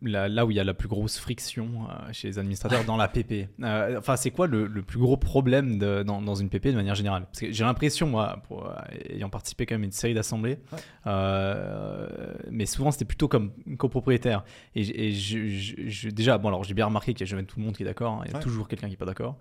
là 0.02 0.46
où 0.46 0.52
il 0.52 0.58
y 0.58 0.60
a 0.60 0.66
la 0.66 0.74
plus 0.74 0.90
grosse 0.90 1.18
friction 1.18 1.88
euh, 1.90 2.10
chez 2.12 2.28
les 2.28 2.38
administrateurs 2.38 2.84
dans 2.84 2.98
la 2.98 3.08
PP 3.08 3.48
euh, 3.62 4.00
Enfin, 4.00 4.18
c'est 4.18 4.32
quoi 4.32 4.48
le, 4.48 4.68
plus 4.82 5.00
gros 5.00 5.16
problème 5.16 5.78
dans, 5.78 6.36
une 6.36 6.50
PP 6.50 6.68
de 6.68 6.76
manière 6.76 6.96
générale? 6.96 7.24
Parce 7.26 7.40
que 7.40 7.52
j'ai 7.54 7.64
l'impression, 7.64 8.08
moi, 8.08 8.42
pour, 8.48 8.68
euh, 8.68 8.74
ayant 9.10 9.30
participé 9.30 9.66
quand 9.66 9.76
même 9.76 9.84
à 9.84 9.86
une 9.86 9.92
série 9.94 10.14
d'assemblées, 10.14 10.60
mais 11.06 12.66
souvent 12.66 12.92
c'était 12.92 13.06
plutôt 13.06 13.30
comme 13.30 13.52
copropriétaire. 13.78 14.44
Et, 14.76 15.14
je, 15.14 16.10
déjà, 16.10 16.38
bon, 16.38 16.50
alors 16.50 16.66
j'ai 16.66 16.74
bien 16.74 16.88
remarqué 16.88 17.14
qu'il 17.14 17.26
y 17.26 17.30
a 17.30 17.32
jamais 17.32 17.44
tout 17.44 17.60
le 17.60 17.66
monde 17.66 17.78
qui 17.78 17.84
est 17.84 17.86
d'accord, 17.86 18.16
hein, 18.16 18.24
il 18.26 18.34
y 18.34 18.36
a 18.36 18.40
toujours 18.40 18.68
quelqu'un 18.68 18.88
qui 18.88 18.94
n'est 18.94 18.98
pas 18.98 19.06
d'accord. 19.06 19.38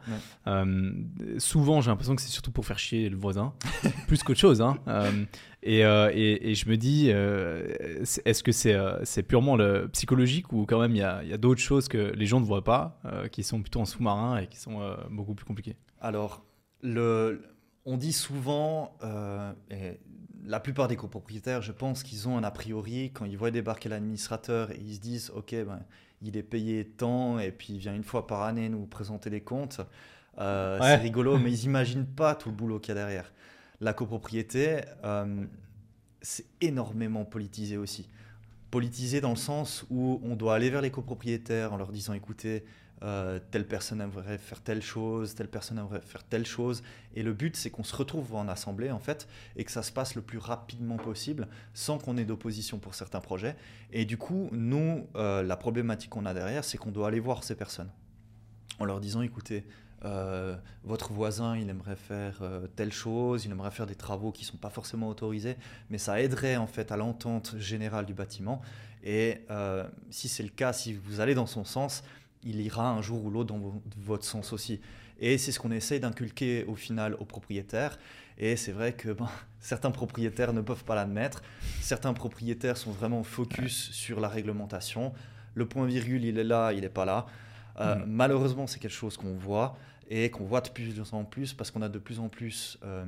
souvent, 1.38 1.80
j'ai 1.80 1.90
l'impression 1.90 2.14
que 2.14 2.22
c'est 2.22 2.28
surtout 2.28 2.52
pour 2.52 2.66
faire 2.66 2.78
chier 2.78 3.08
le 3.08 3.16
voisin, 3.16 3.52
plus 4.06 4.22
qu'autre 4.22 4.38
chose. 4.38 4.60
Hein. 4.60 4.78
Euh, 5.66 6.10
et, 6.12 6.50
et, 6.50 6.54
je 6.54 6.68
me 6.68 6.76
dis, 6.76 7.10
est-ce 8.24 8.42
que 8.42 8.52
c'est 8.52 8.74
euh, 8.74 9.02
purement 9.26 9.56
le 9.56 9.88
psychologique 9.88 10.52
ou 10.52 10.66
quand 10.66 10.80
même 10.80 10.94
il 10.94 10.98
y 10.98 11.02
a, 11.02 11.38
d'autres 11.38 11.60
choses 11.60 11.88
que 11.88 12.12
les 12.14 12.26
gens 12.26 12.40
ne 12.40 12.44
voient 12.44 12.64
pas, 12.64 13.00
qui 13.30 13.42
sont 13.42 13.60
plutôt 13.60 13.80
en 13.80 13.84
sous-marin 13.84 14.38
et 14.38 14.46
qui 14.46 14.58
sont 14.58 14.96
beaucoup 15.10 15.34
plus 15.34 15.44
compliquées? 15.44 15.76
Alors, 16.00 16.44
le, 16.82 17.42
on 17.84 17.96
dit 17.96 18.12
souvent, 18.12 18.96
et 19.70 20.00
la 20.44 20.60
plupart 20.60 20.88
des 20.88 20.96
copropriétaires, 20.96 21.62
je 21.62 21.72
pense 21.72 22.02
qu'ils 22.02 22.28
ont 22.28 22.36
un 22.36 22.44
a 22.44 22.50
priori, 22.50 23.10
quand 23.12 23.24
ils 23.24 23.36
voient 23.36 23.50
débarquer 23.50 23.88
l'administrateur 23.88 24.70
et 24.70 24.78
ils 24.80 24.94
se 24.94 25.00
disent, 25.00 25.32
OK, 25.34 25.54
ben, 25.54 25.80
il 26.20 26.36
est 26.36 26.42
payé 26.42 26.84
tant 26.84 27.38
et 27.38 27.50
puis 27.50 27.74
il 27.74 27.78
vient 27.78 27.94
une 27.94 28.04
fois 28.04 28.26
par 28.26 28.42
année 28.42 28.68
nous 28.68 28.86
présenter 28.86 29.30
des 29.30 29.40
comptes. 29.40 29.80
C'est 30.36 30.96
rigolo, 30.96 31.38
mais 31.38 31.52
ils 31.58 31.66
n'imaginent 31.66 32.06
pas 32.06 32.34
tout 32.34 32.50
le 32.50 32.54
boulot 32.54 32.78
qu'il 32.78 32.94
y 32.94 32.98
a 32.98 33.00
derrière 33.00 33.32
la 33.82 33.92
copropriété, 33.92 34.80
euh, 35.04 35.44
c'est 36.22 36.46
énormément 36.60 37.24
politisé 37.24 37.76
aussi. 37.76 38.08
Politisé 38.70 39.20
dans 39.20 39.30
le 39.30 39.36
sens 39.36 39.84
où 39.90 40.20
on 40.24 40.34
doit 40.34 40.54
aller 40.54 40.70
vers 40.70 40.80
les 40.80 40.90
copropriétaires 40.90 41.72
en 41.72 41.76
leur 41.76 41.92
disant 41.92 42.14
écoutez, 42.14 42.64
euh, 43.02 43.40
telle 43.50 43.66
personne 43.66 44.00
aimerait 44.00 44.38
faire 44.38 44.60
telle 44.62 44.80
chose, 44.80 45.34
telle 45.34 45.48
personne 45.48 45.78
aimerait 45.78 46.00
faire 46.00 46.22
telle 46.22 46.46
chose. 46.46 46.82
Et 47.14 47.22
le 47.22 47.32
but, 47.32 47.56
c'est 47.56 47.68
qu'on 47.70 47.82
se 47.82 47.96
retrouve 47.96 48.34
en 48.34 48.46
assemblée, 48.46 48.92
en 48.92 49.00
fait, 49.00 49.26
et 49.56 49.64
que 49.64 49.72
ça 49.72 49.82
se 49.82 49.90
passe 49.90 50.14
le 50.14 50.22
plus 50.22 50.38
rapidement 50.38 50.96
possible, 50.96 51.48
sans 51.74 51.98
qu'on 51.98 52.16
ait 52.16 52.24
d'opposition 52.24 52.78
pour 52.78 52.94
certains 52.94 53.20
projets. 53.20 53.56
Et 53.90 54.04
du 54.04 54.18
coup, 54.18 54.48
nous, 54.52 55.08
euh, 55.16 55.42
la 55.42 55.56
problématique 55.56 56.10
qu'on 56.10 56.26
a 56.26 56.34
derrière, 56.34 56.64
c'est 56.64 56.78
qu'on 56.78 56.92
doit 56.92 57.08
aller 57.08 57.20
voir 57.20 57.42
ces 57.42 57.56
personnes 57.56 57.90
en 58.78 58.84
leur 58.84 59.00
disant 59.00 59.22
écoutez, 59.22 59.64
euh, 60.04 60.56
votre 60.84 61.12
voisin, 61.12 61.56
il 61.56 61.68
aimerait 61.70 61.96
faire 61.96 62.38
euh, 62.42 62.66
telle 62.74 62.92
chose, 62.92 63.44
il 63.44 63.52
aimerait 63.52 63.70
faire 63.70 63.86
des 63.86 63.94
travaux 63.94 64.32
qui 64.32 64.42
ne 64.42 64.46
sont 64.46 64.56
pas 64.56 64.70
forcément 64.70 65.08
autorisés, 65.08 65.56
mais 65.90 65.98
ça 65.98 66.20
aiderait 66.20 66.56
en 66.56 66.66
fait 66.66 66.90
à 66.90 66.96
l'entente 66.96 67.54
générale 67.58 68.06
du 68.06 68.14
bâtiment. 68.14 68.60
Et 69.04 69.42
euh, 69.50 69.86
si 70.10 70.28
c'est 70.28 70.42
le 70.42 70.48
cas, 70.48 70.72
si 70.72 70.94
vous 70.94 71.20
allez 71.20 71.34
dans 71.34 71.46
son 71.46 71.64
sens, 71.64 72.02
il 72.42 72.60
ira 72.60 72.90
un 72.90 73.00
jour 73.00 73.24
ou 73.24 73.30
l'autre 73.30 73.54
dans 73.54 73.80
votre 73.96 74.24
sens 74.24 74.52
aussi. 74.52 74.80
Et 75.20 75.38
c'est 75.38 75.52
ce 75.52 75.60
qu'on 75.60 75.70
essaye 75.70 76.00
d'inculquer 76.00 76.64
au 76.64 76.74
final 76.74 77.14
aux 77.20 77.24
propriétaires. 77.24 77.96
Et 78.38 78.56
c'est 78.56 78.72
vrai 78.72 78.94
que 78.94 79.10
ben, 79.10 79.28
certains 79.60 79.92
propriétaires 79.92 80.52
ne 80.52 80.62
peuvent 80.62 80.84
pas 80.84 80.96
l'admettre. 80.96 81.42
Certains 81.80 82.12
propriétaires 82.12 82.76
sont 82.76 82.90
vraiment 82.90 83.22
focus 83.22 83.92
sur 83.92 84.18
la 84.18 84.28
réglementation. 84.28 85.12
Le 85.54 85.66
point 85.66 85.86
virgule, 85.86 86.24
il 86.24 86.38
est 86.38 86.44
là, 86.44 86.72
il 86.72 86.80
n'est 86.80 86.88
pas 86.88 87.04
là. 87.04 87.26
Mm. 87.78 88.04
Malheureusement, 88.06 88.66
c'est 88.66 88.80
quelque 88.80 88.90
chose 88.90 89.16
qu'on 89.16 89.34
voit 89.34 89.76
et 90.12 90.30
qu'on 90.30 90.44
voit 90.44 90.60
de 90.60 90.68
plus 90.68 91.00
en 91.12 91.24
plus 91.24 91.54
parce 91.54 91.70
qu'on 91.70 91.80
a 91.80 91.88
de 91.88 91.98
plus 91.98 92.20
en 92.20 92.28
plus 92.28 92.78
euh, 92.84 93.04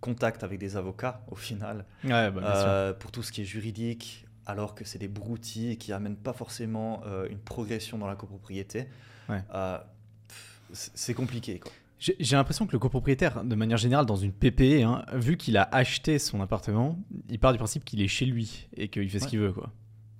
contact 0.00 0.44
avec 0.44 0.58
des 0.58 0.76
avocats 0.76 1.22
au 1.30 1.34
final 1.34 1.86
bah, 2.04 2.30
euh, 2.36 2.92
pour 2.92 3.10
tout 3.10 3.22
ce 3.22 3.32
qui 3.32 3.40
est 3.40 3.46
juridique, 3.46 4.26
alors 4.44 4.74
que 4.74 4.84
c'est 4.84 4.98
des 4.98 5.08
broutilles 5.08 5.78
qui 5.78 5.94
amènent 5.94 6.16
pas 6.16 6.34
forcément 6.34 7.00
euh, 7.06 7.26
une 7.30 7.38
progression 7.38 7.96
dans 7.96 8.06
la 8.06 8.16
copropriété. 8.16 8.86
c'est 10.72 11.14
compliqué. 11.14 11.58
Quoi. 11.58 11.72
J'ai 11.98 12.36
l'impression 12.36 12.66
que 12.66 12.72
le 12.72 12.78
copropriétaire, 12.78 13.42
de 13.42 13.54
manière 13.54 13.78
générale, 13.78 14.04
dans 14.06 14.16
une 14.16 14.32
PPE, 14.32 14.84
hein, 14.84 15.04
vu 15.14 15.38
qu'il 15.38 15.56
a 15.56 15.68
acheté 15.72 16.18
son 16.18 16.40
appartement, 16.42 16.98
il 17.30 17.38
part 17.38 17.52
du 17.52 17.58
principe 17.58 17.84
qu'il 17.84 18.00
est 18.02 18.08
chez 18.08 18.26
lui 18.26 18.68
et 18.76 18.88
qu'il 18.88 19.08
fait 19.10 19.20
ce 19.20 19.26
qu'il 19.26 19.38
veut. 19.38 19.52
Quoi. 19.52 19.70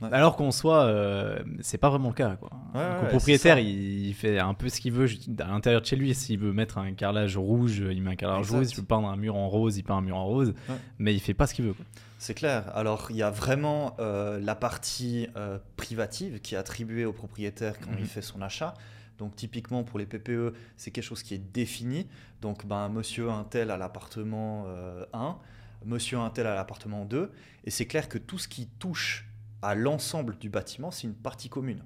Alors 0.02 0.36
qu'en 0.36 0.50
soi, 0.50 0.84
euh, 0.84 1.38
c'est 1.60 1.78
pas 1.78 1.90
vraiment 1.90 2.08
le 2.08 2.14
cas. 2.14 2.36
Quoi. 2.36 2.50
le 2.74 3.08
propriétaire, 3.08 3.58
il, 3.58 4.14
fait 4.14 4.38
un 4.38 4.54
peu 4.54 4.68
ce 4.68 4.80
qu'il 4.80 4.92
veut 4.92 5.08
à 5.38 5.48
l'intérieur 5.48 5.82
de 5.82 5.86
chez 5.86 5.96
lui. 5.96 6.14
S'il 6.14 6.38
veut 6.38 6.52
mettre 6.52 6.78
un 6.78 6.92
carrelage 6.92 7.36
rouge, 7.36 7.78
il 7.78 8.02
met 8.02 8.12
un 8.12 8.16
carrelage 8.16 8.50
rouge. 8.50 8.66
S'il 8.66 8.76
veut 8.78 8.84
peindre 8.84 9.08
un 9.08 9.16
mur 9.16 9.36
en 9.36 9.48
rose, 9.48 9.76
il 9.76 9.82
peint 9.82 9.96
un 9.96 10.02
mur 10.02 10.16
en 10.16 10.24
rose. 10.24 10.54
Mais 10.98 11.14
il 11.14 11.20
fait 11.20 11.34
pas 11.34 11.46
ce 11.46 11.54
qu'il 11.54 11.66
veut. 11.66 11.74
C'est 12.18 12.34
clair. 12.34 12.70
Alors, 12.74 13.08
il 13.10 13.16
y 13.16 13.22
a 13.22 13.30
vraiment 13.30 13.96
euh, 13.98 14.38
la 14.40 14.54
partie 14.54 15.26
euh, 15.36 15.58
privative 15.76 16.40
qui 16.40 16.54
est 16.54 16.58
attribuée 16.58 17.04
au 17.04 17.12
propriétaire 17.12 17.78
quand 17.80 17.92
il 17.92 18.00
mhm. 18.00 18.06
fait 18.06 18.22
son 18.22 18.42
achat. 18.42 18.74
Donc, 19.18 19.36
typiquement, 19.36 19.84
pour 19.84 19.98
les 19.98 20.06
PPE, 20.06 20.54
c'est 20.76 20.90
quelque 20.90 21.04
chose 21.04 21.22
qui 21.22 21.34
est 21.34 21.52
défini. 21.52 22.06
Donc, 22.40 22.66
ben, 22.66 22.88
monsieur 22.88 23.30
un 23.30 23.44
tel 23.44 23.70
à 23.70 23.76
l'appartement 23.76 24.64
1, 25.12 25.36
monsieur 25.84 26.18
un 26.18 26.30
tel 26.30 26.46
à 26.46 26.54
l'appartement 26.54 27.04
2. 27.04 27.30
Et 27.64 27.70
c'est 27.70 27.86
clair 27.86 28.08
que 28.08 28.16
tout 28.16 28.38
ce 28.38 28.48
qui 28.48 28.66
touche 28.66 29.29
à 29.62 29.74
l'ensemble 29.74 30.36
du 30.38 30.48
bâtiment, 30.48 30.90
c'est 30.90 31.06
une 31.06 31.14
partie 31.14 31.48
commune. 31.48 31.84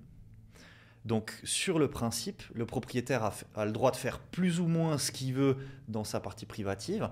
Donc 1.05 1.39
sur 1.45 1.79
le 1.79 1.89
principe, 1.89 2.43
le 2.55 2.65
propriétaire 2.65 3.31
a, 3.55 3.65
le 3.65 3.73
droit 3.73 3.91
de 3.91 3.97
faire 3.97 4.19
plus 4.19 4.61
ou 4.61 4.67
moins 4.67 4.97
ce 4.97 5.13
qu'il 5.13 5.35
veut 5.35 5.59
dans 5.89 6.05
sa 6.05 6.21
partie 6.21 6.47
privative, 6.47 7.11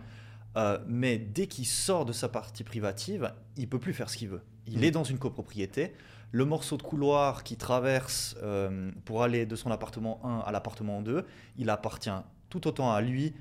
euh, 0.57 0.79
mais 0.87 1.19
dès 1.19 1.47
qu'il 1.47 1.67
sort 1.67 2.05
de 2.05 2.13
sa 2.13 2.29
partie 2.29 2.65
privative, 2.65 3.33
il 3.57 3.69
peut 3.69 3.79
plus 3.79 3.93
faire 3.93 4.09
ce 4.09 4.17
qu'il 4.17 4.29
veut. 4.29 4.43
Il 4.67 4.81
mmh. 4.81 4.85
est 4.85 4.91
dans 4.91 5.05
une 5.05 5.19
copropriété. 5.19 5.95
Le 6.31 6.47
morceau 6.47 6.79
de 6.79 6.83
couloir 6.83 7.45
qui 7.45 7.57
traverse 7.57 8.37
euh, 8.43 8.91
pour 9.05 9.23
aller 9.23 9.45
de 9.45 9.57
son 9.57 9.71
appartement 9.71 10.21
1 10.25 10.39
à 10.47 10.53
l'appartement 10.53 11.03
2, 11.03 11.27
il 11.59 11.69
appartient 11.69 12.11
tout 12.49 12.67
autant 12.67 12.93
à 12.93 13.03
lui 13.03 13.35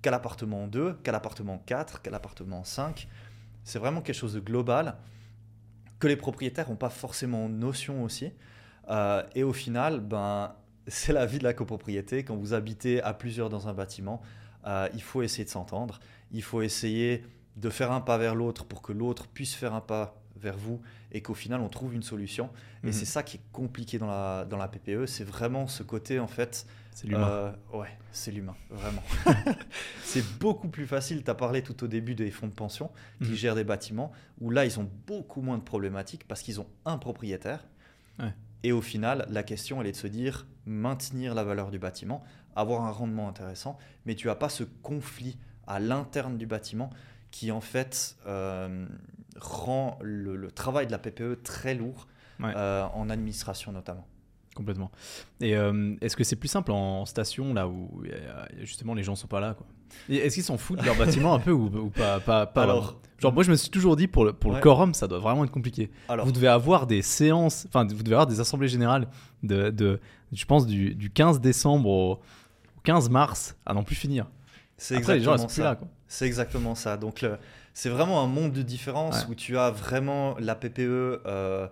qu'à 0.00 0.10
l'appartement 0.10 0.66
2, 0.66 0.94
qu'à 1.02 1.12
l'appartement 1.12 1.62
4, 1.66 2.00
qu'à 2.00 2.10
l'appartement 2.10 2.64
5. 2.64 3.08
C'est 3.64 3.78
vraiment 3.78 4.00
quelque 4.00 4.16
chose 4.16 4.32
de 4.32 4.40
global 4.40 4.96
que 6.00 6.08
les 6.08 6.16
propriétaires 6.16 6.68
n'ont 6.68 6.76
pas 6.76 6.90
forcément 6.90 7.48
notion 7.48 8.02
aussi. 8.02 8.32
Euh, 8.88 9.22
et 9.34 9.44
au 9.44 9.52
final, 9.52 10.00
ben, 10.00 10.54
c'est 10.88 11.12
la 11.12 11.26
vie 11.26 11.38
de 11.38 11.44
la 11.44 11.54
copropriété. 11.54 12.24
Quand 12.24 12.36
vous 12.36 12.54
habitez 12.54 13.00
à 13.02 13.14
plusieurs 13.14 13.50
dans 13.50 13.68
un 13.68 13.74
bâtiment, 13.74 14.20
euh, 14.66 14.88
il 14.94 15.02
faut 15.02 15.22
essayer 15.22 15.44
de 15.44 15.50
s'entendre. 15.50 16.00
Il 16.32 16.42
faut 16.42 16.62
essayer 16.62 17.24
de 17.56 17.70
faire 17.70 17.92
un 17.92 18.00
pas 18.00 18.18
vers 18.18 18.34
l'autre 18.34 18.64
pour 18.64 18.82
que 18.82 18.92
l'autre 18.92 19.28
puisse 19.28 19.54
faire 19.54 19.74
un 19.74 19.80
pas 19.80 20.19
vers 20.40 20.56
vous 20.56 20.80
et 21.12 21.20
qu'au 21.22 21.34
final 21.34 21.60
on 21.60 21.68
trouve 21.68 21.94
une 21.94 22.02
solution. 22.02 22.50
Et 22.82 22.88
Mhm. 22.88 22.92
c'est 22.92 23.04
ça 23.04 23.22
qui 23.22 23.36
est 23.38 23.42
compliqué 23.52 23.98
dans 23.98 24.06
la, 24.08 24.44
dans 24.44 24.56
la 24.56 24.68
PPE, 24.68 25.06
c'est 25.06 25.24
vraiment 25.24 25.66
ce 25.66 25.82
côté 25.82 26.18
en 26.18 26.26
fait. 26.26 26.66
C'est 26.92 27.06
l'humain. 27.06 27.28
euh, 27.28 27.52
ouais, 27.72 27.88
c'est 28.12 28.30
l'humain, 28.32 28.56
vraiment. 28.70 29.02
c'est 30.02 30.24
beaucoup 30.38 30.68
plus 30.68 30.86
facile. 30.86 31.22
Tu 31.24 31.30
as 31.30 31.34
parlé 31.34 31.62
tout 31.62 31.84
au 31.84 31.86
début 31.86 32.14
des 32.14 32.30
fonds 32.30 32.48
de 32.48 32.52
pension 32.52 32.90
qui 33.22 33.30
Mhm. 33.30 33.34
gèrent 33.36 33.54
des 33.54 33.64
bâtiments, 33.64 34.12
où 34.40 34.50
là 34.50 34.64
ils 34.64 34.78
ont 34.80 34.90
beaucoup 35.06 35.40
moins 35.40 35.58
de 35.58 35.62
problématiques 35.62 36.26
parce 36.26 36.42
qu'ils 36.42 36.60
ont 36.60 36.66
un 36.84 36.98
propriétaire. 36.98 37.64
Ouais. 38.18 38.34
Et 38.62 38.72
au 38.72 38.82
final, 38.82 39.26
la 39.30 39.42
question 39.42 39.80
elle 39.80 39.86
est 39.86 39.92
de 39.92 39.96
se 39.96 40.06
dire 40.06 40.46
maintenir 40.66 41.34
la 41.34 41.44
valeur 41.44 41.70
du 41.70 41.78
bâtiment, 41.78 42.22
avoir 42.56 42.84
un 42.84 42.90
rendement 42.90 43.28
intéressant, 43.28 43.78
mais 44.04 44.14
tu 44.14 44.26
n'as 44.26 44.34
pas 44.34 44.48
ce 44.48 44.64
conflit 44.64 45.38
à 45.66 45.78
l'interne 45.80 46.36
du 46.36 46.46
bâtiment 46.46 46.90
qui 47.30 47.52
en 47.52 47.60
fait 47.60 48.16
euh, 48.26 48.86
rend 49.36 49.98
le, 50.02 50.36
le 50.36 50.50
travail 50.50 50.86
de 50.86 50.92
la 50.92 50.98
PPE 50.98 51.42
très 51.42 51.74
lourd, 51.74 52.06
Ouais. 52.40 52.52
euh, 52.56 52.84
en 52.94 53.10
administration 53.10 53.70
notamment. 53.72 54.06
Complètement. 54.54 54.90
Et 55.40 55.56
euh, 55.56 55.94
est-ce 56.00 56.16
que 56.16 56.24
c'est 56.24 56.36
plus 56.36 56.48
simple 56.48 56.72
en 56.72 57.04
station, 57.06 57.54
là 57.54 57.68
où 57.68 58.02
a- 58.10 58.48
justement 58.64 58.94
les 58.94 59.02
gens 59.02 59.14
sont 59.14 59.28
pas 59.28 59.40
là 59.40 59.54
quoi? 59.54 59.66
Est-ce 60.08 60.34
qu'ils 60.34 60.44
s'en 60.44 60.56
foutent 60.58 60.80
de 60.80 60.84
leur 60.86 60.96
bâtiment 60.96 61.34
un 61.34 61.38
peu 61.38 61.50
ou, 61.52 61.66
ou 61.66 61.90
pas, 61.90 62.18
pas, 62.20 62.46
pas 62.46 62.62
Alors- 62.64 62.98
Genre, 63.18 63.32
moi 63.34 63.42
je 63.42 63.50
me 63.50 63.56
suis 63.56 63.68
toujours 63.68 63.96
dit 63.96 64.06
pour 64.08 64.24
le, 64.24 64.32
pour 64.32 64.50
Ouais. 64.52 64.56
le 64.56 64.62
quorum, 64.62 64.94
ça 64.94 65.06
doit 65.06 65.18
vraiment 65.18 65.44
être 65.44 65.50
compliqué. 65.50 65.90
Alors, 66.08 66.24
Vous 66.24 66.32
devez 66.32 66.48
avoir 66.48 66.86
des 66.86 67.02
séances, 67.02 67.66
enfin, 67.68 67.86
vous 67.86 68.02
devez 68.02 68.14
avoir 68.14 68.26
des 68.26 68.40
assemblées 68.40 68.68
générales 68.68 69.08
de, 69.42 69.68
de 69.68 70.00
je 70.32 70.44
pense, 70.46 70.66
du, 70.66 70.94
du 70.94 71.10
15 71.10 71.40
décembre 71.40 71.88
au 71.88 72.12
au 72.12 72.80
15 72.82 73.10
mars 73.10 73.56
à 73.66 73.74
n'en 73.74 73.82
plus 73.84 73.94
finir. 73.96 74.26
c'est 74.78 74.96
Après, 74.96 75.16
les 75.18 75.20
gens, 75.22 75.34
exactement 75.34 75.64
ça. 75.74 75.80
C'est 76.08 76.26
exactement 76.26 76.74
ça. 76.74 76.96
Donc, 76.96 77.20
le- 77.20 77.36
c'est 77.72 77.88
vraiment 77.90 78.22
un 78.22 78.26
monde 78.26 78.52
de 78.52 78.62
différence 78.62 79.22
Ouais. 79.24 79.30
où 79.30 79.34
tu 79.34 79.56
as 79.58 79.70
vraiment 79.70 80.36
la 80.38 80.54
PPE 80.54 80.80
euh, 81.26 81.68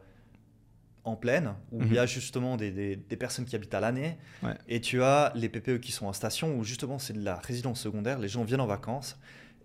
en 1.05 1.16
pleine, 1.16 1.55
où 1.72 1.82
il 1.82 1.94
y 1.94 1.99
a 1.99 2.07
justement 2.07 2.57
des, 2.57 2.70
des- 2.70 2.96
des 2.96 3.16
personnes 3.16 3.44
qui 3.46 3.57
habitent 3.57 3.74
à 3.74 3.80
l'année, 3.80 4.18
Ouais. 4.42 4.55
et 4.68 4.80
tu 4.80 5.03
as 5.03 5.32
les 5.34 5.49
PPE 5.49 5.78
qui 5.80 5.90
sont 5.92 6.07
en 6.07 6.12
station, 6.12 6.57
où 6.59 6.64
justement 6.64 6.99
c'est 6.99 7.14
de 7.14 7.24
la 7.24 7.36
résidence 7.36 7.80
secondaire, 7.80 8.18
les 8.18 8.28
gens 8.28 8.44
viennent 8.44 8.61
en 8.61 8.66
vacances, 8.66 9.18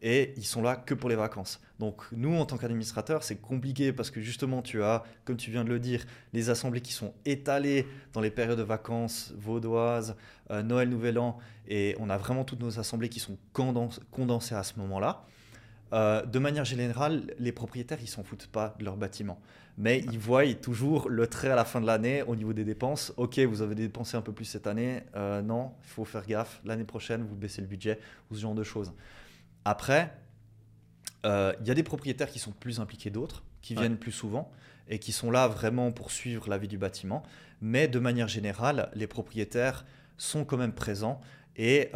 et 0.06 0.34
ils 0.36 0.46
sont 0.46 0.62
là 0.62 0.76
que 0.76 0.94
pour 0.94 1.10
les 1.10 1.16
vacances. 1.16 1.62
Donc 1.80 2.04
nous, 2.12 2.36
en 2.36 2.46
tant 2.46 2.58
qu'administrateurs, 2.58 3.24
c'est 3.24 3.38
compliqué 3.38 3.94
parce 3.94 4.10
que 4.12 4.20
justement, 4.22 4.62
tu 4.62 4.84
as, 4.84 5.04
comme 5.24 5.38
tu 5.38 5.50
viens 5.50 5.64
de 5.64 5.70
le 5.70 5.80
dire, 5.80 6.06
les 6.34 6.50
assemblées 6.50 6.82
qui 6.82 6.92
sont 6.94 7.14
étalées 7.26 7.88
dans 8.12 8.20
les 8.20 8.32
périodes 8.32 8.58
de 8.58 8.64
vacances 8.64 9.34
vaudoises, 9.38 10.16
euh, 10.52 10.62
Noël, 10.62 10.90
Nouvel 10.90 11.18
An, 11.20 11.38
et 11.70 11.96
on 12.00 12.10
a 12.10 12.18
vraiment 12.18 12.44
toutes 12.44 12.60
nos 12.62 12.80
assemblées 12.80 13.08
qui 13.10 13.22
sont 13.22 13.38
condens- 13.54 14.00
condensées 14.12 14.56
à 14.56 14.64
ce 14.64 14.78
moment-là. 14.80 15.24
Euh, 15.92 16.26
de 16.26 16.40
manière 16.40 16.66
générale, 16.66 17.24
les 17.38 17.52
propriétaires, 17.52 18.00
ils 18.02 18.08
s'en 18.08 18.24
foutent 18.24 18.48
pas 18.48 18.76
de 18.80 18.86
leur 18.86 18.98
bâtiment. 18.98 19.40
Mais 19.78 20.00
ils 20.12 20.20
voient 20.20 20.52
toujours 20.56 21.10
le 21.10 21.28
trait 21.28 21.50
à 21.50 21.56
la 21.56 21.66
fin 21.66 21.82
de 21.82 21.86
l'année 21.88 22.22
au 22.24 22.36
niveau 22.36 22.54
des 22.54 22.64
dépenses. 22.64 23.12
Ok, 23.18 23.40
vous 23.40 23.62
avez 23.62 23.76
dépensé 23.76 24.16
un 24.18 24.22
peu 24.22 24.32
plus 24.32 24.46
cette 24.46 24.68
année. 24.68 25.02
Euh, 25.16 25.42
non, 25.42 25.72
il 25.84 25.90
faut 25.90 26.06
faire 26.06 26.26
gaffe. 26.26 26.62
L'année 26.64 26.84
prochaine, 26.84 27.24
vous 27.24 27.36
baissez 27.36 27.62
le 27.62 27.68
budget 27.68 28.00
ou 28.30 28.36
ce 28.36 28.42
genre 28.42 28.56
de 28.56 28.64
choses. 28.64 28.92
Après, 29.66 30.14
euh, 31.26 31.54
il 31.62 31.68
y 31.68 31.72
a 31.72 31.74
des 31.74 31.84
propriétaires 31.84 32.30
qui 32.30 32.40
sont 32.40 32.52
plus 32.52 32.80
impliqués 32.80 33.10
d'autres, 33.10 33.44
qui 33.62 33.74
Ouais. 33.76 33.82
viennent 33.82 33.98
plus 33.98 34.12
souvent 34.12 34.52
et 34.90 35.00
qui 35.00 35.12
sont 35.12 35.32
là 35.32 35.48
vraiment 35.48 35.92
pour 35.92 36.12
suivre 36.12 36.50
la 36.50 36.58
vie 36.58 36.68
du 36.68 36.78
bâtiment. 36.78 37.24
Mais 37.62 37.88
de 37.88 37.98
manière 38.00 38.28
générale, 38.28 38.90
les 38.94 39.08
propriétaires 39.08 39.86
sont 40.18 40.44
quand 40.46 40.58
même 40.58 40.74
présents 40.74 41.22
et 41.56 41.90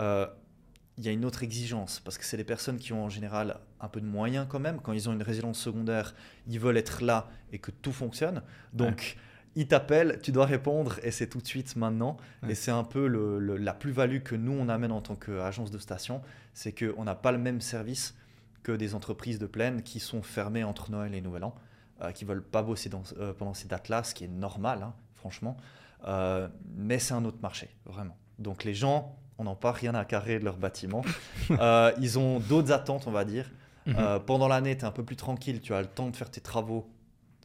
il 0.97 1.05
y 1.05 1.09
a 1.09 1.11
une 1.11 1.25
autre 1.25 1.43
exigence 1.43 1.99
parce 1.99 2.17
que 2.17 2.25
c'est 2.25 2.37
des 2.37 2.43
personnes 2.43 2.77
qui 2.77 2.91
ont 2.93 3.03
en 3.05 3.09
général 3.09 3.59
un 3.79 3.87
peu 3.87 4.01
de 4.01 4.05
moyens 4.07 4.47
quand 4.49 4.59
même. 4.59 4.79
Quand 4.81 4.93
ils 4.93 5.07
ont 5.09 5.13
une 5.13 5.21
résidence 5.23 5.59
secondaire, 5.59 6.15
ils 6.47 6.59
veulent 6.59 6.77
être 6.77 7.03
là 7.03 7.29
et 7.51 7.59
que 7.59 7.69
tout 7.71 7.91
fonctionne. 7.91 8.41
Donc, 8.73 9.17
ils 9.55 9.67
t'appellent, 9.67 10.19
tu 10.23 10.31
dois 10.31 10.45
répondre 10.45 10.99
et 11.03 11.11
c'est 11.11 11.27
tout 11.27 11.39
de 11.39 11.45
suite 11.47 11.75
maintenant. 11.75 12.17
Ouais. 12.43 12.51
Et 12.51 12.55
c'est 12.55 12.71
un 12.71 12.83
peu 12.83 13.07
le- 13.07 13.37
le- 13.39 13.57
la 13.57 13.73
plus-value 13.73 14.21
que 14.21 14.35
nous, 14.35 14.51
on 14.53 14.69
amène 14.69 14.91
en 14.91 15.01
tant 15.01 15.15
qu'agence 15.15 15.71
de 15.71 15.77
station. 15.77 16.21
C'est 16.53 16.71
qu'on 16.73 17.03
n'a 17.03 17.15
pas 17.15 17.31
le 17.31 17.37
même 17.37 17.61
service 17.61 18.15
que 18.63 18.71
des 18.71 18.95
entreprises 18.95 19.39
de 19.39 19.45
plaine 19.47 19.83
qui 19.83 19.99
sont 19.99 20.21
fermées 20.23 20.63
entre 20.63 20.91
Noël 20.91 21.13
et 21.15 21.21
Nouvel 21.21 21.43
An, 21.43 21.55
euh, 22.01 22.11
qui 22.11 22.25
veulent 22.25 22.43
pas 22.43 22.63
bosser 22.63 22.89
dans- 22.89 23.03
euh, 23.17 23.33
pendant 23.33 23.53
ces 23.53 23.67
dates-là, 23.67 24.03
ce 24.03 24.13
qui 24.15 24.23
est 24.25 24.27
normal, 24.27 24.81
hein, 24.83 24.93
franchement. 25.15 25.57
Euh, 26.05 26.47
mais 26.75 26.99
c'est 26.99 27.13
un 27.13 27.23
autre 27.25 27.39
marché, 27.41 27.69
vraiment. 27.85 28.17
Donc 28.39 28.63
les 28.63 28.73
gens, 28.73 29.17
on 29.39 29.43
n'en 29.43 29.55
pas 29.55 29.71
rien 29.71 29.93
à 29.95 30.05
carrer 30.05 30.39
de 30.39 30.45
leur 30.45 30.57
bâtiment. 30.57 31.03
Euh, 31.51 31.91
ils 32.01 32.19
ont 32.19 32.39
d'autres 32.39 32.71
attentes, 32.73 33.07
on 33.07 33.11
va 33.11 33.23
dire. 33.23 33.49
Mhm. 33.85 33.95
Euh, 33.97 34.19
pendant 34.19 34.47
l'année, 34.49 34.75
tu 34.75 34.83
es 34.83 34.85
un 34.85 34.91
peu 34.91 35.03
plus 35.03 35.15
tranquille, 35.15 35.61
tu 35.61 35.73
as 35.73 35.79
le 35.81 35.87
temps 35.87 36.09
de 36.09 36.15
faire 36.15 36.29
tes 36.29 36.41
travaux 36.41 36.89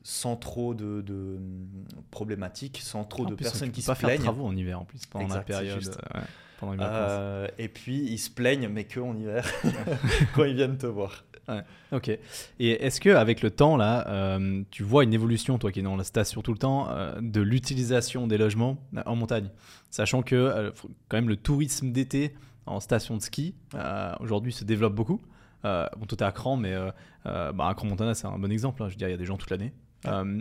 sans 0.03 0.35
trop 0.35 0.75
de, 0.75 1.01
de, 1.03 1.39
problématiques, 2.11 2.81
sans 2.83 3.05
trop 3.05 3.25
En 3.25 3.31
de 3.31 3.35
plus, 3.37 3.45
personnes 3.45 3.71
qui 3.71 3.83
pas 3.83 3.95
se 3.95 4.01
faire 4.01 4.09
plaignent. 4.09 4.23
travaux 4.25 4.45
en 4.47 4.57
hiver 4.57 4.81
en 4.81 4.85
plus 4.85 5.07
pendant 5.07 5.29
la 5.29 5.35
Exact, 5.35 5.47
période. 5.47 5.79
juste. 5.79 5.97
ouais, 6.15 6.21
pendant 6.59 6.73
les 6.73 6.79
vacances. 6.79 6.97
Euh, 6.99 7.49
et 7.59 7.69
puis 7.69 7.99
ils 7.99 8.19
se 8.19 8.31
plaignent, 8.31 8.67
mais 8.69 8.85
que 8.85 8.99
en 8.99 9.17
hiver, 9.17 9.49
quand 10.35 10.45
ils 10.45 10.57
viennent 10.57 10.79
te 10.79 10.87
voir. 10.87 11.25
Ok. 11.93 12.09
Et 12.09 12.71
est-ce 12.85 13.01
que 13.01 13.11
avec 13.11 13.43
le 13.43 13.51
temps 13.51 13.77
là, 13.77 14.07
euh, 14.09 14.63
tu 14.71 14.83
vois 14.83 15.05
une 15.05 15.13
évolution, 15.13 15.59
toi 15.59 15.73
qui 15.73 15.81
es 15.81 15.83
dans 15.83 15.97
la 15.97 16.05
station 16.05 16.41
tout 16.41 16.53
le 16.53 16.59
temps, 16.59 16.89
euh, 16.91 17.21
de 17.21 17.41
l'utilisation 17.41 18.27
des 18.27 18.39
logements 18.39 18.79
euh, 18.97 19.03
en 19.07 19.17
montagne, 19.17 19.51
sachant 19.91 20.23
que 20.23 20.37
euh, 20.37 20.71
quand 21.09 21.17
même 21.17 21.29
le 21.29 21.37
tourisme 21.37 21.93
d'été 21.93 22.35
en 22.67 22.81
station 22.81 23.17
de 23.17 23.23
ski 23.23 23.55
aujourd'hui 24.21 24.53
se 24.53 24.65
développe 24.65 24.95
beaucoup. 24.95 25.21
Bon, 25.65 26.07
toi 26.07 26.17
t'es 26.17 26.25
à 26.25 26.33
Cran, 26.33 26.57
mais 26.57 26.75
bah, 27.25 27.69
à 27.69 27.75
Cran 27.75 27.89
Montana 27.89 28.15
c'est 28.15 28.27
un 28.27 28.39
bon 28.39 28.51
exemple. 28.53 28.83
hein. 28.83 28.89
Je 28.89 28.95
veux 28.95 28.99
dire, 28.99 29.09
il 29.09 29.13
y 29.13 29.15
a 29.15 29.19
des 29.19 29.25
gens 29.27 29.37
toute 29.37 29.51
l'année. 29.51 29.73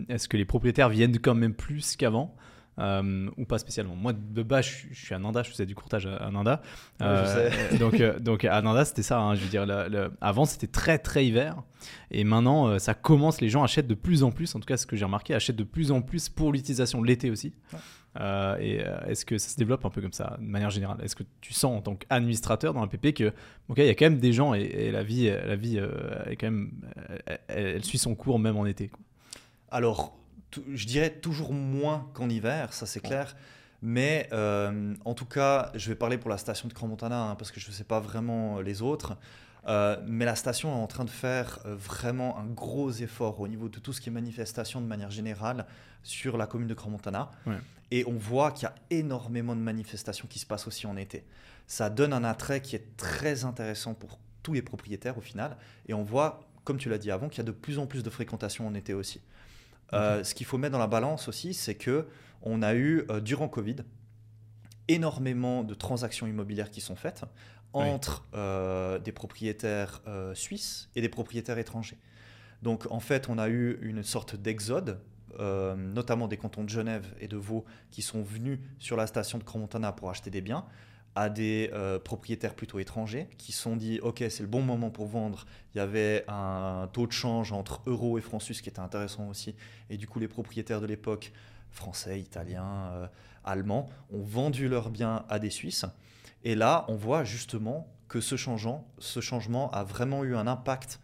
Est-ce 0.07 0.29
que 0.29 0.37
les 0.37 0.45
propriétaires 0.45 0.89
viennent 0.89 1.17
quand 1.19 1.35
même 1.35 1.53
plus 1.55 1.95
qu'avant? 1.95 2.35
Euh, 2.82 3.29
ou 3.38 3.45
pas 3.45 3.59
spécialement 3.59 3.95
Moi 3.95 4.11
de 4.13 4.43
base, 4.43 4.65
je, 4.65 4.69
suis- 4.71 4.88
je 4.91 5.05
suis 5.05 5.15
à 5.15 5.19
Nanda, 5.19 5.43
je 5.43 5.49
faisais 5.51 5.65
du 5.65 5.75
courtage 5.75 6.05
à, 6.07 6.15
à 6.17 6.32
Nanda. 6.32 6.61
Ouais, 6.99 7.05
je 7.05 7.05
Euh, 7.05 7.49
donc, 7.79 7.99
euh, 8.01 8.19
donc 8.19 8.43
à 8.45 8.61
Nanda, 8.61 8.84
c'était 8.86 9.03
ça. 9.03 9.19
hein, 9.21 9.36
je 9.36 9.41
veux 9.41 9.49
dire, 9.49 9.65
le- 9.65 9.88
le- 9.89 10.11
avant 10.21 10.45
c'était 10.45 10.67
très 10.67 10.97
très 10.97 11.25
hiver, 11.25 11.61
et 12.09 12.23
maintenant 12.23 12.67
euh, 12.67 12.79
ça 12.79 12.93
commence. 12.93 13.39
Les 13.41 13.49
gens 13.49 13.63
achètent 13.63 13.88
de 13.88 13.93
plus 13.95 14.23
en 14.23 14.32
plus. 14.32 14.53
En 14.55 14.59
tout 14.59 14.65
cas, 14.65 14.77
ce 14.77 14.86
que 14.86 14.95
j'ai 14.95 15.05
remarqué, 15.05 15.34
achètent 15.34 15.55
de 15.55 15.63
plus 15.63 15.91
en 15.91 16.01
plus 16.01 16.27
pour 16.29 16.51
l'utilisation 16.51 17.01
de 17.01 17.07
l'été 17.07 17.29
aussi. 17.32 17.53
Ouais. 17.73 17.79
Euh, 18.19 18.57
et 18.59 18.86
euh, 18.86 18.99
est-ce 19.07 19.23
que 19.25 19.38
ça 19.38 19.47
se 19.47 19.55
développe 19.55 19.86
un 19.86 19.89
peu 19.89 20.01
comme 20.01 20.11
ça, 20.11 20.36
de 20.38 20.45
manière 20.45 20.69
générale? 20.69 20.97
Est-ce 21.01 21.15
que 21.15 21.23
tu 21.39 21.53
sens 21.53 21.77
en 21.77 21.82
tant 21.82 21.95
qu'administrateur 21.95 22.73
dans 22.73 22.82
la 22.82 22.88
PP 22.88 23.13
que, 23.13 23.29
ok, 23.69 23.77
il 23.77 23.86
y 23.86 23.89
a 23.89 23.95
quand 23.95 24.03
même 24.05 24.19
des 24.19 24.34
gens 24.34 24.53
et, 24.53 24.59
et 24.63 24.91
la 24.91 25.01
vie, 25.01 25.29
la 25.29 25.55
vie 25.55 25.79
euh, 25.79 25.89
est 26.25 26.36
quand 26.36 26.47
même, 26.47 26.71
elle, 27.25 27.39
elle 27.47 27.84
suit 27.86 27.97
son 27.97 28.13
cours 28.15 28.38
même 28.38 28.57
en 28.57 28.65
été. 28.65 28.89
quoi? 28.89 28.99
Alors, 29.69 30.17
je 30.73 30.85
dirais 30.85 31.09
toujours 31.09 31.53
moins 31.53 32.09
qu'en 32.13 32.29
hiver, 32.29 32.73
ça 32.73 32.85
c'est 32.85 32.99
clair. 32.99 33.35
Mais 33.81 34.29
euh, 34.31 34.93
en 35.05 35.13
tout 35.13 35.25
cas, 35.25 35.71
je 35.73 35.89
vais 35.89 35.95
parler 35.95 36.17
pour 36.17 36.29
la 36.29 36.37
station 36.37 36.67
de 36.67 36.73
Grand-Montana, 36.73 37.29
hein, 37.29 37.35
parce 37.35 37.51
que 37.51 37.59
je 37.59 37.67
ne 37.67 37.73
sais 37.73 37.83
pas 37.83 37.99
vraiment 37.99 38.61
les 38.61 38.81
autres. 38.81 39.17
Euh, 39.67 39.97
mais 40.07 40.25
la 40.25 40.35
station 40.35 40.71
est 40.71 40.81
en 40.81 40.87
train 40.87 41.05
de 41.05 41.09
faire 41.09 41.59
euh, 41.65 41.75
vraiment 41.75 42.39
un 42.39 42.47
gros 42.47 42.89
effort 42.91 43.39
au 43.39 43.47
niveau 43.47 43.69
de 43.69 43.79
tout 43.79 43.93
ce 43.93 44.01
qui 44.01 44.09
est 44.09 44.11
manifestation 44.11 44.81
de 44.81 44.87
manière 44.87 45.11
générale 45.11 45.67
sur 46.01 46.37
la 46.37 46.47
commune 46.47 46.67
de 46.67 46.73
Grand-Montana. 46.73 47.29
Ouais. 47.45 47.57
Et 47.91 48.05
on 48.07 48.17
voit 48.17 48.51
qu'il 48.51 48.63
y 48.63 48.65
a 48.67 48.75
énormément 48.89 49.55
de 49.55 49.61
manifestations 49.61 50.27
qui 50.27 50.39
se 50.39 50.45
passent 50.45 50.67
aussi 50.67 50.87
en 50.87 50.95
été. 50.95 51.25
Ça 51.67 51.89
donne 51.89 52.13
un 52.13 52.23
attrait 52.23 52.61
qui 52.61 52.75
est 52.75 52.97
très 52.97 53.45
intéressant 53.45 53.93
pour 53.93 54.19
tous 54.41 54.53
les 54.53 54.61
propriétaires 54.61 55.17
au 55.17 55.21
final. 55.21 55.57
Et 55.87 55.93
on 55.93 56.03
voit, 56.03 56.41
comme 56.63 56.77
tu 56.77 56.89
l'as 56.89 56.97
dit 56.97 57.11
avant, 57.11 57.29
qu'il 57.29 57.39
y 57.39 57.41
a 57.41 57.45
de 57.45 57.51
plus 57.51 57.79
en 57.79 57.85
plus 57.85 58.01
de 58.01 58.09
fréquentation 58.09 58.67
en 58.67 58.73
été 58.73 58.93
aussi. 58.93 59.21
Euh, 59.93 60.23
ce 60.23 60.33
qu'il 60.33 60.45
faut 60.45 60.57
mettre 60.57 60.73
dans 60.73 60.79
la 60.79 60.87
balance 60.87 61.27
aussi, 61.27 61.53
c'est 61.53 61.75
que 61.75 62.07
on 62.41 62.61
a 62.61 62.73
eu 62.73 63.03
euh, 63.09 63.19
durant 63.19 63.47
Covid 63.49 63.77
énormément 64.87 65.63
de 65.63 65.73
transactions 65.73 66.27
immobilières 66.27 66.69
qui 66.71 66.81
sont 66.81 66.95
faites 66.95 67.23
Oui. 67.73 67.83
entre 67.85 68.25
euh, 68.33 68.99
des 68.99 69.11
propriétaires 69.11 70.01
euh, 70.07 70.33
suisses 70.35 70.89
et 70.95 71.01
des 71.01 71.09
propriétaires 71.09 71.57
étrangers. 71.57 71.97
Donc 72.61 72.87
en 72.91 72.99
fait, 72.99 73.29
on 73.29 73.37
a 73.37 73.47
eu 73.49 73.79
une 73.81 74.03
sorte 74.03 74.35
d'exode, 74.35 74.99
euh, 75.39 75.75
notamment 75.75 76.27
des 76.27 76.37
cantons 76.37 76.63
de 76.63 76.69
Genève 76.69 77.05
et 77.19 77.27
de 77.27 77.37
Vaud, 77.37 77.65
qui 77.89 78.01
sont 78.01 78.21
venus 78.21 78.59
sur 78.79 78.97
la 78.97 79.07
station 79.07 79.37
de 79.37 79.43
Crans-Montana 79.43 79.91
pour 79.93 80.09
acheter 80.09 80.29
des 80.29 80.41
biens 80.41 80.65
à 81.16 81.30
des 81.30 81.70
euh, 81.74 81.99
propriétaires 81.99 82.55
plutôt 82.55 82.80
étrangers 82.80 83.28
qui 83.38 83.51
se 83.51 83.62
sont 83.62 83.76
dit 83.76 83.99
ok 84.01 84.24
c'est 84.30 84.41
le 84.41 84.47
bon 84.47 84.62
moment 84.62 84.89
pour 84.89 85.07
vendre. 85.07 85.45
Il 85.74 85.80
y 85.80 85.82
avait 85.82 86.24
un 86.28 86.89
taux 86.93 87.07
de 87.07 87.12
change 87.12 87.51
entre 87.51 87.82
euros 87.86 88.18
et 88.18 88.22
francs 88.22 88.41
suisses 88.41 88.62
qui 88.62 88.70
était 88.70 88.80
intéressant 88.80 89.28
aussi. 89.28 89.55
Et 89.89 89.97
du 89.97 90.07
coup 90.07 90.20
les 90.20 90.28
propriétaires 90.28 90.80
de 90.82 90.86
l'époque 90.86 91.34
français 91.70 92.20
italiens 92.20 92.91
euh, 92.93 93.07
allemands 93.43 93.89
ont 94.14 94.24
vendu 94.24 94.70
leurs 94.70 94.89
biens 94.89 95.26
à 95.30 95.39
des 95.39 95.49
suisses. 95.49 95.86
Et 96.43 96.55
là 96.55 96.86
on 96.88 96.95
voit 96.95 97.24
justement 97.24 97.88
que 98.07 98.22
ce 98.22 98.36
changeant 98.38 98.88
ce 98.99 99.20
changement 99.20 99.70
a 99.72 99.84
vraiment 99.84 100.24
eu 100.24 100.36
un 100.36 100.47
impact 100.47 100.99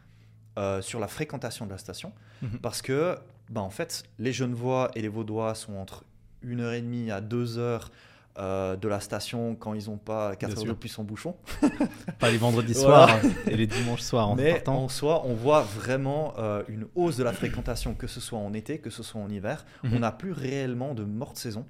euh, 0.58 0.82
sur 0.82 1.00
la 1.00 1.08
fréquentation 1.08 1.66
de 1.66 1.72
la 1.72 1.78
station. 1.78 2.14
Mhm. 2.42 2.60
parce 2.60 2.84
que 2.84 3.18
bah, 3.50 3.62
en 3.62 3.72
fait 3.72 4.04
les 4.20 4.32
Genevois 4.32 4.92
et 4.96 5.02
les 5.02 5.08
Vaudois 5.08 5.56
sont 5.56 5.76
entre 5.76 6.06
une 6.44 6.62
heure 6.62 6.74
et 6.74 6.82
demie 6.82 7.12
à 7.12 7.20
deux 7.20 7.58
heures 7.58 7.92
euh, 8.40 8.76
de 8.76 8.88
la 8.88 9.00
station 9.00 9.56
quand 9.56 9.74
ils 9.74 9.90
n'ont 9.90 9.98
pas 9.98 10.36
4 10.36 10.50
Bien 10.54 10.60
heures 10.60 10.66
de 10.68 10.74
plus 10.74 10.98
en 11.00 11.04
bouchon. 11.04 11.36
Pas 12.20 12.30
les 12.32 12.38
vendredis 12.38 12.74
Voilà. 12.74 13.20
soirs 13.20 13.32
et 13.48 13.56
les 13.58 13.68
dimanches 13.68 14.02
soirs 14.02 14.30
en 14.30 14.36
Mais 14.36 14.54
partant. 14.54 14.84
en 14.84 14.90
soi, 14.90 15.24
on 15.26 15.34
voit 15.34 15.62
vraiment 15.62 16.34
euh, 16.38 16.64
une 16.68 16.86
hausse 16.96 17.18
de 17.18 17.24
la 17.24 17.34
fréquentation, 17.34 17.94
que 17.96 18.08
ce 18.08 18.20
soit 18.20 18.40
en 18.40 18.54
été, 18.54 18.80
que 18.80 18.90
ce 18.90 19.02
soit 19.04 19.20
en 19.22 19.30
hiver. 19.30 19.66
Mhm. 19.84 19.94
On 19.96 20.00
n'a 20.00 20.12
plus 20.12 20.32
réellement 20.32 20.94
de 20.94 21.04
morte 21.04 21.38
saison. 21.38 21.66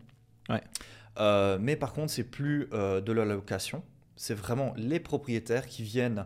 Ouais. 0.49 0.61
Euh, 1.19 1.57
mais 1.59 1.75
par 1.75 1.93
contre, 1.93 2.11
c'est 2.11 2.23
plus 2.23 2.67
de 2.71 3.11
la 3.11 3.25
location. 3.25 3.83
C'est 4.15 4.35
vraiment 4.35 4.73
les 4.77 4.99
propriétaires 4.99 5.65
qui 5.67 5.83
viennent 5.83 6.25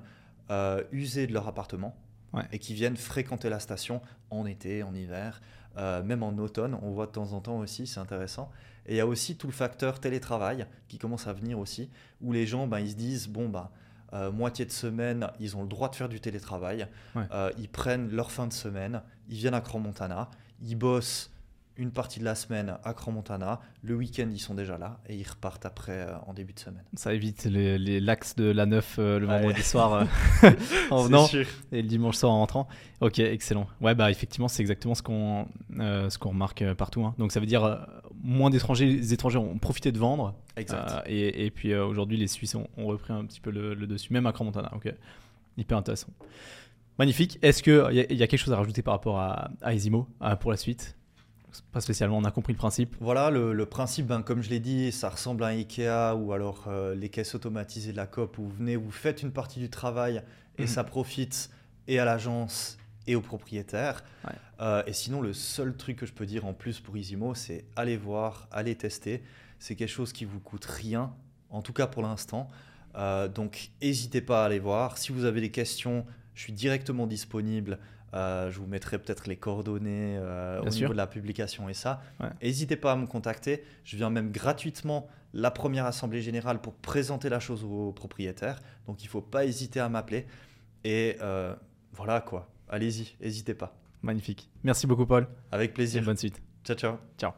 user 0.92 1.28
de 1.28 1.34
leur 1.34 1.48
appartement 1.48 1.96
Ouais. 2.34 2.44
et 2.54 2.60
qui 2.60 2.74
viennent 2.74 2.96
fréquenter 2.96 3.50
la 3.50 3.60
station 3.60 4.02
en 4.30 4.46
été, 4.46 4.84
en 4.84 4.94
hiver, 4.96 5.42
euh, 5.78 6.04
même 6.04 6.24
en 6.24 6.38
automne. 6.38 6.78
On 6.82 6.92
voit 6.92 7.06
de 7.06 7.12
temps 7.12 7.34
en 7.34 7.42
temps 7.42 7.60
aussi, 7.60 7.88
c'est 7.88 8.00
intéressant. 8.00 8.52
Et 8.86 8.96
il 8.96 8.98
y 8.98 9.02
a 9.02 9.08
aussi 9.08 9.36
tout 9.36 9.48
le 9.48 9.54
facteur 9.54 10.00
télétravail 10.00 10.66
qui 10.88 10.98
commence 10.98 11.28
à 11.28 11.34
venir 11.34 11.60
aussi, 11.60 11.90
où 12.22 12.32
les 12.34 12.48
gens, 12.48 12.68
ben, 12.68 12.80
ils 12.80 12.92
se 12.92 12.96
disent, 12.96 13.28
bon, 13.28 13.48
bah, 13.50 13.72
euh, 14.14 14.32
moitié 14.32 14.66
de 14.66 14.72
semaine, 14.72 15.28
ils 15.40 15.56
ont 15.56 15.62
le 15.62 15.70
droit 15.70 15.90
de 15.90 15.96
faire 15.96 16.10
du 16.10 16.20
télétravail. 16.20 16.88
Ouais. 17.16 17.24
Euh, 17.32 17.52
ils 17.58 17.70
prennent 17.70 18.12
leur 18.12 18.32
fin 18.32 18.48
de 18.48 18.54
semaine, 18.54 19.02
ils 19.30 19.38
viennent 19.38 19.54
à 19.54 19.62
Crans-Montana, 19.62 20.30
ils 20.62 20.76
bossent 20.76 21.32
une 21.82 21.92
partie 21.92 22.20
de 22.20 22.26
la 22.26 22.36
semaine 22.36 22.76
à 22.84 22.94
Crans-Montana, 22.94 23.60
le 23.82 23.96
week-end 23.96 24.28
ils 24.32 24.40
sont 24.40 24.54
déjà 24.54 24.78
là 24.78 25.00
et 25.10 25.16
ils 25.16 25.28
repartent 25.28 25.66
après 25.66 25.94
euh, 26.08 26.14
en 26.28 26.34
début 26.34 26.54
de 26.54 26.60
semaine. 26.60 26.84
Ça 26.94 27.12
évite 27.14 27.46
les, 27.46 27.80
de 27.80 28.52
la 28.52 28.66
9 28.68 28.96
euh, 29.00 29.20
le 29.20 29.26
Ouais. 29.28 29.40
vendredi 29.40 29.64
soir 29.64 29.94
euh, 29.94 30.06
en 30.92 31.02
venant 31.04 31.26
sûr. 31.26 31.48
et 31.72 31.82
le 31.82 31.88
dimanche 31.88 32.18
soir 32.18 32.32
en 32.32 32.38
rentrant. 32.40 32.68
Ok, 33.02 33.18
excellent. 33.20 33.68
Ouais, 33.82 33.96
bah 33.96 34.12
effectivement, 34.12 34.48
c'est 34.48 34.62
exactement 34.62 34.94
ce 34.94 35.02
qu'on 35.02 35.48
euh, 35.80 36.10
ce 36.12 36.20
qu'on 36.20 36.30
remarque 36.30 36.64
partout. 36.76 37.04
hein. 37.04 37.16
Donc 37.18 37.32
ça 37.32 37.40
veut 37.40 37.48
dire 37.48 37.88
moins 38.24 38.52
d'étrangers. 38.52 38.86
Les 38.86 39.14
étrangers 39.14 39.40
ont 39.40 39.58
profité 39.58 39.92
de 39.92 39.98
vendre. 39.98 40.36
Exact. 40.58 41.04
Et, 41.08 41.46
et 41.48 41.50
puis 41.52 41.74
aujourd'hui, 41.76 42.18
les 42.18 42.28
Suisses 42.28 42.54
ont, 42.54 42.68
ont 42.78 42.86
repris 42.86 43.12
un 43.12 43.26
petit 43.26 43.42
peu 43.42 43.50
le, 43.50 43.74
le 43.74 43.88
dessus, 43.88 44.14
même 44.14 44.28
à 44.28 44.32
Crans-Montana. 44.34 44.72
Ok, 44.76 44.94
hyper 45.58 45.80
intéressant. 45.80 46.10
Magnifique. 47.00 47.40
Est-ce 47.42 47.64
qu'il 47.64 47.74
y, 47.74 48.00
a- 48.02 48.14
y 48.14 48.22
a 48.22 48.28
quelque 48.28 48.38
chose 48.38 48.54
à 48.54 48.58
rajouter 48.58 48.84
par 48.84 48.94
rapport 48.94 49.20
à, 49.20 49.50
à 49.62 49.72
euh, 49.74 50.36
pour 50.36 50.52
la 50.52 50.58
suite? 50.58 50.96
Pas 51.72 51.82
spécialement, 51.82 52.18
on 52.18 52.24
a 52.24 52.32
compris 52.32 52.54
le 52.54 52.58
principe. 52.58 52.96
Voilà, 53.00 53.30
le, 53.30 53.54
le 53.54 53.66
principe, 53.66 54.08
ben, 54.08 54.22
comme 54.22 54.42
je 54.42 54.50
l'ai 54.50 54.60
dit, 54.60 54.92
ça 54.92 55.10
ressemble 55.10 55.44
à 55.44 55.48
un 55.48 55.58
Ikea 55.58 56.16
ou 56.16 56.34
alors 56.34 56.66
euh, 56.68 56.96
les 56.96 57.10
caisses 57.10 57.36
automatisées 57.36 57.92
de 57.92 57.98
la 57.98 58.08
COP 58.08 58.38
où 58.38 58.44
vous 58.44 58.56
venez, 58.58 58.76
vous 58.76 58.92
faites 58.92 59.22
une 59.24 59.32
partie 59.32 59.60
du 59.60 59.70
travail 59.70 60.22
et 60.58 60.62
Mhm. 60.64 60.68
ça 60.68 60.84
profite 60.84 61.50
et 61.88 62.00
à 62.00 62.06
l'agence 62.06 62.78
et 63.08 63.16
au 63.16 63.22
propriétaire. 63.22 64.04
Ouais. 64.26 64.34
Euh, 64.62 64.84
et 64.86 64.94
sinon, 64.94 65.22
le 65.22 65.34
seul 65.34 65.76
truc 65.76 65.98
que 65.98 66.06
je 66.06 66.14
peux 66.14 66.26
dire 66.26 66.46
en 66.46 66.54
plus 66.54 66.80
pour 66.80 66.96
Isimo, 66.96 67.34
c'est 67.36 67.66
aller 67.76 67.98
voir, 67.98 68.48
aller 68.52 68.76
tester. 68.76 69.24
C'est 69.60 69.76
quelque 69.76 69.90
chose 69.90 70.14
qui 70.14 70.24
vous 70.26 70.40
coûte 70.40 70.66
rien, 70.66 71.14
en 71.50 71.62
tout 71.62 71.74
cas 71.74 71.88
pour 71.88 72.04
l'instant. 72.04 72.48
Euh, 72.96 73.28
donc, 73.28 73.72
n'hésitez 73.82 74.22
pas 74.22 74.44
à 74.44 74.46
aller 74.46 74.60
voir. 74.60 74.98
Si 74.98 75.12
vous 75.12 75.26
avez 75.26 75.42
des 75.42 75.52
questions, 75.52 76.06
je 76.36 76.44
suis 76.44 76.54
directement 76.54 77.08
disponible. 77.08 77.80
Euh, 78.14 78.52
je 78.52 78.60
vous 78.60 78.68
mettrai 78.68 79.00
peut-être 79.00 79.28
les 79.28 79.38
coordonnées 79.38 80.18
euh, 80.18 80.62
au 80.62 80.70
sûr. 80.72 80.82
niveau 80.82 80.94
de 80.94 80.98
la 80.98 81.08
publication 81.08 81.70
et 81.70 81.74
ça. 81.74 82.02
Ouais. 82.20 82.28
N'hésitez 82.44 82.76
pas 82.76 82.92
à 82.92 82.96
me 82.96 83.06
contacter. 83.08 83.64
Je 83.84 83.96
viens 83.98 84.10
même 84.10 84.32
gratuitement 84.32 85.08
la 85.34 85.50
première 85.52 85.86
assemblée 85.86 86.22
générale 86.22 86.60
pour 86.60 86.74
présenter 86.74 87.30
la 87.30 87.40
chose 87.40 87.64
aux 87.64 87.94
propriétaires. 87.94 88.60
Donc 88.88 89.02
il 89.02 89.06
ne 89.06 89.12
faut 89.12 89.22
pas 89.22 89.46
hésiter 89.46 89.80
à 89.80 89.88
m'appeler. 89.88 90.28
Et 90.84 91.16
euh, 91.22 91.56
voilà 91.94 92.20
quoi. 92.22 92.50
Allez-y, 92.70 93.16
n'hésitez 93.22 93.54
pas. 93.54 93.76
Magnifique. 94.02 94.50
Merci 94.64 94.88
beaucoup, 94.88 95.06
Paul. 95.06 95.28
Avec 95.52 95.72
Et 95.72 95.74
plaisir. 95.74 96.04
bonne 96.04 96.18
suite. 96.18 96.42
Ciao, 96.64 96.76
ciao. 96.76 96.98
Ciao. 97.18 97.32